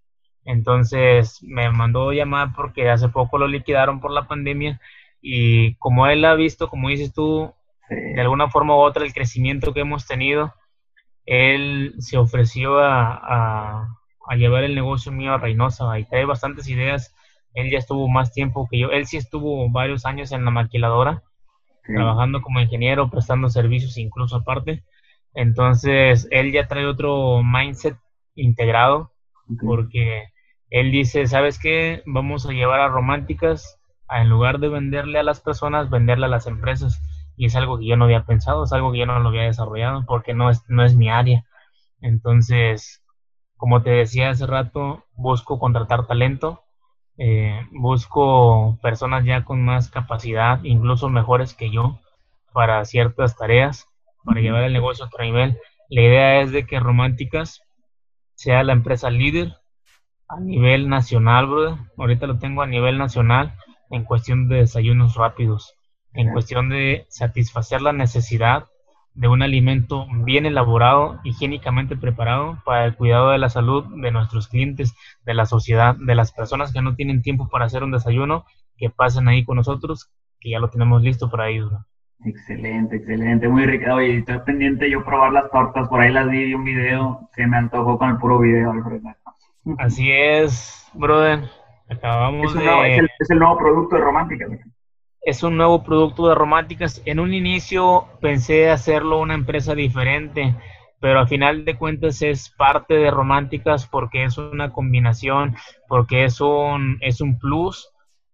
Entonces 0.45 1.43
me 1.43 1.71
mandó 1.71 2.13
llamar 2.13 2.53
porque 2.57 2.91
hace 2.91 3.09
poco 3.09 3.39
lo 3.39 3.47
liquidaron 3.47 4.01
por 4.01 4.11
la 4.11 4.27
pandemia 4.27 4.81
y 5.21 5.77
como 5.77 6.09
él 6.09 6.25
ha 6.25 6.35
visto, 6.35 6.69
como 6.69 6.89
dices 6.89 7.13
tú, 7.13 7.55
de 7.89 8.21
alguna 8.21 8.49
forma 8.49 8.75
u 8.75 8.81
otra 8.81 9.05
el 9.05 9.15
crecimiento 9.15 9.73
que 9.73 9.81
hemos 9.81 10.07
tenido, 10.07 10.53
él 11.27 11.95
se 11.99 12.19
ofreció 12.19 12.81
a, 12.81 13.87
a, 14.27 14.37
llevar 14.37 14.65
el 14.65 14.75
negocio 14.75 15.13
mío 15.13 15.35
a 15.35 15.39
Reynosa 15.39 15.99
y 15.99 16.05
trae 16.05 16.25
bastantes 16.25 16.69
ideas. 16.69 17.15
Él 17.55 17.71
ya 17.71 17.79
estuvo 17.79 18.09
más 18.09 18.33
tiempo 18.33 18.67
que 18.71 18.79
yo. 18.79 18.91
Él 18.91 19.07
sí 19.07 19.19
estuvo 19.19 19.71
varios 19.71 20.07
años 20.07 20.33
en 20.33 20.45
la 20.45 20.51
maquiladora, 20.51 21.23
trabajando 21.85 22.41
como 22.41 22.61
ingeniero, 22.61 23.11
prestando 23.11 23.49
servicios 23.51 23.99
incluso 23.99 24.37
aparte. 24.37 24.83
Entonces, 25.35 26.27
él 26.31 26.53
ya 26.53 26.67
trae 26.67 26.87
otro 26.87 27.43
mindset 27.43 27.97
integrado, 28.35 29.13
porque 29.61 30.32
él 30.73 30.91
dice, 30.91 31.27
¿sabes 31.27 31.59
qué? 31.59 32.03
Vamos 32.07 32.47
a 32.47 32.53
llevar 32.53 32.81
a 32.81 32.89
románticas, 32.89 33.79
a, 34.09 34.23
en 34.23 34.31
lugar 34.31 34.59
de 34.59 34.71
venderle 34.71 35.19
a 35.19 35.23
las 35.23 35.39
personas, 35.41 35.91
venderle 35.91 36.25
a 36.25 36.31
las 36.31 36.47
empresas. 36.47 37.03
Y 37.37 37.45
es 37.45 37.57
algo 37.57 37.79
que 37.79 37.87
yo 37.87 37.97
no 37.99 38.07
había 38.07 38.25
pensado, 38.25 38.65
es 38.65 38.73
algo 38.73 38.91
que 38.91 38.99
yo 38.99 39.07
no 39.07 39.19
lo 39.21 39.29
había 39.29 39.43
desarrollado, 39.43 40.07
porque 40.07 40.33
no 40.33 40.49
es, 40.49 40.63
no 40.69 40.83
es 40.83 40.97
mi 40.97 41.11
área. 41.11 41.45
Entonces, 42.01 43.05
como 43.59 43.83
te 43.83 43.91
decía 43.91 44.31
hace 44.31 44.47
rato, 44.47 45.05
busco 45.15 45.59
contratar 45.59 46.07
talento, 46.07 46.63
eh, 47.19 47.67
busco 47.73 48.79
personas 48.81 49.27
ya 49.27 49.45
con 49.45 49.63
más 49.63 49.91
capacidad, 49.91 50.65
incluso 50.65 51.11
mejores 51.11 51.53
que 51.53 51.71
yo, 51.71 52.01
para 52.55 52.83
ciertas 52.87 53.37
tareas, 53.37 53.89
para 54.25 54.41
llevar 54.41 54.65
el 54.65 54.73
negocio 54.73 55.05
a 55.05 55.09
otro 55.09 55.23
nivel. 55.23 55.59
La 55.91 56.01
idea 56.01 56.41
es 56.41 56.51
de 56.51 56.65
que 56.67 56.81
Románticas 56.81 57.63
sea 58.37 58.63
la 58.63 58.73
empresa 58.73 59.11
líder 59.11 59.62
a 60.33 60.41
nivel 60.41 60.89
nacional, 60.89 61.47
brother. 61.47 61.79
Ahorita 61.99 62.27
lo 62.27 62.39
tengo 62.39 62.63
a 62.63 62.67
nivel 62.67 62.99
nacional 62.99 63.55
en 63.91 64.05
cuestión 64.05 64.49
de 64.49 64.57
desayunos 64.57 65.15
rápidos, 65.17 65.75
en 66.15 66.33
cuestión 66.33 66.71
de 66.71 67.07
satisfacer 67.09 67.83
la 67.83 67.93
necesidad 67.93 68.65
de 69.15 69.29
un 69.29 69.43
alimento 69.43 70.07
bien 70.25 70.47
elaborado, 70.47 71.21
higiénicamente 71.23 71.97
preparado 71.97 72.59
para 72.65 72.87
el 72.87 72.97
cuidado 72.97 73.31
de 73.31 73.39
la 73.39 73.51
salud 73.51 73.85
de 74.01 74.11
nuestros 74.11 74.49
clientes, 74.49 74.95
de 75.27 75.35
la 75.35 75.45
sociedad, 75.45 75.97
de 75.97 76.15
las 76.15 76.33
personas 76.33 76.73
que 76.73 76.81
no 76.81 76.95
tienen 76.95 77.21
tiempo 77.21 77.49
para 77.51 77.67
hacer 77.67 77.85
un 77.85 77.91
desayuno, 77.91 78.47
que 78.79 78.89
pasen 78.89 79.29
ahí 79.29 79.45
con 79.45 79.57
nosotros, 79.57 80.11
que 80.41 80.51
ya 80.51 80.59
lo 80.59 80.71
tenemos 80.71 81.03
listo 81.03 81.31
para 81.31 81.51
ir. 81.51 81.65
Excelente, 82.25 82.97
excelente, 82.97 83.49
muy 83.49 83.67
rico. 83.67 83.93
Oye, 83.93 84.19
estoy 84.19 84.39
pendiente 84.47 84.91
yo 84.91 85.05
probar 85.05 85.33
las 85.33 85.51
tortas, 85.51 85.89
por 85.89 86.01
ahí 86.01 86.13
las 86.13 86.31
vi 86.31 86.55
un 86.55 86.65
video, 86.65 87.29
se 87.35 87.47
me 87.47 87.59
antojó 87.59 87.99
con 87.99 88.11
el 88.11 88.17
puro 88.17 88.39
video, 88.39 88.71
Alfredo. 88.71 89.11
Así 89.79 90.11
es, 90.11 90.89
brother. 90.95 91.49
Acabamos 91.89 92.55
es 92.55 92.61
de... 92.61 93.09
es, 93.19 93.31
el, 93.31 93.39
nuevo 93.39 93.59
producto 93.59 93.97
de 93.97 94.03
Románticas. 94.03 94.51
Es 95.23 95.43
un 95.43 95.57
nuevo 95.57 95.83
producto 95.83 96.29
de 96.29 96.35
Románticas. 96.35 97.03
En 97.05 97.21
un 97.21 97.33
inicio 97.35 98.09
pensé 98.21 98.71
hacerlo 98.71 99.21
una 99.21 99.35
empresa 99.35 99.75
diferente, 99.75 100.55
pero 101.01 101.21
al 101.21 101.29
final 101.29 101.65
de 101.65 101.77
cuentas 101.77 102.23
es 102.23 102.51
parte 102.51 102.95
de 102.95 103.11
Románticas 103.11 103.87
porque 103.87 104.25
es 104.25 104.39
una 104.39 104.73
combinación, 104.73 105.57
porque 105.89 106.25
es 106.25 106.41
un, 106.41 106.99
es 107.01 107.21
un 107.21 107.39
plus 107.39 107.93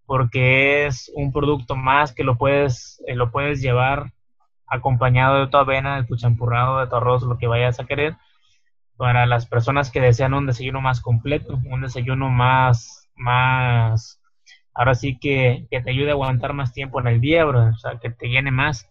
porque 0.09 0.87
es 0.87 1.13
un 1.15 1.33
producto 1.33 1.77
más 1.77 2.15
que 2.15 2.25
lo 2.25 2.39
puedes, 2.39 3.05
eh, 3.07 3.15
lo 3.15 3.31
puedes 3.31 3.61
llevar 3.61 4.15
acompañado 4.67 5.41
de 5.41 5.49
tu 5.49 5.59
avena, 5.59 5.97
de 5.97 6.05
tu 6.05 6.17
champurrado, 6.17 6.81
de 6.81 6.87
tu 6.87 6.97
arroz, 6.97 7.25
lo 7.25 7.37
que 7.37 7.47
vayas 7.47 7.79
a 7.79 7.85
querer, 7.85 8.17
para 8.99 9.27
las 9.27 9.47
personas 9.47 9.93
que 9.93 10.01
desean 10.01 10.35
un 10.35 10.47
desayuno 10.47 10.81
más 10.81 11.01
completo, 11.01 11.61
un 11.71 11.83
desayuno 11.83 12.31
más, 12.31 13.09
más, 13.15 14.21
ahora 14.75 14.97
sí 14.97 15.19
que, 15.19 15.67
que 15.71 15.81
te 15.81 15.91
ayude 15.91 16.11
a 16.11 16.13
aguantar 16.15 16.53
más 16.53 16.73
tiempo 16.73 17.01
en 17.01 17.07
el 17.07 17.21
día, 17.21 17.45
bro, 17.45 17.69
o 17.69 17.79
sea, 17.79 17.99
que 18.01 18.11
te 18.11 18.27
llene 18.27 18.51
más. 18.51 18.91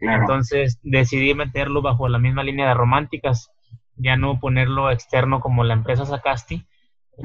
Entonces 0.00 0.78
decidí 0.84 1.34
meterlo 1.34 1.82
bajo 1.82 2.08
la 2.08 2.20
misma 2.20 2.44
línea 2.44 2.68
de 2.68 2.74
románticas, 2.74 3.50
ya 3.96 4.16
no 4.16 4.38
ponerlo 4.38 4.92
externo 4.92 5.40
como 5.40 5.64
la 5.64 5.74
empresa 5.74 6.06
Sacasti 6.06 6.64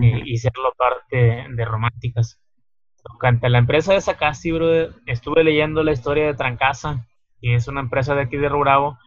eh, 0.02 0.22
y 0.26 0.38
serlo 0.38 0.74
parte 0.76 1.46
de 1.48 1.66
románticas. 1.66 2.40
Tocante 3.04 3.48
la 3.48 3.60
empresa 3.60 3.94
de 3.94 4.02
Sacasti, 4.02 4.52
bro, 4.52 4.90
estuve 5.06 5.44
leyendo 5.44 5.84
la 5.84 5.92
historia 5.92 6.26
de 6.26 6.34
Trancasa, 6.34 7.06
que 7.40 7.54
es 7.54 7.68
una 7.68 7.82
empresa 7.82 8.16
de 8.16 8.24
aquí 8.24 8.38
de 8.38 8.50
Rurabo. 8.50 8.98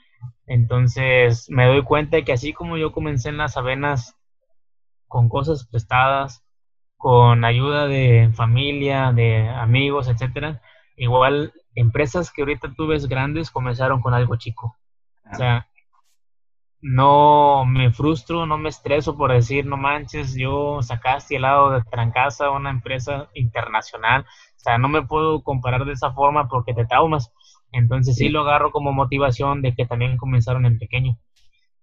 Entonces 0.46 1.50
me 1.50 1.66
doy 1.66 1.82
cuenta 1.82 2.16
de 2.16 2.24
que 2.24 2.32
así 2.32 2.52
como 2.52 2.76
yo 2.76 2.92
comencé 2.92 3.28
en 3.28 3.38
las 3.38 3.56
avenas 3.56 4.16
con 5.08 5.28
cosas 5.28 5.66
prestadas, 5.66 6.44
con 6.96 7.44
ayuda 7.44 7.86
de 7.86 8.30
familia, 8.34 9.12
de 9.12 9.48
amigos, 9.48 10.08
etcétera, 10.08 10.62
igual 10.96 11.52
empresas 11.74 12.32
que 12.32 12.42
ahorita 12.42 12.74
tú 12.76 12.86
ves 12.86 13.06
grandes 13.06 13.50
comenzaron 13.50 14.00
con 14.00 14.14
algo 14.14 14.36
chico. 14.36 14.76
O 15.30 15.34
sea, 15.34 15.66
no 16.80 17.64
me 17.66 17.90
frustro, 17.90 18.46
no 18.46 18.58
me 18.58 18.68
estreso 18.68 19.16
por 19.16 19.32
decir, 19.32 19.66
no 19.66 19.76
manches, 19.76 20.34
yo 20.36 20.82
sacaste 20.82 21.36
el 21.36 21.42
lado 21.42 21.70
de 21.70 21.82
Trancasa, 21.82 22.50
una 22.50 22.70
empresa 22.70 23.28
internacional, 23.34 24.22
o 24.22 24.58
sea, 24.58 24.78
no 24.78 24.88
me 24.88 25.02
puedo 25.02 25.42
comparar 25.42 25.84
de 25.84 25.92
esa 25.92 26.12
forma 26.12 26.48
porque 26.48 26.74
te 26.74 26.86
traumas. 26.86 27.32
Entonces 27.72 28.16
sí, 28.16 28.28
lo 28.28 28.40
agarro 28.40 28.70
como 28.70 28.92
motivación 28.92 29.62
de 29.62 29.74
que 29.74 29.86
también 29.86 30.16
comenzaron 30.16 30.66
en 30.66 30.78
pequeño. 30.78 31.18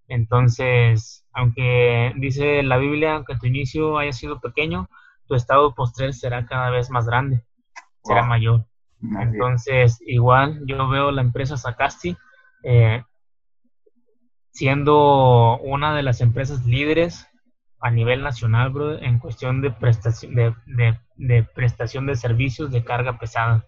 Entonces, 0.07 1.25
aunque 1.31 2.13
dice 2.17 2.63
la 2.63 2.77
Biblia, 2.77 3.15
aunque 3.15 3.37
tu 3.37 3.47
inicio 3.47 3.97
haya 3.97 4.11
sido 4.11 4.39
pequeño, 4.39 4.89
tu 5.27 5.35
estado 5.35 5.73
postrer 5.73 6.13
será 6.13 6.45
cada 6.45 6.69
vez 6.69 6.89
más 6.89 7.05
grande, 7.05 7.43
será 8.03 8.23
mayor. 8.23 8.65
Entonces, 9.19 10.01
igual 10.05 10.61
yo 10.65 10.87
veo 10.87 11.11
la 11.11 11.21
empresa 11.21 11.57
Sacasti, 11.57 12.15
eh, 12.63 13.03
siendo 14.51 15.57
una 15.59 15.93
de 15.93 16.03
las 16.03 16.21
empresas 16.21 16.65
líderes 16.65 17.27
a 17.81 17.91
nivel 17.91 18.23
nacional, 18.23 18.69
bro, 18.69 18.97
en 18.97 19.19
cuestión 19.19 19.61
de 19.61 19.71
prestación 19.71 20.35
de, 20.35 20.53
de, 21.17 21.43
prestación 21.43 22.05
de 22.05 22.15
servicios 22.15 22.71
de 22.71 22.83
carga 22.85 23.17
pesada. 23.17 23.65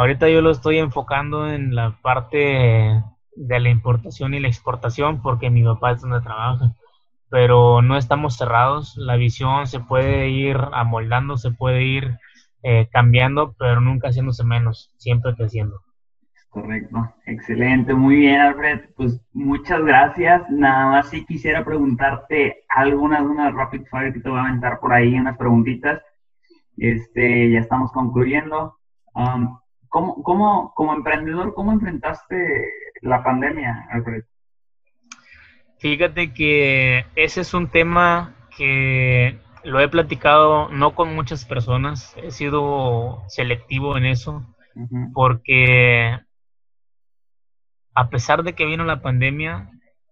Ahorita 0.00 0.30
yo 0.30 0.40
lo 0.40 0.50
estoy 0.50 0.78
enfocando 0.78 1.46
en 1.46 1.74
la 1.74 1.98
parte 2.00 3.02
de 3.36 3.60
la 3.60 3.68
importación 3.68 4.32
y 4.32 4.40
la 4.40 4.48
exportación 4.48 5.20
porque 5.20 5.50
mi 5.50 5.62
papá 5.62 5.90
es 5.90 6.00
donde 6.00 6.22
trabaja. 6.22 6.72
Pero 7.28 7.82
no 7.82 7.98
estamos 7.98 8.38
cerrados, 8.38 8.96
la 8.96 9.16
visión 9.16 9.66
se 9.66 9.78
puede 9.78 10.30
ir 10.30 10.56
amoldando, 10.72 11.36
se 11.36 11.50
puede 11.50 11.84
ir 11.84 12.16
eh, 12.62 12.88
cambiando, 12.90 13.54
pero 13.58 13.82
nunca 13.82 14.08
haciéndose 14.08 14.42
menos, 14.42 14.90
siempre 14.96 15.34
creciendo. 15.36 15.82
Correcto, 16.48 17.12
excelente, 17.26 17.92
muy 17.92 18.16
bien 18.16 18.40
Alfred, 18.40 18.80
pues 18.96 19.20
muchas 19.34 19.84
gracias. 19.84 20.48
Nada 20.48 20.86
más 20.86 21.10
si 21.10 21.26
quisiera 21.26 21.62
preguntarte 21.62 22.64
algunas, 22.70 23.20
una 23.20 23.50
rapid 23.50 23.82
fire 23.90 24.14
que 24.14 24.20
te 24.20 24.30
voy 24.30 24.38
a 24.38 24.44
aventar 24.44 24.80
por 24.80 24.94
ahí, 24.94 25.12
unas 25.12 25.36
preguntitas. 25.36 26.00
Este, 26.78 27.50
ya 27.50 27.60
estamos 27.60 27.92
concluyendo. 27.92 28.78
Um, 29.14 29.59
¿cómo, 29.90 30.22
cómo, 30.22 30.72
como 30.74 30.94
emprendedor, 30.94 31.52
cómo 31.52 31.72
enfrentaste 31.72 32.72
la 33.02 33.22
pandemia, 33.22 33.86
Alfred? 33.90 34.24
Fíjate 35.78 36.32
que 36.32 37.04
ese 37.16 37.42
es 37.42 37.52
un 37.52 37.68
tema 37.68 38.34
que 38.56 39.38
lo 39.64 39.80
he 39.80 39.88
platicado 39.88 40.68
no 40.70 40.94
con 40.94 41.14
muchas 41.14 41.44
personas, 41.44 42.14
he 42.16 42.30
sido 42.30 43.22
selectivo 43.28 43.96
en 43.96 44.06
eso, 44.06 44.46
porque 45.12 46.18
a 47.94 48.08
pesar 48.08 48.42
de 48.42 48.54
que 48.54 48.66
vino 48.66 48.84
la 48.84 49.02
pandemia, 49.02 49.70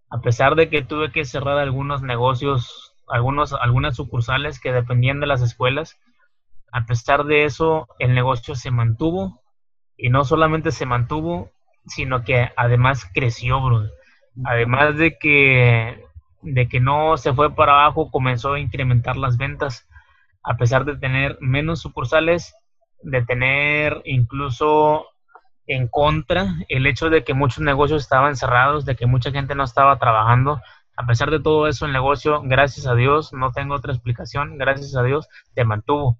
a 0.09 0.21
pesar 0.21 0.55
de 0.55 0.69
que 0.69 0.83
tuve 0.83 1.11
que 1.11 1.25
cerrar 1.25 1.57
algunos 1.57 2.01
negocios, 2.01 2.95
algunos, 3.07 3.53
algunas 3.53 3.95
sucursales 3.95 4.59
que 4.59 4.71
dependían 4.71 5.19
de 5.19 5.27
las 5.27 5.41
escuelas, 5.41 5.99
a 6.71 6.85
pesar 6.85 7.25
de 7.25 7.45
eso, 7.45 7.87
el 7.99 8.13
negocio 8.13 8.55
se 8.55 8.71
mantuvo 8.71 9.41
y 9.99 10.09
no 10.09 10.23
solamente 10.23 10.71
se 10.71 10.85
mantuvo, 10.85 11.51
sino 11.85 12.23
que 12.23 12.49
además 12.55 13.05
creció, 13.13 13.61
bro. 13.61 13.83
Además 14.45 14.97
de 14.97 15.17
que, 15.17 16.05
de 16.41 16.69
que 16.69 16.79
no 16.79 17.17
se 17.17 17.33
fue 17.33 17.53
para 17.53 17.73
abajo, 17.73 18.09
comenzó 18.09 18.53
a 18.53 18.59
incrementar 18.59 19.17
las 19.17 19.37
ventas, 19.37 19.87
a 20.41 20.55
pesar 20.55 20.85
de 20.85 20.95
tener 20.95 21.37
menos 21.41 21.81
sucursales, 21.81 22.55
de 23.01 23.23
tener 23.25 24.01
incluso 24.05 25.05
en 25.67 25.87
contra 25.87 26.47
el 26.69 26.87
hecho 26.87 27.09
de 27.09 27.23
que 27.23 27.33
muchos 27.33 27.59
negocios 27.59 28.01
estaban 28.01 28.37
cerrados, 28.37 28.85
de 28.85 28.95
que 28.95 29.05
mucha 29.05 29.31
gente 29.31 29.53
no 29.53 29.63
estaba 29.65 29.99
trabajando. 29.99 30.61
A 30.95 31.05
pesar 31.05 31.29
de 31.29 31.41
todo 31.41 31.67
eso, 31.67 31.85
el 31.85 31.91
negocio, 31.91 32.41
gracias 32.43 32.87
a 32.87 32.95
Dios, 32.95 33.33
no 33.33 33.51
tengo 33.51 33.75
otra 33.75 33.93
explicación, 33.93 34.57
gracias 34.57 34.95
a 34.95 35.03
Dios, 35.03 35.27
se 35.53 35.65
mantuvo. 35.65 36.17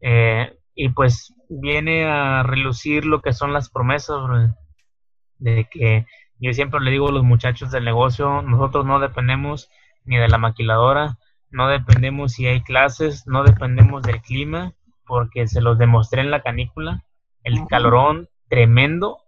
Eh, 0.00 0.54
y 0.74 0.90
pues 0.90 1.34
viene 1.48 2.06
a 2.06 2.42
relucir 2.42 3.04
lo 3.04 3.20
que 3.20 3.32
son 3.32 3.52
las 3.52 3.70
promesas, 3.70 4.16
de 5.38 5.68
que 5.70 6.06
yo 6.38 6.52
siempre 6.52 6.80
le 6.80 6.90
digo 6.90 7.08
a 7.08 7.12
los 7.12 7.24
muchachos 7.24 7.70
del 7.70 7.84
negocio, 7.84 8.42
nosotros 8.42 8.84
no 8.84 9.00
dependemos 9.00 9.70
ni 10.04 10.16
de 10.16 10.28
la 10.28 10.38
maquiladora, 10.38 11.18
no 11.50 11.68
dependemos 11.68 12.32
si 12.32 12.46
hay 12.46 12.62
clases, 12.62 13.26
no 13.26 13.42
dependemos 13.42 14.02
del 14.02 14.20
clima, 14.20 14.72
porque 15.06 15.46
se 15.46 15.60
los 15.60 15.78
demostré 15.78 16.20
en 16.20 16.30
la 16.30 16.42
canícula, 16.42 17.04
el 17.42 17.66
calorón 17.68 18.28
tremendo 18.48 19.18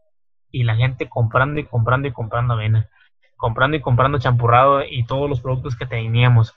y 0.51 0.65
la 0.65 0.77
gente 0.77 1.09
comprando 1.09 1.61
y 1.61 1.65
comprando 1.65 2.09
y 2.09 2.13
comprando 2.13 2.55
avena, 2.55 2.89
comprando 3.37 3.77
y 3.77 3.81
comprando 3.81 4.19
champurrado 4.19 4.83
y 4.85 5.05
todos 5.05 5.29
los 5.29 5.41
productos 5.41 5.77
que 5.77 5.87
teníamos. 5.87 6.55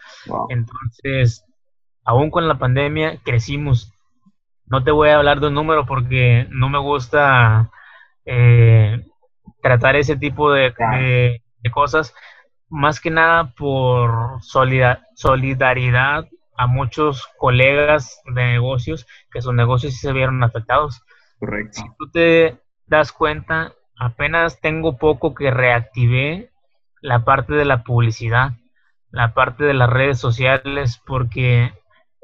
Entonces, 0.50 1.46
aún 2.04 2.30
con 2.30 2.48
la 2.48 2.58
pandemia 2.58 3.18
crecimos. 3.24 3.94
No 4.72 4.84
te 4.86 4.92
voy 4.92 5.10
a 5.10 5.18
hablar 5.18 5.42
de 5.42 5.48
un 5.48 5.54
número 5.54 5.86
porque 5.86 6.48
no 6.50 6.70
me 6.70 6.80
gusta 6.80 7.70
eh, 8.24 9.06
tratar 9.62 9.98
ese 9.98 10.16
tipo 10.16 10.50
de, 10.50 10.74
cosas, 11.74 12.16
más 12.70 13.02
que 13.02 13.12
nada 13.12 13.54
por 13.58 14.42
solidaridad 14.42 16.26
a 16.58 16.68
muchos 16.68 17.28
colegas 17.38 18.22
de 18.34 18.44
negocios 18.44 19.06
que 19.30 19.42
sus 19.42 19.54
negocios 19.54 19.92
sí 19.94 20.00
se 20.00 20.14
vieron 20.14 20.42
afectados. 20.42 21.04
Correcto. 21.38 21.82
Si 21.82 21.84
tú 22.00 22.10
te 22.10 22.58
das 22.86 23.12
cuenta, 23.12 23.74
apenas 23.98 24.62
tengo 24.62 24.98
poco 24.98 25.36
que 25.36 25.52
reactivé 25.52 26.50
la 27.02 27.26
parte 27.26 27.56
de 27.56 27.66
la 27.66 27.84
publicidad, 27.84 28.52
la 29.10 29.34
parte 29.34 29.66
de 29.66 29.74
las 29.74 29.90
redes 29.90 30.18
sociales, 30.18 31.02
porque 31.06 31.74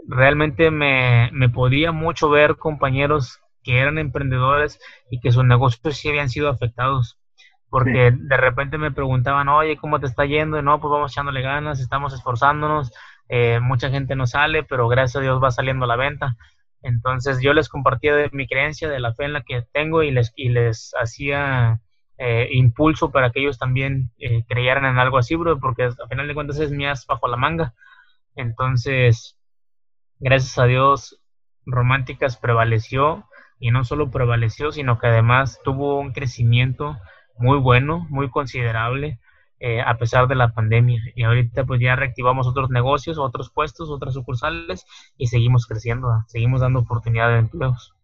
realmente 0.08 0.72
me, 0.72 1.30
me 1.34 1.50
podía 1.50 1.92
mucho 1.92 2.30
ver 2.30 2.56
compañeros 2.58 3.40
que 3.64 3.80
eran 3.80 3.98
emprendedores 3.98 4.80
y 5.12 5.20
que 5.20 5.32
sus 5.32 5.44
negocios 5.44 5.98
sí 5.98 6.10
habían 6.10 6.30
sido 6.30 6.50
afectados. 6.50 7.20
Porque 7.70 8.12
de 8.16 8.38
repente 8.38 8.78
me 8.78 8.92
preguntaban, 8.92 9.50
oye, 9.50 9.76
¿cómo 9.78 10.00
te 10.00 10.06
está 10.08 10.26
yendo? 10.26 10.58
Y 10.58 10.64
no, 10.64 10.80
pues 10.80 10.90
vamos 10.90 11.12
echándole 11.12 11.42
ganas, 11.42 11.82
estamos 11.82 12.14
esforzándonos, 12.14 12.94
eh, 13.28 13.60
mucha 13.60 13.90
gente 13.90 14.16
no 14.16 14.26
sale, 14.26 14.64
pero 14.64 14.88
gracias 14.88 15.18
a 15.18 15.22
Dios 15.22 15.44
va 15.44 15.52
saliendo 15.52 15.86
la 15.86 15.98
venta. 15.98 16.38
Entonces 16.82 17.42
yo 17.42 17.54
les 17.54 17.68
compartía 17.68 18.16
de 18.16 18.30
mi 18.32 18.48
creencia, 18.48 18.88
de 18.88 19.00
la 19.02 19.14
fe 19.14 19.26
en 19.26 19.34
la 19.34 19.42
que 19.42 19.64
tengo 19.74 20.04
y 20.04 20.12
les, 20.12 20.32
y 20.38 20.50
les 20.50 20.94
hacía 20.98 21.82
eh, 22.18 22.48
impulso 22.52 23.12
para 23.12 23.32
que 23.32 23.42
ellos 23.42 23.58
también 23.58 24.12
eh, 24.18 24.44
creyeran 24.48 24.86
en 24.86 24.98
algo 25.00 25.18
así, 25.18 25.36
bro, 25.36 25.60
porque 25.60 25.84
a 25.84 26.08
final 26.08 26.28
de 26.28 26.34
cuentas 26.34 26.60
es 26.60 26.72
mi 26.72 26.86
as 26.86 27.06
bajo 27.06 27.28
la 27.28 27.38
manga. 27.38 27.74
Entonces, 28.36 29.37
gracias 30.20 30.58
a 30.58 30.66
Dios, 30.66 31.22
Románticas 31.66 32.38
prevaleció 32.38 33.26
y 33.60 33.72
no 33.72 33.84
solo 33.84 34.12
prevaleció, 34.12 34.72
sino 34.72 35.00
que 35.00 35.08
además 35.08 35.60
tuvo 35.64 36.00
un 36.00 36.14
crecimiento 36.14 36.98
muy 37.38 37.58
bueno, 37.60 38.06
muy 38.10 38.30
considerable. 38.30 39.20
Eh, 39.60 39.82
a 39.82 39.98
pesar 39.98 40.28
de 40.28 40.36
la 40.36 40.54
pandemia. 40.54 41.02
Y 41.16 41.24
ahorita 41.24 41.66
pues 41.66 41.82
ya 41.82 41.96
reactivamos 41.96 42.48
otros 42.48 42.70
negocios, 42.70 43.18
otros 43.18 43.50
puestos, 43.50 43.90
otras 43.90 44.14
sucursales 44.14 44.86
y 45.18 45.28
seguimos 45.28 45.66
creciendo, 45.66 46.10
seguimos 46.28 46.62
dando 46.62 46.82
oportunidad 46.82 47.30
de 47.30 47.40
empleos. 47.40 47.96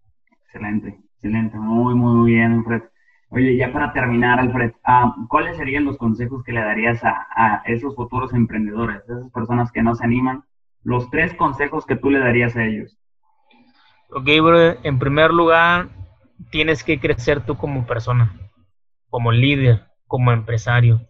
Excelente, 0.45 0.99
excelente, 1.17 1.57
muy, 1.57 1.93
muy 1.93 2.31
bien, 2.31 2.53
Alfred. 2.53 2.81
Oye, 3.29 3.55
ya 3.55 3.71
para 3.71 3.93
terminar, 3.93 4.39
Alfred, 4.39 4.73
ah, 4.83 5.15
¿cuáles 5.29 5.57
serían 5.57 5.85
los 5.85 5.97
consejos 5.97 6.43
que 6.43 6.53
le 6.53 6.61
darías 6.61 7.03
a, 7.03 7.61
esos 7.65 7.95
futuros 7.95 8.33
emprendedores, 8.33 9.01
a 9.09 9.13
esas 9.13 9.31
personas 9.31 9.71
que 9.71 9.83
no 9.83 9.93
se 9.93 10.05
animan? 10.05 10.43
Los 10.83 11.09
tres 11.09 11.33
consejos 11.35 11.85
que 11.85 11.95
tú 11.95 12.09
le 12.09 12.19
darías 12.19 12.55
a 12.55 12.65
ellos. 12.65 12.97
Ok, 14.09 14.25
bro, 14.41 14.83
en 14.83 14.99
primer 14.99 15.31
lugar, 15.31 15.89
tienes 16.51 16.83
que 16.83 16.99
crecer 16.99 17.45
tú 17.45 17.57
como 17.57 17.85
persona, 17.85 18.31
como 19.09 19.31
líder, 19.31 19.85
como 20.07 20.31
empresario 20.31 21.07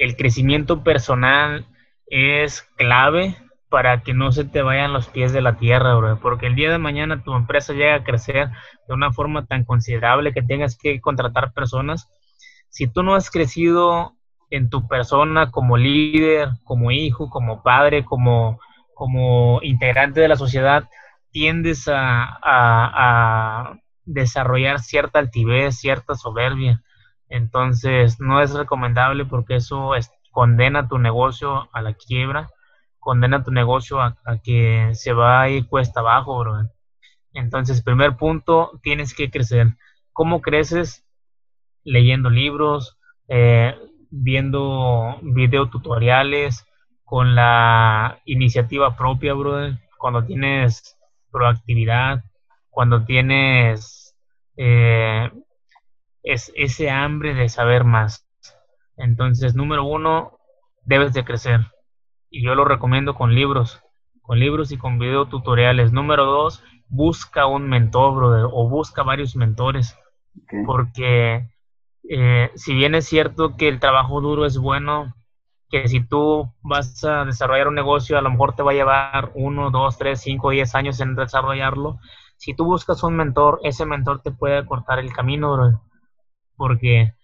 el 0.00 0.16
crecimiento 0.16 0.82
personal 0.82 1.66
es 2.06 2.62
clave 2.76 3.36
para 3.68 4.02
que 4.02 4.14
no 4.14 4.32
se 4.32 4.44
te 4.44 4.62
vayan 4.62 4.94
los 4.94 5.08
pies 5.08 5.32
de 5.32 5.42
la 5.42 5.58
tierra, 5.58 5.94
bro, 5.94 6.18
porque 6.20 6.46
el 6.46 6.56
día 6.56 6.72
de 6.72 6.78
mañana 6.78 7.22
tu 7.22 7.34
empresa 7.34 7.74
llega 7.74 7.96
a 7.96 8.02
crecer 8.02 8.48
de 8.88 8.94
una 8.94 9.12
forma 9.12 9.44
tan 9.44 9.64
considerable 9.64 10.32
que 10.32 10.42
tengas 10.42 10.76
que 10.76 11.00
contratar 11.02 11.52
personas. 11.52 12.08
Si 12.70 12.86
tú 12.88 13.02
no 13.02 13.14
has 13.14 13.30
crecido 13.30 14.14
en 14.48 14.70
tu 14.70 14.88
persona 14.88 15.50
como 15.50 15.76
líder, 15.76 16.48
como 16.64 16.90
hijo, 16.90 17.28
como 17.28 17.62
padre, 17.62 18.02
como, 18.02 18.58
como 19.00 19.60
integrante 19.62 20.20
de 20.20 20.28
la 20.28 20.36
sociedad, 20.36 20.86
tiendes 21.30 21.88
a, 21.90 23.78
desarrollar 24.04 24.80
cierta 24.80 25.18
altivez, 25.18 25.78
cierta 25.78 26.14
soberbia. 26.14 26.82
Entonces, 27.30 28.20
no 28.20 28.42
es 28.42 28.52
recomendable 28.52 29.24
porque 29.24 29.56
eso 29.56 29.92
condena 30.32 30.86
tu 30.86 30.98
negocio 30.98 31.70
a 31.72 31.80
la 31.80 31.94
quiebra, 31.94 32.50
condena 32.98 33.42
tu 33.42 33.52
negocio 33.52 34.02
a, 34.02 34.18
que 34.44 34.90
se 34.92 35.14
va 35.14 35.40
a 35.40 35.48
ir 35.48 35.66
cuesta 35.66 36.00
abajo. 36.00 36.44
Entonces, 37.32 37.82
primer 37.82 38.18
punto, 38.18 38.78
tienes 38.82 39.14
que 39.14 39.30
crecer. 39.30 39.78
¿Cómo 40.12 40.42
creces? 40.42 41.06
Leyendo 41.84 42.28
libros, 42.28 42.98
eh, 43.28 43.74
viendo 44.10 45.16
videotutoriales, 45.22 46.66
con 47.10 47.34
la 47.34 48.20
iniciativa 48.24 48.96
propia, 48.96 49.34
bro. 49.34 49.76
Cuando 49.98 50.24
tienes 50.24 50.96
proactividad, 51.32 52.22
cuando 52.68 53.04
tienes 53.04 54.14
eh, 54.56 55.28
es 56.22 56.52
ese 56.54 56.88
hambre 56.88 57.34
de 57.34 57.48
saber 57.48 57.82
más. 57.82 58.28
Entonces, 58.96 59.56
número 59.56 59.82
uno, 59.82 60.38
debes 60.84 61.12
de 61.12 61.24
crecer. 61.24 61.66
Y 62.30 62.44
yo 62.44 62.54
lo 62.54 62.64
recomiendo 62.64 63.16
con 63.16 63.34
libros, 63.34 63.82
con 64.22 64.38
libros 64.38 64.70
y 64.70 64.78
con 64.78 65.00
video 65.00 65.26
tutoriales. 65.26 65.90
Número 65.90 66.24
dos, 66.26 66.62
busca 66.86 67.46
un 67.46 67.68
mentor, 67.68 68.14
brother, 68.14 68.44
o 68.52 68.68
busca 68.68 69.02
varios 69.02 69.34
mentores. 69.34 69.98
Porque 70.64 71.50
eh, 72.08 72.52
si 72.54 72.72
bien 72.72 72.94
es 72.94 73.06
cierto 73.06 73.56
que 73.56 73.66
el 73.66 73.80
trabajo 73.80 74.20
duro 74.20 74.46
es 74.46 74.58
bueno, 74.58 75.12
que 75.70 75.88
si 75.88 76.00
tú 76.00 76.52
vas 76.62 77.04
a 77.04 77.24
desarrollar 77.24 77.68
un 77.68 77.74
negocio, 77.76 78.18
a 78.18 78.22
lo 78.22 78.30
mejor 78.30 78.54
te 78.54 78.62
va 78.62 78.72
a 78.72 78.74
llevar 78.74 79.32
uno, 79.34 79.70
dos, 79.70 79.98
tres, 79.98 80.20
cinco, 80.20 80.50
diez 80.50 80.74
años 80.74 81.00
en 81.00 81.14
desarrollarlo. 81.14 81.98
Si 82.36 82.54
tú 82.54 82.64
buscas 82.64 83.02
un 83.02 83.16
mentor, 83.16 83.60
ese 83.62 83.86
mentor 83.86 84.22
te 84.22 84.30
puede 84.32 84.64
cortar 84.66 84.98
el 84.98 85.12
camino, 85.12 85.52
brother 85.52 85.78
porque 86.60 87.14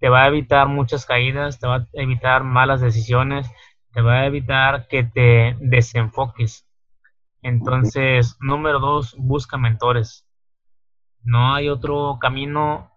te 0.00 0.10
va 0.10 0.24
a 0.24 0.28
evitar 0.28 0.68
muchas 0.68 1.06
caídas, 1.06 1.58
te 1.58 1.66
va 1.66 1.76
a 1.76 1.88
evitar 1.94 2.44
malas 2.44 2.82
decisiones, 2.82 3.50
te 3.90 4.02
va 4.02 4.20
a 4.20 4.26
evitar 4.26 4.86
que 4.86 5.02
te 5.04 5.56
desenfoques. 5.60 6.66
Entonces, 7.40 8.36
número 8.38 8.80
dos, 8.80 9.16
busca 9.16 9.56
mentores. 9.56 10.26
No 11.22 11.54
hay 11.54 11.70
otro 11.70 12.18
camino, 12.20 12.90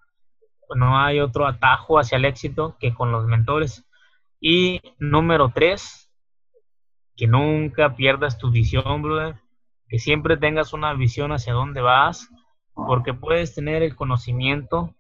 no 0.76 0.99
hay 0.99 1.22
otro 1.22 1.47
atajo 1.47 1.97
hacia 1.97 2.18
el 2.18 2.26
éxito 2.26 2.76
que 2.78 2.93
con 2.93 3.14
los 3.14 3.26
mentores. 3.26 3.85
Y 4.48 4.80
número 5.00 5.52
tres, 5.52 6.08
que 7.16 7.26
nunca 7.26 7.96
pierdas 7.96 8.38
tu 8.38 8.52
visión, 8.52 9.02
brother. 9.02 9.38
Que 9.88 9.98
siempre 9.98 10.38
tengas 10.38 10.72
una 10.72 10.93
visión 10.93 11.32
hacia 11.32 11.54
dónde 11.54 11.82
vas, 11.82 12.30
porque 12.76 13.16
puedes 13.16 13.56
tener 13.56 13.82
el 13.82 13.96
conocimiento 13.96 14.93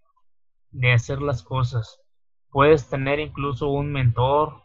de 0.71 0.93
hacer 0.93 1.21
las 1.21 1.43
cosas. 1.43 2.01
Puedes 2.49 2.89
tener 2.89 3.19
incluso 3.19 3.67
un 3.67 3.91
mentor 3.91 4.63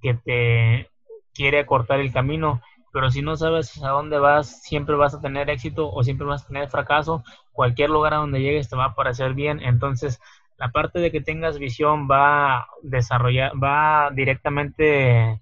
que 0.00 0.14
te 0.14 0.90
quiere 1.34 1.58
acortar 1.58 2.00
el 2.00 2.10
camino, 2.10 2.62
pero 2.94 3.10
si 3.10 3.20
no 3.20 3.36
sabes 3.36 3.82
a 3.82 3.90
dónde 3.90 4.18
vas, 4.18 4.62
siempre 4.62 4.96
vas 4.96 5.12
a 5.12 5.20
tener 5.20 5.50
éxito 5.50 5.92
o 5.92 6.02
siempre 6.02 6.26
vas 6.26 6.44
a 6.44 6.48
tener 6.48 6.70
fracaso. 6.70 7.22
Cualquier 7.52 7.90
lugar 7.90 8.14
a 8.14 8.18
donde 8.18 8.40
llegues 8.40 8.70
te 8.70 8.76
va 8.76 8.86
a 8.86 8.94
parecer 8.94 9.34
bien. 9.34 9.60
Entonces, 9.60 10.18
la 10.58 10.70
parte 10.70 10.98
de 10.98 11.12
que 11.12 11.20
tengas 11.20 11.58
visión 11.58 12.08
va 12.10 12.66
desarrollar, 12.82 13.52
va 13.62 14.10
directamente 14.12 15.40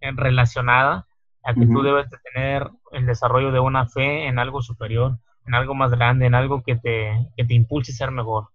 relacionada 0.00 1.06
a 1.44 1.54
que 1.54 1.66
tú 1.66 1.82
debes 1.82 2.10
de 2.10 2.18
tener 2.32 2.68
el 2.92 3.06
desarrollo 3.06 3.52
de 3.52 3.60
una 3.60 3.86
fe 3.86 4.26
en 4.26 4.38
algo 4.38 4.62
superior, 4.62 5.18
en 5.46 5.54
algo 5.54 5.74
más 5.74 5.92
grande, 5.92 6.26
en 6.26 6.34
algo 6.34 6.62
que 6.62 6.76
te, 6.76 7.28
que 7.36 7.44
te 7.44 7.54
impulse 7.54 7.92
a 7.92 7.94
ser 7.94 8.10
mejor. 8.10 8.48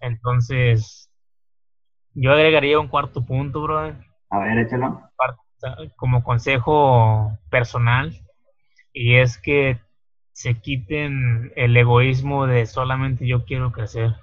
Entonces, 0.00 1.10
yo 2.14 2.32
agregaría 2.32 2.80
un 2.80 2.88
cuarto 2.88 3.24
punto, 3.24 3.62
brother. 3.62 3.94
A 4.30 4.38
ver, 4.40 4.58
échalo. 4.58 5.08
Como 5.96 6.24
consejo 6.24 7.38
personal, 7.50 8.12
y 8.92 9.16
es 9.16 9.38
que 9.38 9.80
se 10.32 10.60
quiten 10.60 11.52
el 11.56 11.76
egoísmo 11.76 12.46
de 12.46 12.66
solamente 12.66 13.26
yo 13.26 13.44
quiero 13.44 13.72
crecer, 13.72 14.14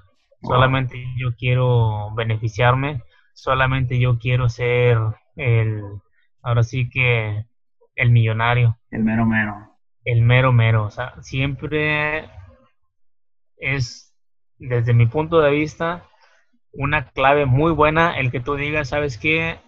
solamente 0.46 1.06
yo 1.18 1.36
quiero 1.36 2.14
beneficiarme, 2.16 3.02
solamente 3.34 4.00
yo 4.00 4.18
quiero 4.20 4.50
ser 4.50 4.98
el, 5.36 5.82
ahora 6.42 6.64
sí 6.64 6.90
que 6.90 7.46
el 7.96 8.12
millonario. 8.12 8.78
El 8.92 9.04
mero 9.04 9.26
mero. 9.26 9.54
El 10.04 10.22
mero 10.22 10.52
mero. 10.52 10.86
O 10.86 10.92
sea, 10.92 11.14
siempre 11.22 12.30
es, 13.58 14.14
desde 14.58 14.94
mi 14.94 15.08
punto 15.08 15.42
de 15.42 15.52
vista, 15.52 16.04
una 16.72 17.10
clave 17.10 17.46
muy 17.46 17.72
buena 17.72 18.18
el 18.20 18.32
que 18.32 18.40
tú 18.40 18.56
digas, 18.56 18.90
¿sabes 18.90 19.18
qué? 19.18 19.60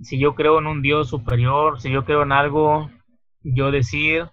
Si 0.00 0.18
yo 0.18 0.34
creo 0.34 0.58
en 0.58 0.66
un 0.66 0.82
Dios 0.82 1.08
superior, 1.08 1.80
si 1.80 1.90
yo 1.90 2.04
creo 2.04 2.22
en 2.22 2.32
algo, 2.32 2.90
yo 3.42 3.70
decir, 3.70 4.30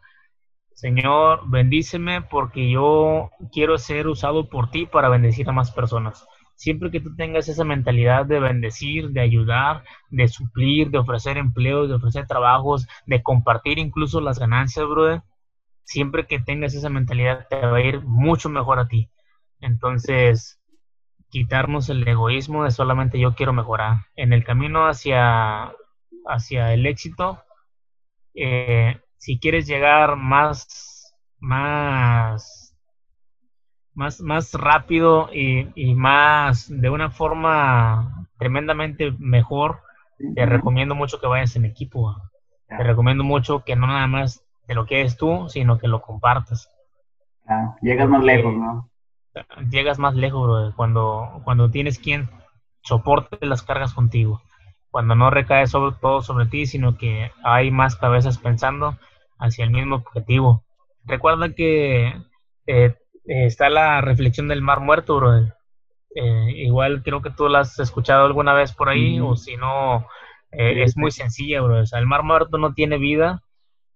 Señor, 0.76 1.50
bendíceme 1.50 2.22
porque 2.22 2.70
yo 2.70 3.32
quiero 3.52 3.80
ser 3.80 4.08
usado 4.08 4.48
por 4.50 4.70
ti 4.70 4.86
para 4.86 5.10
bendecir 5.10 5.50
a 5.50 5.54
más 5.54 5.72
personas 5.72 6.28
siempre 6.56 6.90
que 6.90 7.02
tú 7.02 7.16
tengas 7.16 7.48
esa 7.50 7.64
mentalidad 7.64 8.26
de 8.26 8.40
bendecir, 8.40 9.10
de 9.10 9.22
ayudar, 9.22 9.84
de 10.10 10.28
suplir, 10.28 10.90
de 10.90 10.98
ofrecer 10.98 11.38
empleos, 11.38 11.90
de 11.90 11.96
ofrecer 11.96 12.28
trabajos, 12.28 12.88
de 13.06 13.22
compartir 13.22 13.78
incluso 13.78 14.22
las 14.22 14.40
ganancias, 14.40 14.88
brother, 14.88 15.22
siempre 15.84 16.26
que 16.28 16.40
tengas 16.40 16.74
esa 16.74 16.90
mentalidad 16.90 17.48
te 17.50 17.60
va 17.60 17.78
a 17.78 17.82
ir 17.82 18.02
mucho 18.02 18.50
mejor 18.50 18.80
a 18.80 18.88
ti. 18.88 19.10
Entonces, 19.60 20.60
quitarnos 21.30 21.90
el 21.90 22.08
egoísmo 22.08 22.64
de 22.64 22.72
solamente 22.72 23.20
yo 23.20 23.36
quiero 23.36 23.54
mejorar. 23.54 24.06
En 24.16 24.34
el 24.34 24.44
camino 24.44 24.88
hacia, 24.88 25.74
hacia 26.28 26.74
el 26.74 26.86
éxito, 26.86 27.44
eh, 28.34 29.00
si 29.26 29.40
quieres 29.40 29.66
llegar 29.66 30.18
más, 30.18 31.16
más 31.40 32.78
más, 33.96 34.22
más 34.22 34.54
rápido 34.54 35.30
y, 35.34 35.96
más 35.96 36.68
de 36.70 36.92
una 36.92 37.10
forma 37.10 38.28
tremendamente 38.38 39.12
mejor, 39.18 39.80
te 40.36 40.46
recomiendo 40.46 40.94
mucho 40.94 41.20
que 41.20 41.26
vayas 41.26 41.56
en 41.56 41.66
equipo. 41.66 42.16
Te 42.68 42.84
recomiendo 42.84 43.24
mucho 43.24 43.64
que 43.64 43.76
no 43.76 43.88
nada 43.88 44.06
más 44.06 44.46
te 44.68 44.76
lo 44.76 44.86
quedes 44.86 45.18
tú, 45.18 45.50
sino 45.50 45.80
que 45.80 45.88
lo 45.88 46.04
compartas. 46.04 46.70
llegas 47.82 48.08
más 48.08 48.24
lejos, 48.24 48.54
¿no? 48.54 48.92
Llegas 49.72 49.98
más 49.98 50.14
lejos, 50.14 50.72
cuando, 50.76 51.42
cuando 51.44 51.72
tienes 51.72 51.98
quien 51.98 52.30
soporte 52.84 53.44
las 53.44 53.64
cargas 53.64 53.96
contigo. 53.96 54.44
Cuando 54.92 55.16
no 55.16 55.32
recae 55.32 55.66
sobre 55.66 55.96
todo 56.00 56.22
sobre 56.22 56.46
ti, 56.46 56.68
sino 56.68 56.96
que 56.96 57.32
hay 57.44 57.72
más 57.72 57.96
cabezas 57.96 58.38
pensando 58.38 59.00
hacia 59.40 59.66
el 59.66 59.72
mismo 59.72 59.98
objetivo. 59.98 60.64
Recuerda 61.06 61.54
que 61.54 62.08
eh, 62.68 62.96
eh, 63.28 63.46
está 63.46 63.70
la 63.70 64.02
reflexión 64.02 64.48
del 64.48 64.62
mar 64.62 64.80
muerto, 64.80 65.18
bro. 65.18 65.38
Eh, 66.16 66.52
igual 66.56 67.04
creo 67.04 67.22
que 67.22 67.30
tú 67.30 67.50
la 67.50 67.60
has 67.60 67.78
escuchado 67.80 68.26
alguna 68.26 68.54
vez 68.54 68.74
por 68.74 68.90
ahí, 68.90 69.20
o 69.20 69.36
si 69.36 69.58
no, 69.58 70.08
eh, 70.52 70.84
es 70.84 70.98
muy 70.98 71.12
sencilla, 71.12 71.62
bro. 71.62 71.82
O 71.82 71.86
sea, 71.86 72.00
el 72.00 72.08
mar 72.08 72.24
muerto 72.24 72.58
no 72.58 72.74
tiene 72.74 72.98
vida 72.98 73.42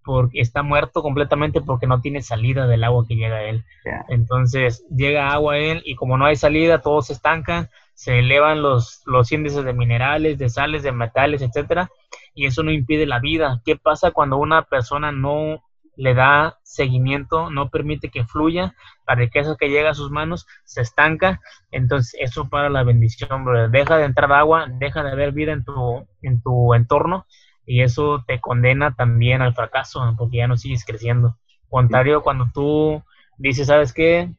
porque 0.02 0.40
está 0.40 0.62
muerto 0.62 1.02
completamente 1.02 1.60
porque 1.60 1.86
no 1.86 2.00
tiene 2.00 2.22
salida 2.22 2.66
del 2.66 2.84
agua 2.84 3.04
que 3.06 3.16
llega 3.16 3.36
a 3.36 3.44
él. 3.44 3.64
Entonces 4.08 4.84
llega 4.94 5.30
agua 5.30 5.54
a 5.54 5.58
él 5.58 5.82
y 5.84 5.94
como 5.94 6.16
no 6.16 6.24
hay 6.24 6.36
salida, 6.36 6.80
todo 6.80 7.02
se 7.02 7.12
estanca, 7.12 7.70
se 7.94 8.18
elevan 8.18 8.62
los, 8.62 9.02
los 9.06 9.30
índices 9.30 9.64
de 9.64 9.74
minerales, 9.74 10.38
de 10.38 10.48
sales, 10.48 10.82
de 10.82 10.92
metales, 10.92 11.42
etcétera, 11.42 11.90
y 12.34 12.46
eso 12.46 12.62
no 12.62 12.70
impide 12.70 13.06
la 13.06 13.18
vida. 13.18 13.60
¿Qué 13.64 13.76
pasa 13.76 14.10
cuando 14.10 14.36
una 14.38 14.62
persona 14.62 15.12
no 15.12 15.62
le 15.96 16.14
da 16.14 16.58
seguimiento, 16.62 17.50
no 17.50 17.68
permite 17.68 18.08
que 18.08 18.24
fluya, 18.24 18.74
la 19.06 19.14
riqueza 19.14 19.56
que 19.58 19.68
llega 19.68 19.90
a 19.90 19.94
sus 19.94 20.10
manos 20.10 20.46
se 20.64 20.80
estanca, 20.80 21.40
entonces 21.70 22.18
eso 22.20 22.48
para 22.48 22.70
la 22.70 22.84
bendición, 22.84 23.44
deja 23.70 23.98
de 23.98 24.04
entrar 24.04 24.32
agua, 24.32 24.66
deja 24.78 25.02
de 25.02 25.10
haber 25.10 25.32
vida 25.32 25.52
en 25.52 25.64
tu, 25.64 26.06
en 26.22 26.40
tu 26.40 26.72
entorno 26.74 27.26
y 27.66 27.82
eso 27.82 28.24
te 28.26 28.40
condena 28.40 28.94
también 28.94 29.42
al 29.42 29.54
fracaso, 29.54 30.14
porque 30.16 30.38
ya 30.38 30.48
no 30.48 30.56
sigues 30.56 30.84
creciendo. 30.86 31.36
Contrario, 31.68 32.22
cuando 32.22 32.48
tú 32.52 33.02
dices, 33.36 33.66
¿sabes 33.66 33.92
qué? 33.92 34.32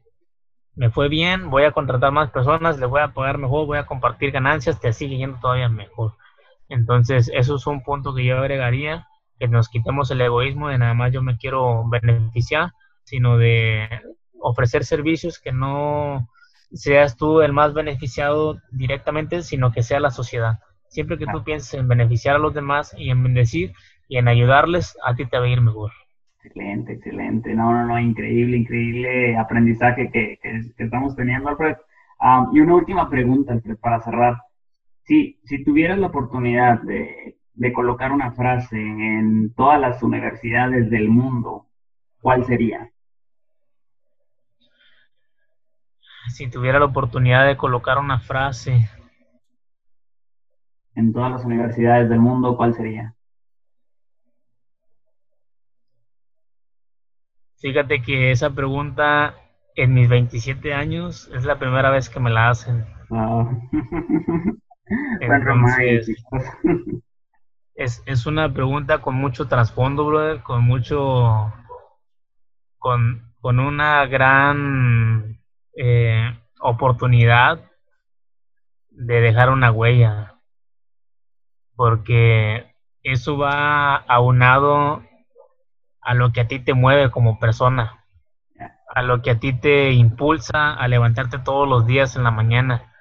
Me 0.74 0.90
fue 0.90 1.08
bien, 1.08 1.48
voy 1.48 1.64
a 1.64 1.72
contratar 1.72 2.12
más 2.12 2.30
personas, 2.30 2.78
le 2.78 2.86
voy 2.86 3.02
a 3.02 3.12
pagar 3.12 3.38
mejor, 3.38 3.66
voy 3.66 3.78
a 3.78 3.86
compartir 3.86 4.32
ganancias, 4.32 4.80
te 4.80 4.92
sigue 4.92 5.16
yendo 5.16 5.38
todavía 5.38 5.68
mejor. 5.68 6.14
Entonces, 6.72 7.30
eso 7.34 7.56
es 7.56 7.66
un 7.66 7.82
punto 7.82 8.14
que 8.14 8.24
yo 8.24 8.38
agregaría 8.38 9.06
que 9.38 9.46
nos 9.46 9.68
quitemos 9.68 10.10
el 10.10 10.20
egoísmo 10.20 10.68
de 10.68 10.78
nada 10.78 10.94
más 10.94 11.12
yo 11.12 11.20
me 11.20 11.36
quiero 11.36 11.84
beneficiar, 11.88 12.70
sino 13.04 13.36
de 13.36 13.88
ofrecer 14.38 14.84
servicios 14.84 15.38
que 15.38 15.52
no 15.52 16.28
seas 16.72 17.16
tú 17.16 17.42
el 17.42 17.52
más 17.52 17.74
beneficiado 17.74 18.58
directamente, 18.70 19.42
sino 19.42 19.72
que 19.72 19.82
sea 19.82 20.00
la 20.00 20.10
sociedad. 20.10 20.60
Siempre 20.88 21.18
que 21.18 21.26
tú 21.26 21.44
pienses 21.44 21.74
en 21.74 21.88
beneficiar 21.88 22.36
a 22.36 22.38
los 22.38 22.54
demás 22.54 22.94
y 22.96 23.10
en 23.10 23.22
bendecir 23.22 23.72
y 24.08 24.16
en 24.16 24.28
ayudarles, 24.28 24.96
a 25.04 25.14
ti 25.14 25.26
te 25.26 25.38
va 25.38 25.44
a 25.44 25.48
ir 25.48 25.60
mejor. 25.60 25.90
Excelente, 26.42 26.94
excelente. 26.94 27.54
No, 27.54 27.72
no, 27.72 27.84
no, 27.86 27.98
increíble, 27.98 28.56
increíble 28.56 29.36
aprendizaje 29.36 30.10
que, 30.10 30.38
estamos 30.78 31.14
teniendo, 31.16 31.50
Alfred. 31.50 31.76
y 32.52 32.60
una 32.60 32.76
última 32.76 33.10
pregunta, 33.10 33.52
Alfred, 33.52 33.76
para 33.76 34.00
cerrar. 34.00 34.36
Si, 35.04 35.40
si 35.44 35.64
tuvieras 35.64 35.98
la 35.98 36.08
oportunidad 36.08 36.80
de 36.82 37.36
de 37.54 37.72
colocar 37.72 38.12
una 38.12 38.32
frase 38.32 38.76
en 38.76 39.52
todas 39.54 39.80
las 39.80 40.02
universidades 40.02 40.90
del 40.90 41.08
mundo, 41.08 41.66
¿cuál 42.20 42.44
sería? 42.44 42.90
Si 46.28 46.48
tuviera 46.48 46.78
la 46.78 46.86
oportunidad 46.86 47.46
de 47.46 47.56
colocar 47.56 47.98
una 47.98 48.20
frase. 48.20 48.88
En 50.94 51.12
todas 51.12 51.32
las 51.32 51.44
universidades 51.44 52.08
del 52.08 52.20
mundo, 52.20 52.56
¿cuál 52.56 52.74
sería? 52.74 53.14
Fíjate 57.58 58.02
que 58.02 58.30
esa 58.30 58.50
pregunta 58.50 59.34
en 59.74 59.94
mis 59.94 60.08
27 60.08 60.74
años 60.74 61.30
es 61.34 61.44
la 61.44 61.58
primera 61.58 61.90
vez 61.90 62.08
que 62.08 62.20
me 62.20 62.30
la 62.30 62.50
hacen. 62.50 62.84
Es, 67.74 68.02
es 68.06 68.26
una 68.26 68.52
pregunta 68.52 68.98
con 68.98 69.14
mucho 69.14 69.48
trasfondo, 69.48 70.04
brother, 70.06 70.42
con 70.42 70.62
mucho, 70.64 71.52
con, 72.78 73.32
con 73.40 73.58
una 73.58 74.06
gran 74.06 75.40
eh, 75.76 76.38
oportunidad 76.60 77.60
de 78.90 79.20
dejar 79.20 79.50
una 79.50 79.72
huella, 79.72 80.34
porque 81.74 82.74
eso 83.02 83.38
va 83.38 83.96
aunado 83.96 85.02
a 86.00 86.14
lo 86.14 86.32
que 86.32 86.42
a 86.42 86.48
ti 86.48 86.58
te 86.58 86.74
mueve 86.74 87.10
como 87.10 87.38
persona, 87.38 88.04
a 88.94 89.02
lo 89.02 89.22
que 89.22 89.30
a 89.30 89.38
ti 89.40 89.54
te 89.54 89.92
impulsa 89.92 90.74
a 90.74 90.88
levantarte 90.88 91.38
todos 91.38 91.66
los 91.68 91.86
días 91.86 92.16
en 92.16 92.24
la 92.24 92.30
mañana, 92.30 92.91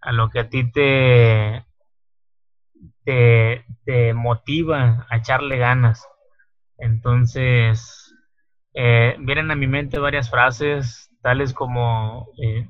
a 0.00 0.12
lo 0.12 0.30
que 0.30 0.40
a 0.40 0.48
ti 0.48 0.70
te, 0.72 1.64
te, 3.04 4.14
motiva 4.14 5.06
a 5.10 5.16
echarle 5.16 5.58
ganas. 5.58 6.06
Entonces, 6.78 8.14
eh, 8.74 9.16
vienen 9.20 9.50
a 9.50 9.56
mi 9.56 9.66
mente 9.66 9.98
varias 9.98 10.30
frases, 10.30 11.10
tales 11.22 11.52
como 11.52 12.28
eh, 12.42 12.68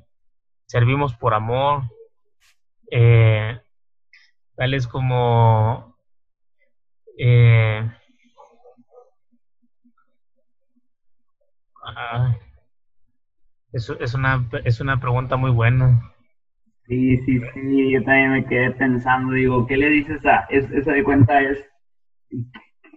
servimos 0.65 1.15
por 1.15 1.33
amor, 1.33 1.83
eh, 2.91 3.59
tales 4.55 4.87
como 4.87 5.91
Es, 13.73 13.89
es, 13.89 14.13
una, 14.13 14.49
es 14.65 14.81
una 14.81 14.99
pregunta 14.99 15.37
muy 15.37 15.51
buena. 15.51 16.13
Sí, 16.87 17.17
sí, 17.19 17.39
sí, 17.53 17.91
yo 17.91 18.03
también 18.03 18.31
me 18.31 18.45
quedé 18.45 18.71
pensando, 18.71 19.33
digo, 19.33 19.65
¿qué 19.65 19.77
le 19.77 19.89
dices 19.89 20.25
a, 20.25 20.45
es, 20.49 20.69
esa 20.71 20.91
de 20.91 21.03
cuenta 21.03 21.41
es, 21.41 21.63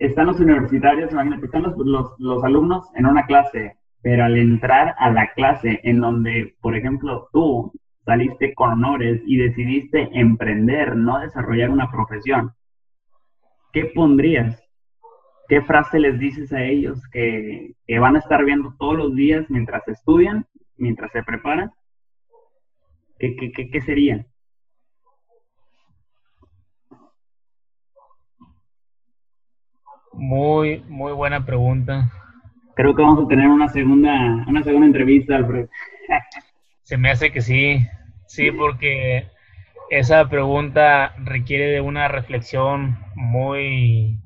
están 0.01 0.27
los 0.27 0.41
universitarios, 0.41 1.13
imagínate, 1.13 1.47
están 1.47 1.63
los, 1.63 1.77
los, 1.79 2.19
los 2.19 2.45
alumnos 2.45 2.91
en 2.97 3.07
una 3.07 3.25
clase, 3.27 3.77
pero 4.03 4.25
al 4.25 4.37
entrar 4.37 4.95
a 4.99 5.11
la 5.11 5.33
clase 5.35 5.81
en 5.85 6.01
donde, 6.01 6.57
por 6.61 6.77
ejemplo, 6.77 7.29
tú 7.33 7.73
saliste 8.05 8.55
con 8.55 8.73
honores 8.73 9.23
y 9.27 9.37
decidiste 9.37 10.09
emprender, 10.13 10.97
no 10.97 11.21
desarrollar 11.21 11.71
una 11.71 11.91
profesión, 11.91 12.53
¿qué 13.73 13.87
pondrías? 13.95 14.61
¿Qué 15.49 15.63
frase 15.63 16.01
les 16.01 16.19
dices 16.19 16.53
a 16.53 16.63
ellos 16.63 17.01
que, 17.13 17.75
que 17.87 17.99
van 17.99 18.17
a 18.17 18.19
estar 18.19 18.45
viendo 18.45 18.75
todos 18.79 18.97
los 18.97 19.15
días 19.15 19.49
mientras 19.51 19.87
estudian, 19.89 20.47
mientras 20.77 21.13
se 21.13 21.23
preparan? 21.23 21.71
¿Qué, 23.25 23.37
qué, 23.37 23.53
qué, 23.53 23.71
qué 23.71 23.81
sería? 23.81 24.27
Muy, 30.13 30.85
muy 30.89 31.13
buena 31.15 31.47
pregunta. 31.47 32.13
Creo 32.77 32.95
que 32.95 33.01
vamos 33.01 33.25
a 33.25 33.29
tener 33.29 33.49
una 33.49 33.69
segunda, 33.69 34.45
una 34.47 34.63
segunda 34.63 34.87
entrevista, 34.87 35.37
Alfred. 35.37 35.69
Se 36.83 36.99
me 36.99 37.11
hace 37.11 37.33
que 37.33 37.41
sí, 37.41 37.79
sí, 38.27 38.51
porque 38.51 39.29
esa 39.89 40.29
pregunta 40.29 41.15
requiere 41.17 41.69
de 41.69 41.81
una 41.81 42.09
reflexión 42.09 42.99
muy, 43.15 44.19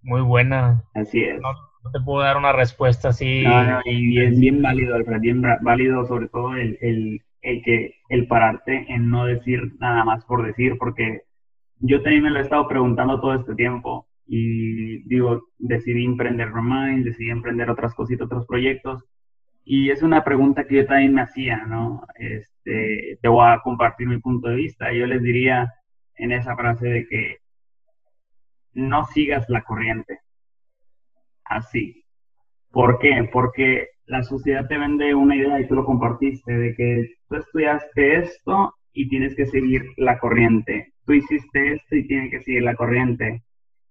muy 0.00 0.22
buena. 0.22 0.84
Así 0.94 1.20
es. 1.20 1.38
No, 1.38 1.52
no 1.84 1.90
te 1.90 2.00
puedo 2.00 2.22
dar 2.22 2.38
una 2.38 2.52
respuesta 2.52 3.10
así. 3.10 3.42
No, 3.42 3.62
no, 3.62 3.80
y 3.84 4.18
es 4.22 4.40
bien 4.40 4.62
válido, 4.62 4.94
Alfred, 4.94 5.20
bien 5.20 5.42
válido 5.60 6.06
sobre 6.06 6.28
todo 6.28 6.56
el, 6.56 6.78
el, 6.80 7.20
el, 7.42 7.62
que, 7.62 7.96
el 8.08 8.26
pararte 8.26 8.86
en 8.88 9.10
no 9.10 9.24
decir 9.24 9.74
nada 9.78 10.04
más 10.04 10.24
por 10.24 10.46
decir, 10.46 10.76
porque 10.78 11.22
yo 11.80 12.02
también 12.02 12.24
me 12.24 12.30
lo 12.30 12.38
he 12.38 12.42
estado 12.42 12.66
preguntando 12.68 13.20
todo 13.20 13.34
este 13.34 13.54
tiempo 13.54 14.08
y 14.26 15.02
digo, 15.08 15.48
decidí 15.58 16.04
emprender 16.04 16.50
Romain, 16.50 17.02
decidí 17.02 17.30
emprender 17.30 17.70
otras 17.70 17.94
cositas, 17.94 18.26
otros 18.26 18.46
proyectos. 18.46 19.04
Y 19.64 19.90
es 19.90 20.02
una 20.02 20.24
pregunta 20.24 20.64
que 20.64 20.76
yo 20.76 20.86
también 20.86 21.14
me 21.14 21.22
hacía, 21.22 21.64
¿no? 21.66 22.02
Este, 22.16 23.18
te 23.20 23.28
voy 23.28 23.46
a 23.46 23.60
compartir 23.62 24.06
mi 24.08 24.18
punto 24.18 24.48
de 24.48 24.56
vista. 24.56 24.92
Yo 24.92 25.06
les 25.06 25.22
diría 25.22 25.72
en 26.16 26.32
esa 26.32 26.56
frase 26.56 26.88
de 26.88 27.06
que 27.06 27.38
no 28.74 29.04
sigas 29.04 29.48
la 29.48 29.62
corriente. 29.62 30.20
Así. 31.44 32.04
¿Por 32.70 32.98
qué? 32.98 33.28
Porque 33.32 33.88
la 34.08 34.22
sociedad 34.22 34.66
te 34.66 34.78
vende 34.78 35.14
una 35.14 35.36
idea 35.36 35.60
y 35.60 35.68
tú 35.68 35.74
lo 35.74 35.84
compartiste 35.84 36.52
de 36.52 36.74
que 36.74 37.14
tú 37.28 37.36
estudiaste 37.36 38.16
esto 38.18 38.74
y 38.92 39.08
tienes 39.08 39.36
que 39.36 39.46
seguir 39.46 39.84
la 39.96 40.18
corriente. 40.18 40.92
Tú 41.04 41.12
hiciste 41.12 41.74
esto 41.74 41.96
y 41.96 42.06
tienes 42.06 42.30
que 42.30 42.42
seguir 42.42 42.62
la 42.62 42.74
corriente 42.74 43.42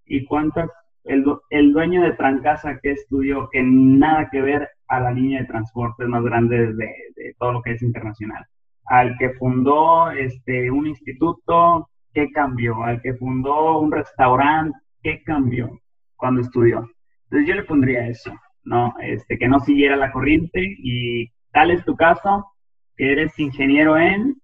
y 0.05 0.25
cuántas, 0.25 0.69
el, 1.03 1.23
el 1.49 1.73
dueño 1.73 2.01
de 2.01 2.13
Trancasa 2.13 2.79
que 2.81 2.91
estudió, 2.91 3.49
que 3.51 3.61
nada 3.63 4.29
que 4.31 4.41
ver 4.41 4.69
a 4.87 4.99
la 4.99 5.11
línea 5.11 5.41
de 5.41 5.47
transporte 5.47 6.05
más 6.05 6.23
grande 6.23 6.73
de, 6.73 6.87
de 7.15 7.35
todo 7.37 7.53
lo 7.53 7.61
que 7.61 7.71
es 7.71 7.81
internacional. 7.81 8.45
Al 8.85 9.17
que 9.17 9.31
fundó 9.31 10.11
este, 10.11 10.71
un 10.71 10.87
instituto, 10.87 11.89
¿qué 12.13 12.31
cambió? 12.31 12.83
Al 12.83 13.01
que 13.01 13.13
fundó 13.15 13.79
un 13.79 13.91
restaurante, 13.91 14.77
¿qué 15.03 15.21
cambió 15.23 15.79
cuando 16.15 16.41
estudió? 16.41 16.89
Entonces 17.25 17.47
yo 17.47 17.55
le 17.55 17.63
pondría 17.63 18.07
eso, 18.07 18.33
¿no? 18.67 18.93
Este, 19.01 19.37
que 19.37 19.47
no 19.47 19.59
siguiera 19.59 19.95
la 19.95 20.11
corriente 20.11 20.61
y 20.61 21.29
tal 21.51 21.71
es 21.71 21.83
tu 21.85 21.95
caso, 21.95 22.45
que 22.95 23.11
eres 23.11 23.37
ingeniero 23.39 23.97
en... 23.97 24.35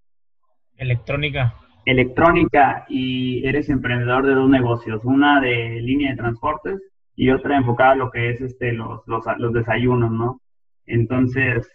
Electrónica 0.77 1.53
electrónica 1.85 2.85
y 2.87 3.45
eres 3.45 3.69
emprendedor 3.69 4.25
de 4.25 4.35
dos 4.35 4.49
negocios, 4.49 5.01
una 5.03 5.41
de 5.41 5.81
línea 5.81 6.11
de 6.11 6.17
transportes 6.17 6.81
y 7.15 7.29
otra 7.29 7.57
enfocada 7.57 7.91
a 7.91 7.95
lo 7.95 8.11
que 8.11 8.29
es 8.29 8.41
este 8.41 8.73
los, 8.73 9.01
los, 9.05 9.23
los 9.37 9.53
desayunos, 9.53 10.11
¿no? 10.11 10.41
Entonces, 10.85 11.69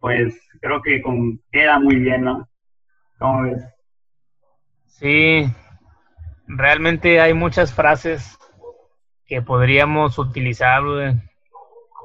pues 0.00 0.38
creo 0.60 0.82
que 0.82 1.00
con, 1.00 1.40
queda 1.50 1.78
muy 1.78 1.96
bien, 1.96 2.24
¿no? 2.24 2.48
¿Cómo 3.18 3.42
ves? 3.42 3.64
Sí, 4.86 5.46
realmente 6.46 7.20
hay 7.20 7.34
muchas 7.34 7.72
frases 7.72 8.38
que 9.26 9.42
podríamos 9.42 10.18
utilizar 10.18 10.82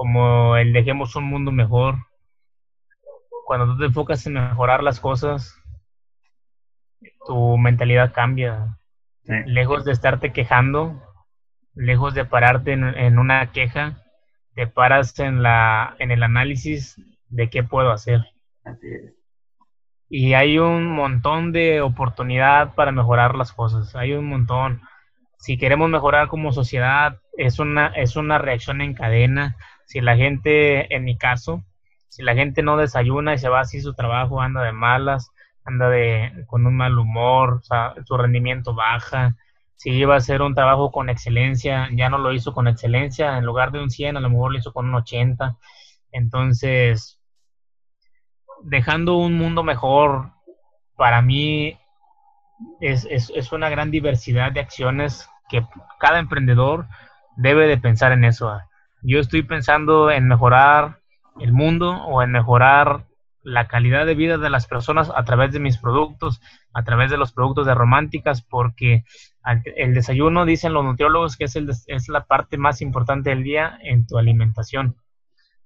como 0.02 0.58
el 0.58 0.74
dejemos 0.74 1.16
un 1.16 1.26
mundo 1.26 1.52
mejor. 1.52 2.08
Cuando 3.46 3.68
tú 3.68 3.78
te 3.78 3.86
enfocas 3.86 4.26
en 4.26 4.34
mejorar 4.34 4.82
las 4.82 5.00
cosas, 5.00 5.56
tu 7.28 7.56
mentalidad 7.60 8.12
cambia. 8.12 8.80
Sí. 9.26 9.34
Lejos 9.46 9.86
de 9.86 9.92
estarte 9.92 10.34
quejando, 10.34 11.00
lejos 11.76 12.16
de 12.16 12.26
pararte 12.26 12.72
en, 12.72 12.84
en, 12.84 13.20
una 13.20 13.52
queja, 13.52 14.02
te 14.56 14.66
paras 14.66 15.20
en, 15.20 15.44
la, 15.44 15.96
en 16.00 16.10
el 16.10 16.24
análisis 16.24 17.00
de 17.30 17.52
qué 17.52 17.62
puedo 17.62 17.92
hacer. 17.92 18.22
Así 18.64 18.88
es. 18.88 19.14
Y 20.10 20.34
hay 20.34 20.58
un 20.58 20.88
montón 20.88 21.52
de 21.52 21.82
oportunidad 21.82 22.74
para 22.74 22.92
mejorar 22.92 23.36
las 23.36 23.54
cosas. 23.54 23.96
Hay 23.96 24.14
un 24.14 24.26
montón. 24.26 24.82
Si 25.38 25.60
queremos 25.60 25.92
mejorar 25.92 26.28
como 26.28 26.54
sociedad, 26.54 27.20
es 27.38 27.60
una, 27.60 27.90
es 27.90 28.16
una 28.16 28.40
reacción 28.40 28.82
en 28.82 28.96
cadena. 28.96 29.58
Si 29.92 30.00
la 30.00 30.16
gente, 30.16 30.96
en 30.96 31.04
mi 31.04 31.18
caso, 31.18 31.66
si 32.08 32.24
la 32.24 32.34
gente 32.34 32.64
no 32.64 32.78
desayuna 32.78 33.34
y 33.34 33.38
se 33.38 33.50
va 33.50 33.60
así 33.60 33.82
su 33.82 33.94
trabajo, 33.94 34.40
anda 34.40 34.64
de 34.64 34.72
malas, 34.72 35.32
anda 35.66 35.90
de, 35.90 36.46
con 36.48 36.66
un 36.66 36.78
mal 36.78 36.98
humor, 36.98 37.62
su 38.06 38.16
rendimiento 38.16 38.74
baja. 38.74 39.36
Si 39.76 39.90
iba 39.90 40.14
a 40.14 40.20
hacer 40.20 40.42
un 40.44 40.56
trabajo 40.56 40.94
con 40.94 41.10
excelencia, 41.10 41.90
ya 41.92 42.08
no 42.08 42.20
lo 42.20 42.32
hizo 42.32 42.54
con 42.54 42.70
excelencia. 42.70 43.38
En 43.38 43.44
lugar 43.44 43.74
de 43.74 43.84
un 43.84 43.90
100, 43.90 44.16
a 44.16 44.22
lo 44.22 44.30
mejor 44.30 44.54
lo 44.54 44.60
hizo 44.60 44.72
con 44.72 44.88
un 44.88 44.96
80. 44.96 45.58
Entonces, 46.14 47.20
dejando 48.64 49.18
un 49.18 49.38
mundo 49.38 49.62
mejor, 49.62 50.32
para 50.96 51.22
mí 51.22 51.78
es, 52.80 53.06
es, 53.12 53.30
es 53.36 53.52
una 53.52 53.68
gran 53.68 53.92
diversidad 53.92 54.54
de 54.54 54.62
acciones 54.62 55.30
que 55.50 55.66
cada 56.00 56.20
emprendedor 56.20 56.88
debe 57.36 57.68
de 57.68 57.78
pensar 57.78 58.14
en 58.14 58.24
eso. 58.24 58.58
Yo 59.02 59.20
estoy 59.20 59.44
pensando 59.44 60.12
en 60.12 60.28
mejorar 60.28 61.00
el 61.40 61.54
mundo 61.54 61.92
o 61.92 62.22
en 62.22 62.32
mejorar 62.32 63.06
la 63.44 63.68
calidad 63.68 64.06
de 64.06 64.16
vida 64.16 64.38
de 64.38 64.50
las 64.50 64.68
personas 64.68 65.12
a 65.16 65.24
través 65.24 65.52
de 65.52 65.60
mis 65.60 65.78
productos, 65.78 66.42
a 66.74 66.84
través 66.84 67.10
de 67.10 67.18
los 67.18 67.32
productos 67.32 67.66
de 67.66 67.74
románticas, 67.74 68.42
porque 68.44 69.04
el 69.76 69.94
desayuno, 69.94 70.46
dicen 70.46 70.74
los 70.74 70.86
nutriólogos, 70.86 71.38
que 71.38 71.46
es, 71.46 71.56
el, 71.56 71.70
es 71.88 72.10
la 72.10 72.26
parte 72.26 72.58
más 72.58 72.82
importante 72.82 73.32
del 73.32 73.44
día 73.44 73.80
en 73.82 74.06
tu 74.06 74.18
alimentación. 74.18 74.96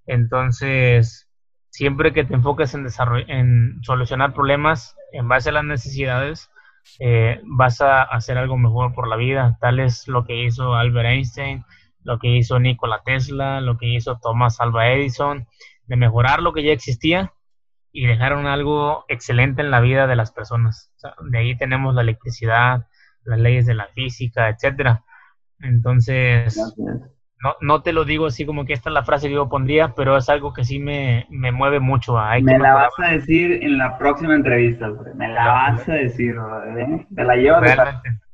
Entonces, 0.05 1.29
siempre 1.69 2.13
que 2.13 2.23
te 2.23 2.36
enfoques 2.36 2.73
en, 2.73 2.88
en 3.27 3.83
solucionar 3.83 4.33
problemas 4.33 4.95
en 5.11 5.27
base 5.27 5.49
a 5.49 5.53
las 5.53 5.65
necesidades, 5.65 6.49
eh, 6.99 7.41
vas 7.43 7.81
a 7.81 8.03
hacer 8.03 8.38
algo 8.38 8.57
mejor 8.57 8.93
por 8.93 9.07
la 9.07 9.15
vida. 9.15 9.57
Tal 9.59 9.79
es 9.79 10.07
lo 10.07 10.25
que 10.25 10.45
hizo 10.45 10.75
Albert 10.75 11.09
Einstein, 11.09 11.65
lo 12.06 12.20
que 12.20 12.30
hizo 12.30 12.60
Nikola 12.60 13.01
Tesla, 13.03 13.60
lo 13.60 13.78
que 13.78 13.88
hizo 13.88 14.20
Thomas 14.22 14.62
Alva 14.62 14.89
Edison, 14.91 15.47
de 15.88 15.95
mejorar 15.97 16.41
lo 16.41 16.53
que 16.53 16.64
ya 16.64 16.72
existía 16.72 17.34
y 17.91 18.06
dejaron 18.06 18.45
algo 18.45 19.06
excelente 19.08 19.62
en 19.62 19.72
la 19.72 19.82
vida 19.82 20.06
de 20.06 20.16
las 20.16 20.32
personas. 20.32 20.91
O 20.95 20.99
sea, 20.99 21.16
de 21.20 21.38
ahí 21.38 21.58
tenemos 21.58 21.95
la 21.95 22.01
electricidad, 22.01 22.86
las 23.24 23.39
leyes 23.39 23.66
de 23.66 23.74
la 23.74 23.88
física, 23.88 24.49
etcétera. 24.49 25.03
Entonces, 25.60 26.56
no, 26.78 27.56
no 27.62 27.82
te 27.82 27.91
lo 27.91 28.06
digo 28.06 28.28
así 28.28 28.45
como 28.45 28.66
que 28.66 28.74
esta 28.74 28.89
es 28.89 28.93
la 28.93 29.03
frase 29.03 29.28
que 29.28 29.34
yo 29.34 29.49
pondría, 29.49 29.95
pero 29.95 30.16
es 30.16 30.30
algo 30.30 30.53
que 30.53 30.64
sí 30.64 30.78
me, 30.78 31.26
me 31.32 31.51
mueve 31.51 31.80
mucho. 31.80 32.20
Hay 32.20 32.43
me 32.43 32.60
la 32.60 32.76
vas 32.76 32.99
a 32.99 33.12
decir 33.14 33.64
en 33.64 33.80
la 33.80 33.97
próxima 33.97 34.36
entrevista, 34.36 34.91
me 35.16 35.28
la 35.30 35.47
vas 35.47 35.89
a 35.89 35.93
decir, 35.93 36.36
¿eh? 36.78 37.08
te 37.16 37.24
la 37.24 37.36
llevo. 37.36 37.62
Realmente. 37.62 38.24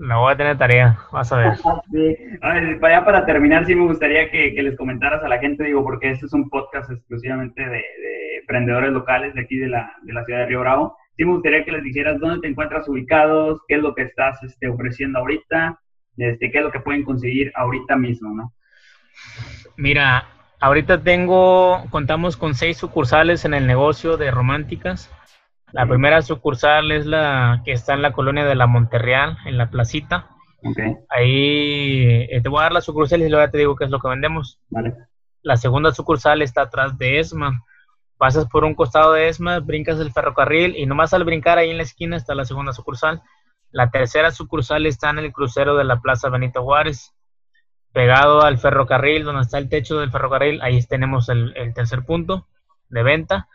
La 0.00 0.16
voy 0.16 0.32
a 0.32 0.36
tener 0.36 0.56
tarea, 0.56 0.98
vas 1.12 1.30
a 1.30 1.36
ver. 1.36 1.56
sí. 1.92 2.16
ver, 2.40 2.80
ya 2.80 3.04
para 3.04 3.26
terminar, 3.26 3.66
sí 3.66 3.74
me 3.74 3.84
gustaría 3.84 4.30
que, 4.30 4.54
que, 4.54 4.62
les 4.62 4.74
comentaras 4.78 5.22
a 5.22 5.28
la 5.28 5.38
gente, 5.38 5.64
digo, 5.64 5.84
porque 5.84 6.10
este 6.10 6.24
es 6.24 6.32
un 6.32 6.48
podcast 6.48 6.90
exclusivamente 6.90 7.62
de, 7.62 7.68
de 7.70 8.36
emprendedores 8.40 8.92
locales 8.92 9.34
de 9.34 9.42
aquí 9.42 9.58
de 9.58 9.68
la, 9.68 9.92
de 10.00 10.14
la 10.14 10.24
ciudad 10.24 10.40
de 10.40 10.46
Río 10.46 10.60
Bravo. 10.60 10.96
Sí 11.18 11.24
me 11.26 11.32
gustaría 11.32 11.66
que 11.66 11.72
les 11.72 11.82
dijeras 11.82 12.18
dónde 12.18 12.40
te 12.40 12.48
encuentras 12.48 12.88
ubicados, 12.88 13.60
qué 13.68 13.74
es 13.74 13.82
lo 13.82 13.94
que 13.94 14.04
estás 14.04 14.42
este, 14.42 14.68
ofreciendo 14.68 15.18
ahorita, 15.18 15.78
este, 16.16 16.50
qué 16.50 16.58
es 16.58 16.64
lo 16.64 16.72
que 16.72 16.80
pueden 16.80 17.04
conseguir 17.04 17.52
ahorita 17.54 17.94
mismo, 17.96 18.34
¿no? 18.34 18.54
Mira, 19.76 20.28
ahorita 20.60 21.02
tengo, 21.02 21.84
contamos 21.90 22.38
con 22.38 22.54
seis 22.54 22.78
sucursales 22.78 23.44
en 23.44 23.52
el 23.52 23.66
negocio 23.66 24.16
de 24.16 24.30
románticas. 24.30 25.10
La 25.72 25.86
primera 25.86 26.22
sucursal 26.22 26.92
es 26.92 27.06
la 27.06 27.62
que 27.64 27.72
está 27.72 27.94
en 27.94 28.02
la 28.02 28.12
colonia 28.12 28.44
de 28.44 28.54
la 28.54 28.66
Monterreal, 28.66 29.36
en 29.46 29.58
la 29.58 29.70
placita. 29.70 30.30
Okay. 30.62 30.96
Ahí 31.08 32.26
eh, 32.30 32.40
te 32.42 32.48
voy 32.48 32.60
a 32.60 32.64
dar 32.64 32.72
las 32.72 32.84
sucursales 32.84 33.26
y 33.26 33.30
luego 33.30 33.50
te 33.50 33.58
digo 33.58 33.76
qué 33.76 33.84
es 33.84 33.90
lo 33.90 33.98
que 34.00 34.08
vendemos. 34.08 34.60
Vale. 34.68 34.94
La 35.42 35.56
segunda 35.56 35.92
sucursal 35.92 36.42
está 36.42 36.62
atrás 36.62 36.98
de 36.98 37.18
ESMA. 37.18 37.64
pasas 38.18 38.46
por 38.46 38.64
un 38.64 38.74
costado 38.74 39.14
de 39.14 39.28
ESMA, 39.28 39.60
brincas 39.60 39.98
el 40.00 40.12
ferrocarril 40.12 40.76
y 40.76 40.84
nomás 40.84 41.14
al 41.14 41.24
brincar 41.24 41.58
ahí 41.58 41.70
en 41.70 41.78
la 41.78 41.84
esquina 41.84 42.16
está 42.16 42.34
la 42.34 42.44
segunda 42.44 42.72
sucursal. 42.72 43.22
La 43.70 43.90
tercera 43.90 44.30
sucursal 44.32 44.84
está 44.86 45.10
en 45.10 45.20
el 45.20 45.32
crucero 45.32 45.76
de 45.76 45.84
la 45.84 46.00
Plaza 46.00 46.28
Benito 46.28 46.62
Juárez, 46.62 47.14
pegado 47.92 48.42
al 48.42 48.58
ferrocarril, 48.58 49.24
donde 49.24 49.42
está 49.42 49.58
el 49.58 49.68
techo 49.68 49.98
del 49.98 50.10
ferrocarril, 50.10 50.60
ahí 50.60 50.82
tenemos 50.84 51.28
el, 51.28 51.54
tercer 51.74 52.04
punto 52.04 52.46
de 52.88 53.02
venta. 53.02 53.48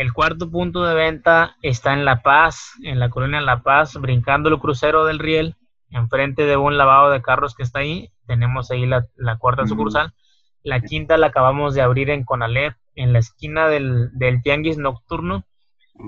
El 0.00 0.14
cuarto 0.14 0.50
punto 0.50 0.82
de 0.82 0.94
venta 0.94 1.58
está 1.60 1.92
en 1.92 2.06
La 2.06 2.22
Paz, 2.22 2.72
en 2.82 2.98
la 2.98 3.10
colonia 3.10 3.42
La 3.42 3.62
Paz, 3.62 4.00
brincando 4.00 4.48
el 4.48 4.58
crucero 4.58 5.04
del 5.04 5.18
riel, 5.18 5.56
enfrente 5.90 6.46
de 6.46 6.56
un 6.56 6.78
lavado 6.78 7.10
de 7.10 7.20
carros 7.20 7.54
que 7.54 7.62
está 7.62 7.80
ahí. 7.80 8.10
Tenemos 8.26 8.70
ahí 8.70 8.86
la, 8.86 9.04
cuarta 9.38 9.66
sucursal. 9.66 10.14
La 10.62 10.80
quinta 10.80 11.18
la 11.18 11.26
acabamos 11.26 11.74
de 11.74 11.82
abrir 11.82 12.08
en 12.08 12.24
Conalep, 12.24 12.76
en 12.94 13.12
la 13.12 13.18
esquina 13.18 13.68
del, 13.68 14.08
del 14.14 14.40
tianguis 14.40 14.78
nocturno. 14.78 15.44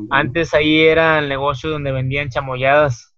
Antes 0.08 0.54
ahí 0.54 0.80
era 0.80 1.18
el 1.18 1.28
negocio 1.28 1.68
donde 1.68 1.92
vendían 1.92 2.30
chamoyadas. 2.30 3.14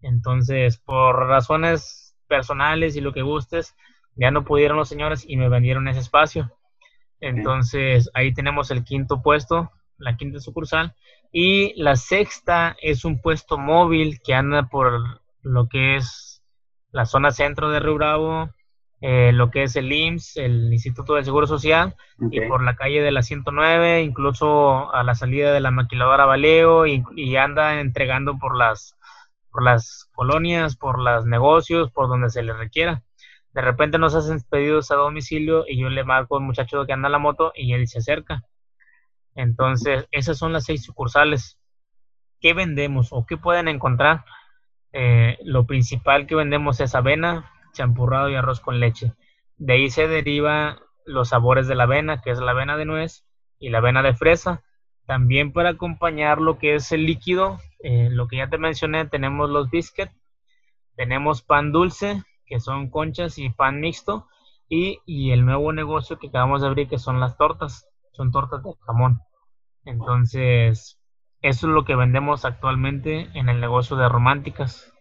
Entonces, 0.00 0.78
por 0.78 1.26
razones 1.26 2.16
personales 2.26 2.96
y 2.96 3.02
lo 3.02 3.12
que 3.12 3.20
gustes, 3.20 3.76
ya 4.14 4.30
no 4.30 4.46
pudieron 4.46 4.78
los 4.78 4.88
señores 4.88 5.26
y 5.28 5.36
me 5.36 5.50
vendieron 5.50 5.88
ese 5.88 6.00
espacio. 6.00 6.50
Entonces, 7.20 8.10
ahí 8.14 8.32
tenemos 8.32 8.70
el 8.70 8.82
quinto 8.82 9.20
puesto, 9.20 9.70
la 10.00 10.16
quinta 10.16 10.40
sucursal. 10.40 10.94
Y 11.32 11.80
la 11.80 11.96
sexta 11.96 12.76
es 12.82 13.04
un 13.04 13.20
puesto 13.20 13.58
móvil 13.58 14.20
que 14.24 14.34
anda 14.34 14.64
por 14.64 15.20
lo 15.42 15.68
que 15.68 15.96
es 15.96 16.42
la 16.92 17.06
zona 17.06 17.30
centro 17.30 17.70
de 17.70 17.80
Río 17.80 17.94
Bravo, 17.94 18.50
eh, 19.00 19.32
lo 19.32 19.50
que 19.50 19.62
es 19.62 19.76
el 19.76 19.90
IMSS, 19.90 20.36
el 20.36 20.72
Instituto 20.72 21.14
de 21.14 21.24
Seguro 21.24 21.46
Social, 21.46 21.94
y 22.30 22.40
por 22.42 22.62
la 22.62 22.76
calle 22.76 23.00
de 23.00 23.12
la 23.12 23.22
109, 23.22 24.02
incluso 24.02 24.92
a 24.92 25.02
la 25.04 25.14
salida 25.14 25.52
de 25.52 25.60
la 25.60 25.70
maquiladora 25.70 26.26
Valeo, 26.26 26.86
y, 26.86 27.36
anda 27.36 27.80
entregando 27.80 28.38
por 28.38 28.56
las, 28.56 28.96
por 29.50 29.62
las 29.62 30.10
colonias, 30.14 30.76
por 30.76 30.98
los 30.98 31.24
negocios, 31.24 31.90
por 31.92 32.08
donde 32.08 32.28
se 32.30 32.42
le 32.42 32.52
requiera. 32.52 33.02
De 33.54 33.62
repente 33.62 33.98
nos 33.98 34.14
hacen 34.14 34.40
pedidos 34.48 34.90
a 34.90 34.96
domicilio 34.96 35.64
y 35.66 35.80
yo 35.80 35.88
le 35.88 36.04
marco 36.04 36.36
al 36.36 36.42
muchacho 36.42 36.84
que 36.86 36.92
anda 36.92 37.08
en 37.08 37.12
la 37.12 37.18
moto 37.18 37.52
y 37.54 37.72
él 37.72 37.88
se 37.88 37.98
acerca. 37.98 38.44
Entonces, 39.40 40.06
esas 40.10 40.36
son 40.36 40.52
las 40.52 40.64
seis 40.64 40.84
sucursales. 40.84 41.58
¿Qué 42.42 42.52
vendemos 42.52 43.08
o 43.10 43.24
qué 43.26 43.38
pueden 43.38 43.68
encontrar? 43.68 44.26
Eh, 44.92 45.38
lo 45.44 45.64
principal 45.64 46.26
que 46.26 46.34
vendemos 46.34 46.78
es 46.80 46.94
avena, 46.94 47.50
champurrado 47.72 48.28
y 48.28 48.34
arroz 48.34 48.60
con 48.60 48.80
leche. 48.80 49.14
De 49.56 49.72
ahí 49.72 49.88
se 49.88 50.08
deriva 50.08 50.82
los 51.06 51.30
sabores 51.30 51.68
de 51.68 51.74
la 51.74 51.84
avena, 51.84 52.20
que 52.20 52.30
es 52.30 52.38
la 52.38 52.50
avena 52.50 52.76
de 52.76 52.84
nuez 52.84 53.24
y 53.58 53.70
la 53.70 53.78
avena 53.78 54.02
de 54.02 54.12
fresa. 54.12 54.62
También 55.06 55.54
para 55.54 55.70
acompañar 55.70 56.38
lo 56.38 56.58
que 56.58 56.74
es 56.74 56.92
el 56.92 57.06
líquido, 57.06 57.60
eh, 57.82 58.08
lo 58.10 58.28
que 58.28 58.36
ya 58.36 58.50
te 58.50 58.58
mencioné, 58.58 59.06
tenemos 59.06 59.48
los 59.48 59.70
biscuits, 59.70 60.12
tenemos 60.96 61.40
pan 61.40 61.72
dulce, 61.72 62.22
que 62.44 62.60
son 62.60 62.90
conchas 62.90 63.38
y 63.38 63.48
pan 63.48 63.80
mixto, 63.80 64.28
y, 64.68 64.98
y 65.06 65.30
el 65.30 65.46
nuevo 65.46 65.72
negocio 65.72 66.18
que 66.18 66.28
acabamos 66.28 66.60
de 66.60 66.68
abrir, 66.68 66.88
que 66.88 66.98
son 66.98 67.20
las 67.20 67.38
tortas, 67.38 67.88
son 68.12 68.32
tortas 68.32 68.62
de 68.62 68.74
jamón. 68.84 69.22
Entonces, 69.90 71.00
eso 71.42 71.66
es 71.66 71.72
lo 71.72 71.84
que 71.84 71.96
vendemos 71.96 72.44
actualmente 72.44 73.28
en 73.34 73.48
el 73.48 73.60
negocio 73.60 73.96
de 73.96 74.08
románticas. 74.08 74.92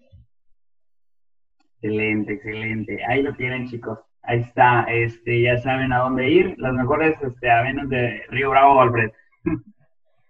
Excelente, 1.81 2.33
excelente. 2.33 3.05
Ahí 3.05 3.21
lo 3.21 3.33
tienen, 3.35 3.67
chicos. 3.67 3.99
Ahí 4.23 4.39
está. 4.39 4.83
Este, 4.83 5.43
ya 5.43 5.57
saben 5.57 5.93
a 5.93 5.99
dónde 5.99 6.29
ir. 6.29 6.55
Las 6.57 6.73
mejores 6.73 7.15
este, 7.21 7.49
avenas 7.49 7.87
de 7.89 8.23
Río 8.29 8.49
Bravo, 8.49 8.81
Alfred. 8.81 9.11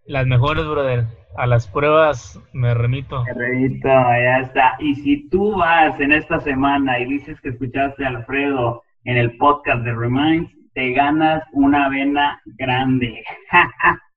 Las 0.06 0.26
mejores, 0.26 0.66
brother. 0.66 1.06
A 1.38 1.46
las 1.46 1.68
pruebas 1.68 2.40
me 2.52 2.74
remito. 2.74 3.24
Me 3.26 3.34
remito, 3.34 3.88
ya 3.88 4.40
está. 4.40 4.76
Y 4.80 4.96
si 4.96 5.30
tú 5.30 5.56
vas 5.56 6.00
en 6.00 6.12
esta 6.12 6.40
semana 6.40 7.00
y 7.00 7.06
dices 7.06 7.40
que 7.42 7.50
escuchaste 7.50 8.04
a 8.04 8.08
Alfredo 8.08 8.82
en 9.04 9.18
el 9.18 9.38
podcast 9.38 9.84
de 9.84 9.94
Reminds, 9.94 10.52
te 10.74 10.94
ganas 10.94 11.44
una 11.52 11.86
avena 11.86 12.42
grande. 12.58 13.24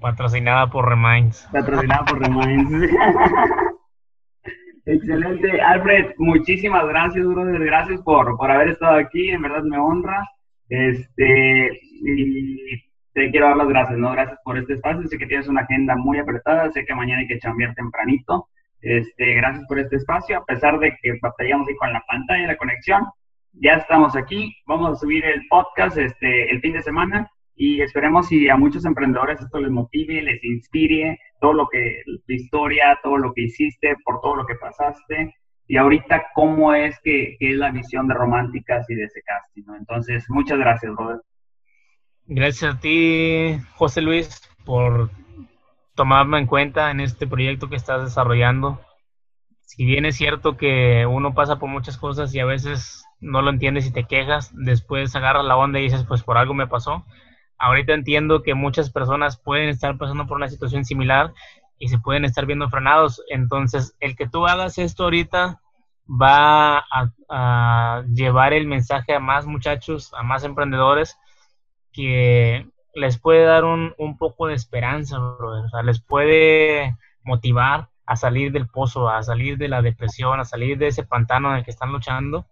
patrocinada 0.00 0.68
por 0.68 0.88
Reminds. 0.88 1.48
Patrocinada 1.52 2.04
por 2.04 2.20
Reminds. 2.20 2.90
Excelente. 4.86 5.60
Alfred, 5.60 6.14
muchísimas 6.18 6.86
gracias, 6.88 7.26
brother. 7.26 7.62
Gracias 7.64 8.00
por, 8.00 8.36
por 8.36 8.50
haber 8.50 8.70
estado 8.70 8.96
aquí. 8.96 9.30
En 9.30 9.42
verdad 9.42 9.62
me 9.62 9.78
honra. 9.78 10.26
Este, 10.68 11.80
y 12.02 12.82
te 13.12 13.30
quiero 13.30 13.48
dar 13.48 13.56
las 13.58 13.68
gracias, 13.68 13.98
¿no? 13.98 14.12
Gracias 14.12 14.38
por 14.42 14.56
este 14.56 14.74
espacio. 14.74 15.06
Sé 15.06 15.18
que 15.18 15.26
tienes 15.26 15.48
una 15.48 15.62
agenda 15.62 15.96
muy 15.96 16.18
apretada. 16.18 16.70
Sé 16.72 16.86
que 16.86 16.94
mañana 16.94 17.20
hay 17.20 17.28
que 17.28 17.38
chambear 17.38 17.74
tempranito. 17.74 18.48
Este, 18.80 19.34
gracias 19.34 19.66
por 19.66 19.78
este 19.78 19.96
espacio. 19.96 20.38
A 20.38 20.44
pesar 20.46 20.78
de 20.78 20.96
que 21.02 21.18
batallamos 21.20 21.68
ahí 21.68 21.76
con 21.76 21.92
la 21.92 22.02
pantalla 22.08 22.44
y 22.44 22.46
la 22.46 22.56
conexión, 22.56 23.04
ya 23.52 23.74
estamos 23.74 24.16
aquí. 24.16 24.56
Vamos 24.66 24.92
a 24.92 24.96
subir 24.96 25.24
el 25.26 25.46
podcast 25.48 25.98
este, 25.98 26.50
el 26.50 26.60
fin 26.62 26.72
de 26.72 26.82
semana 26.82 27.30
y 27.62 27.82
esperemos 27.82 28.28
si 28.28 28.48
a 28.48 28.56
muchos 28.56 28.86
emprendedores 28.86 29.38
esto 29.38 29.60
les 29.60 29.70
motive, 29.70 30.22
les 30.22 30.42
inspire, 30.42 31.18
todo 31.42 31.52
lo 31.52 31.68
que, 31.68 32.00
tu 32.06 32.32
historia, 32.32 32.98
todo 33.02 33.18
lo 33.18 33.34
que 33.34 33.42
hiciste, 33.42 33.96
por 34.02 34.22
todo 34.22 34.36
lo 34.36 34.46
que 34.46 34.54
pasaste, 34.54 35.34
y 35.66 35.76
ahorita 35.76 36.28
cómo 36.34 36.72
es 36.72 36.98
que, 37.04 37.36
es 37.38 37.56
la 37.56 37.70
visión 37.70 38.08
de 38.08 38.14
Románticas 38.14 38.88
y 38.88 38.94
de 38.94 39.04
ese 39.04 39.20
casting, 39.20 39.64
¿no? 39.66 39.76
Entonces, 39.76 40.24
muchas 40.30 40.58
gracias, 40.58 40.90
brother. 40.96 41.20
Gracias 42.24 42.76
a 42.76 42.80
ti, 42.80 43.58
José 43.74 44.00
Luis, 44.00 44.40
por 44.64 45.10
tomarme 45.94 46.38
en 46.38 46.46
cuenta 46.46 46.90
en 46.90 47.00
este 47.00 47.26
proyecto 47.26 47.68
que 47.68 47.76
estás 47.76 48.02
desarrollando. 48.02 48.80
Si 49.60 49.84
bien 49.84 50.06
es 50.06 50.16
cierto 50.16 50.56
que 50.56 51.04
uno 51.04 51.34
pasa 51.34 51.58
por 51.58 51.68
muchas 51.68 51.98
cosas 51.98 52.34
y 52.34 52.40
a 52.40 52.46
veces 52.46 53.04
no 53.20 53.42
lo 53.42 53.50
entiendes 53.50 53.86
y 53.86 53.92
te 53.92 54.04
quejas, 54.04 54.50
después 54.54 55.14
agarras 55.14 55.44
la 55.44 55.58
onda 55.58 55.78
y 55.78 55.82
dices, 55.82 56.06
pues 56.08 56.22
por 56.22 56.38
algo 56.38 56.54
me 56.54 56.66
pasó 56.66 57.04
ahorita 57.60 57.92
entiendo 57.92 58.42
que 58.42 58.54
muchas 58.54 58.90
personas 58.90 59.38
pueden 59.38 59.68
estar 59.68 59.96
pasando 59.98 60.26
por 60.26 60.38
una 60.38 60.48
situación 60.48 60.84
similar 60.84 61.32
y 61.78 61.88
se 61.88 61.98
pueden 61.98 62.24
estar 62.24 62.46
viendo 62.46 62.68
frenados. 62.70 63.22
Entonces, 63.28 63.94
el 64.00 64.16
que 64.16 64.28
tú 64.28 64.46
hagas 64.46 64.78
esto 64.78 65.04
ahorita 65.04 65.60
va 66.10 66.78
a, 67.28 68.02
llevar 68.12 68.54
el 68.54 68.66
mensaje 68.66 69.14
a 69.14 69.20
más 69.20 69.46
muchachos, 69.46 70.12
a 70.14 70.22
más 70.22 70.42
emprendedores, 70.42 71.16
que 71.92 72.66
les 72.94 73.18
puede 73.18 73.44
dar 73.44 73.64
un, 73.64 73.94
poco 74.18 74.46
de 74.46 74.54
esperanza. 74.54 75.20
O 75.20 75.68
sea, 75.68 75.82
les 75.82 76.00
puede 76.00 76.96
motivar 77.22 77.88
a 78.06 78.16
salir 78.16 78.52
del 78.52 78.68
pozo, 78.68 79.08
a 79.08 79.22
salir 79.22 79.58
de 79.58 79.68
la 79.68 79.82
depresión, 79.82 80.40
a 80.40 80.44
salir 80.44 80.78
de 80.78 80.88
ese 80.88 81.04
pantano 81.04 81.50
en 81.50 81.58
el 81.58 81.64
que 81.64 81.70
están 81.70 81.92
luchando 81.92 82.46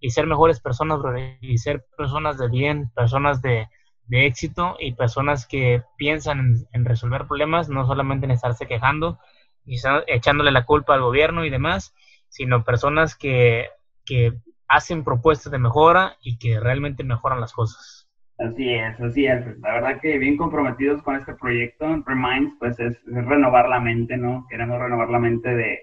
y 0.00 0.10
ser 0.10 0.26
mejores 0.26 0.60
personas, 0.60 1.00
y 1.40 1.58
ser 1.58 1.84
personas 1.96 2.38
de 2.38 2.48
bien, 2.48 2.90
personas 2.94 3.42
de, 3.42 3.68
de 4.06 4.26
éxito 4.26 4.76
y 4.78 4.92
personas 4.92 5.46
que 5.46 5.82
piensan 5.96 6.66
en, 6.72 6.84
resolver 6.84 7.26
problemas, 7.26 7.68
no 7.68 7.86
solamente 7.86 8.26
en 8.26 8.32
estarse 8.32 8.66
quejando 8.66 9.18
y 9.64 9.78
echándole 10.06 10.50
la 10.50 10.66
culpa 10.66 10.94
al 10.94 11.02
gobierno 11.02 11.44
y 11.44 11.50
demás, 11.50 11.94
sino 12.28 12.64
personas 12.64 13.16
que, 13.16 13.68
que 14.04 14.34
hacen 14.68 15.04
propuestas 15.04 15.52
de 15.52 15.58
mejora 15.58 16.16
y 16.22 16.38
que 16.38 16.60
realmente 16.60 17.04
mejoran 17.04 17.40
las 17.40 17.52
cosas. 17.52 18.08
Así 18.38 18.68
es, 18.68 19.00
así 19.00 19.26
es. 19.26 19.58
La 19.60 19.74
verdad 19.74 20.00
que 20.00 20.18
bien 20.18 20.36
comprometidos 20.36 21.02
con 21.02 21.16
este 21.16 21.34
proyecto, 21.34 22.02
Reminds, 22.04 22.54
pues 22.58 22.78
es, 22.80 23.00
renovar 23.06 23.68
la 23.68 23.78
mente, 23.78 24.16
¿no? 24.16 24.44
Queremos 24.50 24.80
renovar 24.80 25.08
la 25.08 25.20
mente 25.20 25.54
de, 25.54 25.78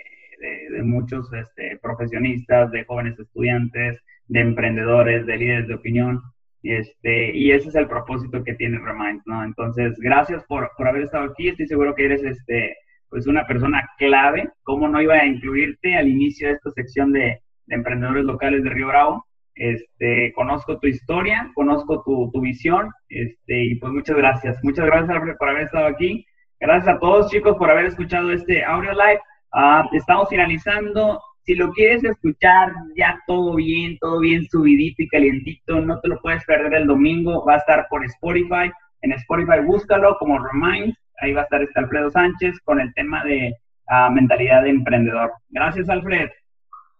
de, 0.70 0.84
muchos 0.84 1.32
este, 1.34 1.78
profesionistas, 1.82 2.70
de 2.72 2.84
jóvenes 2.84 3.18
estudiantes, 3.18 4.02
de 4.28 4.40
emprendedores, 4.42 5.26
de 5.26 5.38
líderes 5.38 5.68
de 5.68 5.76
opinión, 5.76 6.22
este, 6.64 7.36
y 7.36 7.52
ese 7.52 7.70
es 7.70 7.76
el 7.76 7.88
propósito 7.88 8.44
que 8.44 8.54
tiene 8.54 8.80
Remind, 8.80 9.22
¿no? 9.26 9.44
Entonces, 9.44 9.98
gracias 10.00 10.44
por, 10.46 10.70
por, 10.78 10.88
haber 10.88 11.04
estado 11.04 11.26
aquí. 11.26 11.50
Estoy 11.50 11.68
seguro 11.68 11.96
que 11.96 12.06
eres 12.06 12.24
este, 12.24 12.76
pues 13.10 13.28
una 13.28 13.46
persona 13.48 13.88
clave. 13.98 14.50
¿Cómo 14.64 14.88
no 14.88 15.02
iba 15.02 15.16
a 15.16 15.26
incluirte 15.26 15.96
al 15.96 16.08
inicio 16.08 16.48
de 16.48 16.54
esta 16.54 16.72
sección 16.72 17.12
de, 17.12 17.42
de 17.66 17.76
emprendedores 17.76 18.26
locales 18.26 18.64
de 18.64 18.70
Río 18.70 18.88
Bravo? 18.88 19.26
Este, 19.56 20.32
conozco 20.34 20.80
tu 20.80 20.88
historia, 20.88 21.52
conozco 21.56 22.04
tu, 22.04 22.32
tu, 22.32 22.42
visión, 22.42 22.90
este, 23.10 23.66
y 23.66 23.76
pues 23.76 23.92
muchas 23.92 24.16
gracias. 24.18 24.58
Muchas 24.64 24.86
gracias, 24.86 25.38
por 25.38 25.50
haber 25.50 25.64
estado 25.64 25.88
aquí. 25.88 26.26
Gracias 26.60 26.96
a 26.96 27.00
todos, 27.00 27.30
chicos, 27.32 27.58
por 27.58 27.70
haber 27.70 27.86
escuchado 27.86 28.32
este 28.32 28.64
audio 28.64 28.92
live. 28.92 29.20
Ah, 29.52 29.90
estamos 29.94 30.30
finalizando 30.30 31.20
si 31.44 31.56
lo 31.56 31.72
quieres 31.72 32.04
escuchar 32.04 32.74
ya 32.96 33.20
todo 33.28 33.56
bien, 33.56 33.98
todo 34.00 34.20
bien 34.20 34.46
subidito 34.50 35.02
y 35.02 35.08
calientito, 35.08 35.82
no 35.82 36.00
te 36.00 36.10
lo 36.10 36.22
puedes 36.22 36.44
perder 36.46 36.74
el 36.74 36.88
domingo, 36.88 37.46
va 37.46 37.56
a 37.56 37.58
estar 37.58 37.88
por 37.90 38.06
Spotify. 38.06 38.72
En 39.02 39.12
Spotify 39.14 39.60
búscalo 39.66 40.18
como 40.20 40.40
Remind, 40.40 40.94
ahí 41.22 41.34
va 41.34 41.42
a 41.42 41.44
estar 41.46 41.62
este 41.62 41.80
Alfredo 41.80 42.10
Sánchez 42.12 42.60
con 42.64 42.80
el 42.80 42.94
tema 42.94 43.24
de 43.24 43.54
uh, 43.90 44.12
mentalidad 44.12 44.64
de 44.64 44.70
emprendedor. 44.70 45.32
Gracias, 45.50 45.90
Alfred. 45.90 46.30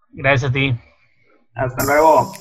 Gracias 0.10 0.50
a 0.50 0.54
ti. 0.54 0.76
Hasta 1.54 1.86
luego. 1.86 2.32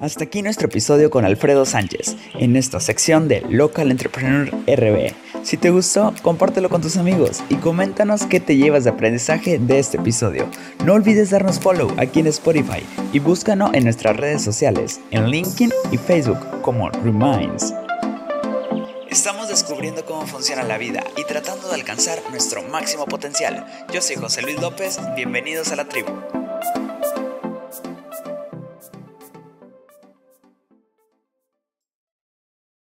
Hasta 0.00 0.24
aquí 0.24 0.40
nuestro 0.40 0.66
episodio 0.66 1.10
con 1.10 1.26
Alfredo 1.26 1.66
Sánchez, 1.66 2.16
en 2.32 2.56
esta 2.56 2.80
sección 2.80 3.28
de 3.28 3.42
Local 3.50 3.90
Entrepreneur 3.90 4.48
RB. 4.66 5.12
Si 5.42 5.58
te 5.58 5.68
gustó, 5.68 6.14
compártelo 6.22 6.70
con 6.70 6.80
tus 6.80 6.96
amigos 6.96 7.42
y 7.50 7.56
coméntanos 7.56 8.24
qué 8.24 8.40
te 8.40 8.56
llevas 8.56 8.84
de 8.84 8.90
aprendizaje 8.90 9.58
de 9.58 9.78
este 9.78 9.98
episodio. 9.98 10.48
No 10.86 10.94
olvides 10.94 11.28
darnos 11.28 11.60
follow 11.60 11.92
aquí 11.98 12.20
en 12.20 12.28
Spotify 12.28 12.82
y 13.12 13.18
búscanos 13.18 13.74
en 13.74 13.84
nuestras 13.84 14.16
redes 14.16 14.42
sociales, 14.42 15.00
en 15.10 15.26
LinkedIn 15.26 15.70
y 15.92 15.98
Facebook 15.98 16.38
como 16.62 16.88
Reminds. 16.88 17.74
Estamos 19.10 19.48
descubriendo 19.48 20.06
cómo 20.06 20.26
funciona 20.26 20.62
la 20.62 20.78
vida 20.78 21.04
y 21.18 21.24
tratando 21.24 21.68
de 21.68 21.74
alcanzar 21.74 22.18
nuestro 22.30 22.62
máximo 22.62 23.04
potencial. 23.04 23.66
Yo 23.92 24.00
soy 24.00 24.16
José 24.16 24.40
Luis 24.40 24.58
López, 24.62 24.98
bienvenidos 25.14 25.72
a 25.72 25.76
la 25.76 25.86
tribu. 25.86 26.10